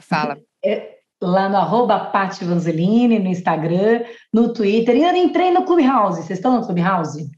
[0.01, 0.41] Fala.
[0.65, 4.97] É, lá no arroba Pati Vanzelini, no Instagram, no Twitter.
[4.97, 6.23] E eu entrei no Clubhouse.
[6.23, 7.31] Vocês estão no Clubhouse?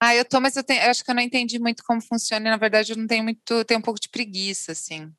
[0.00, 2.48] Ah, eu tô, mas eu, tenho, eu acho que eu não entendi muito como funciona.
[2.48, 5.10] E, na verdade, eu não tenho muito, tenho um pouco de preguiça, assim.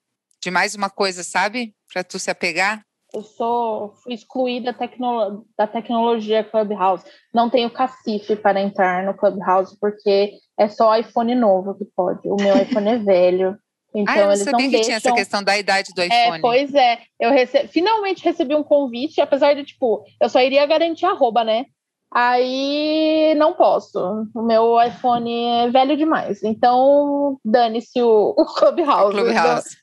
[0.44, 1.74] De mais uma coisa, sabe?
[1.92, 2.86] Para tu se apegar.
[3.14, 7.06] Eu sou excluída tecno, da tecnologia Clubhouse.
[7.34, 12.28] Não tenho cacife para entrar no Clubhouse, porque é só iPhone novo que pode.
[12.28, 13.58] O meu iPhone é velho.
[13.96, 14.84] Então, ah, eu não sabia que deixam...
[14.84, 16.38] tinha essa questão da idade do é, iPhone.
[16.38, 17.00] É, pois é.
[17.20, 17.68] Eu rece...
[17.70, 21.66] finalmente recebi um convite, apesar de, tipo, eu só iria garantir arroba, né?
[22.14, 24.00] Aí não posso.
[24.34, 26.44] O meu iPhone é velho demais.
[26.44, 29.16] Então, dane-se o, o Clubhouse.
[29.16, 29.78] Clubhouse.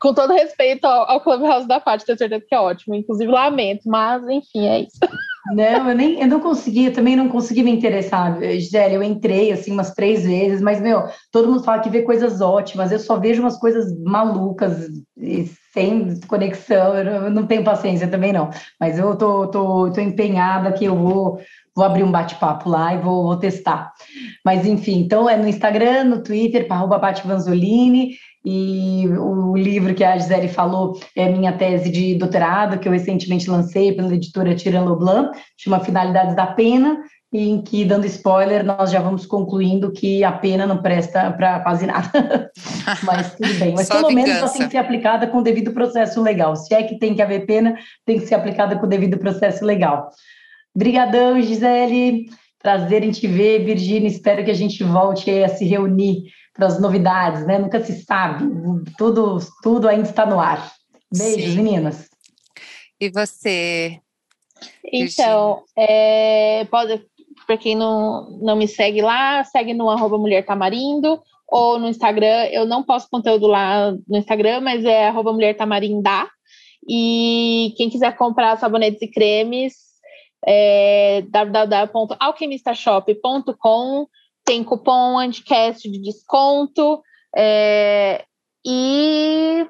[0.00, 2.94] Com todo respeito ao, ao Clubhouse da parte, tenho certeza que é ótimo.
[2.94, 4.98] Inclusive, lamento, mas enfim, é isso.
[5.46, 8.94] Não, eu nem eu não consegui, eu também não consegui me interessar, Gisele.
[8.94, 11.02] Eu entrei assim umas três vezes, mas meu,
[11.32, 16.20] todo mundo fala que vê coisas ótimas, eu só vejo umas coisas malucas e sem
[16.28, 18.50] conexão, eu não tenho paciência também não.
[18.78, 21.40] Mas eu tô, tô, tô empenhada que eu vou,
[21.74, 23.92] vou abrir um bate-papo lá e vou, vou testar.
[24.44, 28.10] Mas enfim, então é no Instagram, no Twitter, arroba Vanzolini,
[28.44, 33.48] e o livro que a Gisele falou é minha tese de doutorado, que eu recentemente
[33.48, 36.98] lancei pela editora Tiran Loblan, chama Finalidades da Pena,
[37.32, 41.60] e em que, dando spoiler, nós já vamos concluindo que a pena não presta para
[41.60, 42.50] quase nada.
[43.04, 43.74] Mas tudo bem.
[43.74, 46.54] Mas pelo menos ela tem que ser aplicada com o devido processo legal.
[46.56, 47.74] Se é que tem que haver pena,
[48.04, 50.10] tem que ser aplicada com o devido processo legal.
[50.74, 52.26] Obrigadão, Gisele.
[52.62, 54.08] Prazer em te ver, Virginia.
[54.08, 56.24] Espero que a gente volte a se reunir
[56.54, 57.58] para as novidades, né?
[57.58, 58.44] Nunca se sabe.
[58.96, 60.72] Tudo, tudo ainda está no ar.
[61.16, 61.56] Beijos, Sim.
[61.56, 62.08] meninas.
[63.00, 64.00] E você?
[64.84, 67.02] Então, é, pode,
[67.46, 72.46] para quem não, não me segue lá, segue no arroba Mulher Tamarindo ou no Instagram.
[72.50, 76.28] Eu não posto conteúdo lá no Instagram, mas é arroba Mulher Tamarindá.
[76.88, 79.74] E quem quiser comprar sabonetes e cremes,
[80.44, 84.08] é www.alquimistashop.com.
[84.44, 87.02] Tem cupom Anticast de desconto.
[87.36, 88.24] É,
[88.64, 89.66] e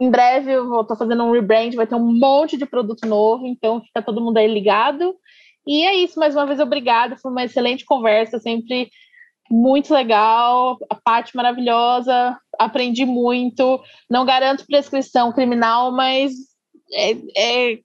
[0.00, 3.46] em breve eu vou estar fazendo um rebrand, vai ter um monte de produto novo,
[3.46, 5.16] então fica todo mundo aí ligado.
[5.66, 7.16] E é isso, mais uma vez, obrigada.
[7.16, 8.90] Foi uma excelente conversa, sempre
[9.50, 13.80] muito legal, a parte maravilhosa, aprendi muito.
[14.08, 16.32] Não garanto prescrição criminal, mas
[16.92, 17.78] é, é,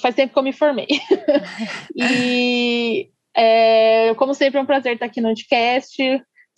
[0.00, 0.86] faz tempo que eu me formei.
[1.94, 6.02] e é, como sempre, é um prazer estar aqui no podcast.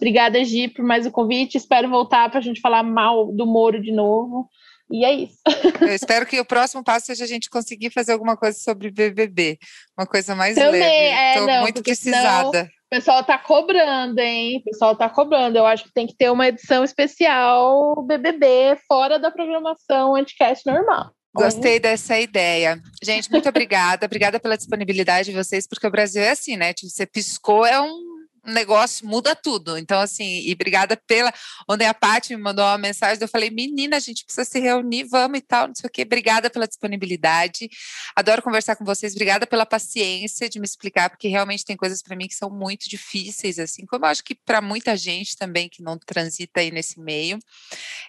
[0.01, 1.59] Obrigada, Gi, por mais o convite.
[1.59, 4.49] Espero voltar para a gente falar mal do Moro de novo.
[4.91, 5.39] E é isso.
[5.81, 9.59] Eu espero que o próximo passo seja a gente conseguir fazer alguma coisa sobre BBB.
[9.97, 11.39] Uma coisa mais Também, leve.
[11.39, 12.63] Estou é, muito precisada.
[12.87, 14.57] O pessoal tá cobrando, hein?
[14.57, 15.59] O pessoal tá cobrando.
[15.59, 21.13] Eu acho que tem que ter uma edição especial BBB fora da programação Anticast normal.
[21.35, 22.81] Gostei dessa ideia.
[23.03, 24.07] Gente, muito obrigada.
[24.07, 26.73] obrigada pela disponibilidade de vocês, porque o Brasil é assim, né?
[26.75, 28.10] Tipo, você piscou, é um
[28.45, 29.77] negócio muda tudo.
[29.77, 31.33] Então, assim, e obrigada pela.
[31.69, 35.05] Ontem a Paty me mandou uma mensagem, eu falei, menina, a gente precisa se reunir,
[35.05, 36.03] vamos e tal, não sei o quê.
[36.03, 37.69] Obrigada pela disponibilidade.
[38.15, 39.13] Adoro conversar com vocês.
[39.13, 42.89] Obrigada pela paciência de me explicar, porque realmente tem coisas para mim que são muito
[42.89, 47.01] difíceis, assim, como eu acho que para muita gente também que não transita aí nesse
[47.01, 47.39] meio.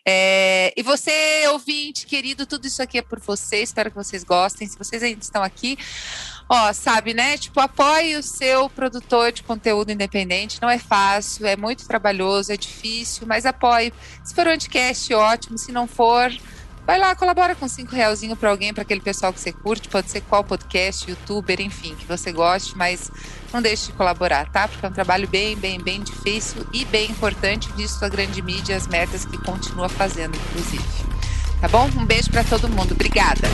[0.06, 3.62] É, e você, ouvinte, querido, tudo isso aqui é por você.
[3.62, 4.68] Espero que vocês gostem.
[4.68, 5.78] Se vocês ainda estão aqui,
[6.50, 7.38] ó, sabe, né?
[7.38, 10.62] Tipo, apoie o seu produtor de conteúdo independente.
[10.62, 13.94] Não é fácil, é muito trabalhoso, é difícil, mas apoie.
[14.24, 15.58] Se for um anticast, ótimo.
[15.58, 16.32] Se não for,
[16.86, 19.88] vai lá, colabora com cinco realzinho para alguém, para aquele pessoal que você curte.
[19.90, 23.10] Pode ser qual podcast, youtuber, enfim, que você goste, mas
[23.54, 24.68] não deixe de colaborar, tá?
[24.68, 28.74] Porque é um trabalho bem, bem, bem difícil e bem importante, visto a grande mídia
[28.74, 30.84] e as metas que continua fazendo, inclusive.
[31.62, 31.88] Tá bom?
[31.96, 32.94] Um beijo para todo mundo.
[32.94, 33.48] Obrigada.